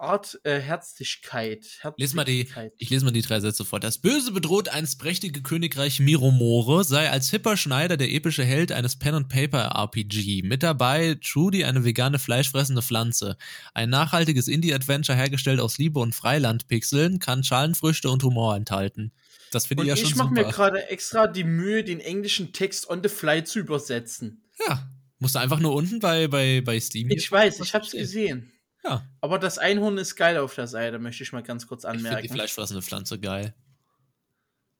[0.00, 1.66] Art äh, Herzlichkeit.
[1.96, 2.72] Lies mal die, Herzlichkeit.
[2.78, 3.80] ich lese mal die drei Sätze vor.
[3.80, 8.96] Das Böse bedroht einst prächtige Königreich Miromore, sei als hipper Schneider der epische Held eines
[8.96, 10.42] Pen-and-Paper-RPG.
[10.42, 13.36] Mit dabei Trudy, eine vegane fleischfressende Pflanze.
[13.74, 19.12] Ein nachhaltiges Indie-Adventure hergestellt aus Liebe und Freilandpixeln kann Schalenfrüchte und Humor enthalten.
[19.52, 20.52] Das finde ich ja ich schon mache mir super.
[20.52, 24.44] gerade extra die Mühe, den englischen Text on the fly zu übersetzen.
[24.66, 27.10] Ja, musst du einfach nur unten bei, bei, bei Steam.
[27.10, 28.52] Ich weiß, ich hab's gesehen.
[28.82, 31.90] Ja, Aber das Einhorn ist geil auf der Seite, möchte ich mal ganz kurz ich
[31.90, 32.32] finde die anmerken.
[32.34, 33.54] fleischfressende Pflanze geil.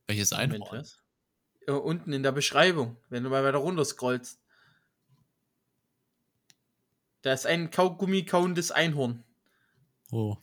[0.06, 0.86] Welches Einhorn?
[1.68, 4.40] Ja, unten in der Beschreibung, wenn du mal weiter runter scrollst.
[7.22, 9.22] Da ist ein Kaugummi kauendes Einhorn.
[10.10, 10.36] Oh.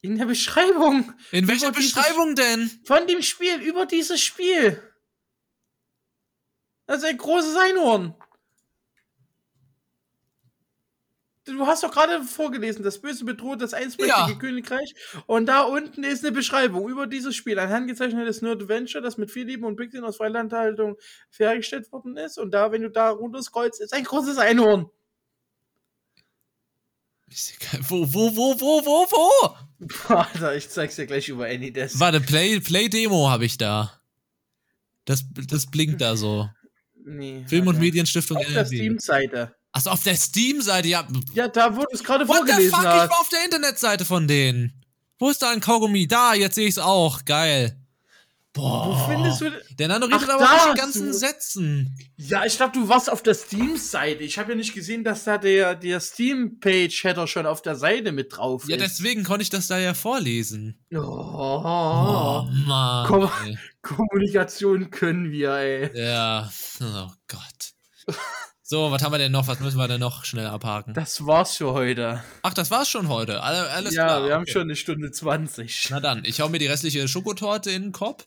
[0.00, 2.70] In der Beschreibung In welcher Beschreibung denn?
[2.84, 4.82] von dem Spiel, über dieses Spiel.
[6.86, 8.14] Das ist ein großes Einhorn.
[11.56, 14.38] Du hast doch gerade vorgelesen, das Böse bedroht das einstmächtige Ja.
[14.38, 14.94] Königreich.
[15.26, 17.58] Und da unten ist eine Beschreibung über dieses Spiel.
[17.58, 20.96] Ein handgezeichnetes Nerd-Adventure, das mit viel Liebe und Pixeln aus Freilandhaltung
[21.36, 22.38] hergestellt worden ist.
[22.38, 24.90] Und da, wenn du da runter scrollst, ist ein großes Einhorn.
[27.88, 29.56] Wo, wo, wo, wo, wo, wo?
[30.14, 32.00] Alter, ich zeig's dir gleich über Anydesk.
[32.00, 34.00] Warte, Play, Play Demo habe ich da.
[35.04, 36.48] Das, das blinkt da so.
[37.04, 37.44] Nee.
[37.46, 37.78] Film- und.
[37.78, 38.66] Medienstiftung Auf der.
[38.66, 39.54] Steam-Seite.
[39.72, 41.06] Achso, auf der Steam-Seite, ja.
[41.34, 42.80] Ja, da, du es gerade What the vorgelesen fuck?
[42.80, 44.72] Ich war auf der Internetseite von denen.
[45.18, 46.06] Wo ist da ein Kaugummi?
[46.08, 47.24] Da, jetzt sehe ich's auch.
[47.24, 47.74] Geil.
[48.54, 48.86] Boah.
[48.88, 49.52] Wo findest du.
[49.78, 51.96] Der Nano Ach, redet aber da nicht die ganzen du- Sätzen.
[52.16, 54.22] Ja, ich glaube, du warst auf der Steam-Seite.
[54.24, 58.36] Ich habe ja nicht gesehen, dass da der, der Steam-Page-Header schon auf der Seite mit
[58.36, 58.82] drauf Ja, ist.
[58.82, 60.78] deswegen konnte ich das da ja vorlesen.
[60.92, 63.06] Oh, Oh, Mann.
[63.06, 63.30] Komm.
[63.44, 63.58] ey.
[63.82, 65.90] Kommunikation können wir, ey.
[65.94, 66.50] Ja.
[66.82, 67.74] Oh Gott.
[68.70, 69.48] So, was haben wir denn noch?
[69.48, 70.92] Was müssen wir denn noch schnell abhaken?
[70.92, 72.22] Das war's für heute.
[72.42, 73.42] Ach, das war's schon heute.
[73.42, 74.26] Alle, alles ja, klar.
[74.26, 74.52] wir haben okay.
[74.52, 75.88] schon eine Stunde 20.
[75.88, 78.26] Na dann, ich hau mir die restliche Schokotorte in den Kopf.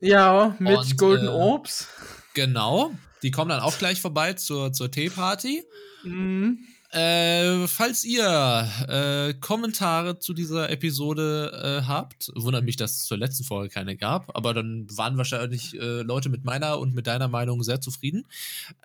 [0.00, 1.88] Ja, mit Und, Golden äh, Orbs.
[2.32, 2.94] Genau.
[3.22, 5.62] Die kommen dann auch gleich vorbei zur, zur Teeparty.
[6.02, 6.60] Mhm.
[6.90, 13.18] Äh, falls ihr äh, Kommentare zu dieser Episode äh, habt, wundert mich, dass es zur
[13.18, 17.26] letzten Folge keine gab, aber dann waren wahrscheinlich äh, Leute mit meiner und mit deiner
[17.28, 18.24] Meinung sehr zufrieden.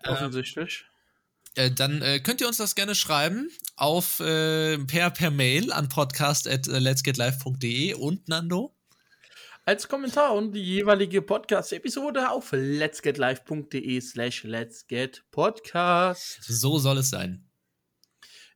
[0.04, 0.89] Ähm, Offensichtlich.
[1.60, 5.90] Äh, dann äh, könnt ihr uns das gerne schreiben auf äh, per, per Mail an
[5.90, 8.74] podcast at äh, und Nando.
[9.66, 16.44] Als Kommentar und die jeweilige Podcast-Episode auf letsgetlive.de slash letsgetpodcast.
[16.44, 17.46] So soll es sein.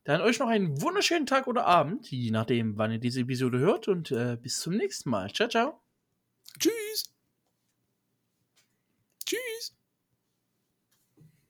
[0.04, 3.86] Dann euch noch einen wunderschönen Tag oder Abend, je nachdem, wann ihr diese Episode hört
[3.86, 5.30] und äh, bis zum nächsten Mal.
[5.30, 5.82] Ciao, ciao.
[6.58, 7.12] Tschüss.
[9.26, 9.76] Tschüss.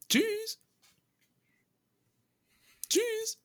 [0.09, 0.63] Tschüss.
[2.94, 3.43] Tschüss.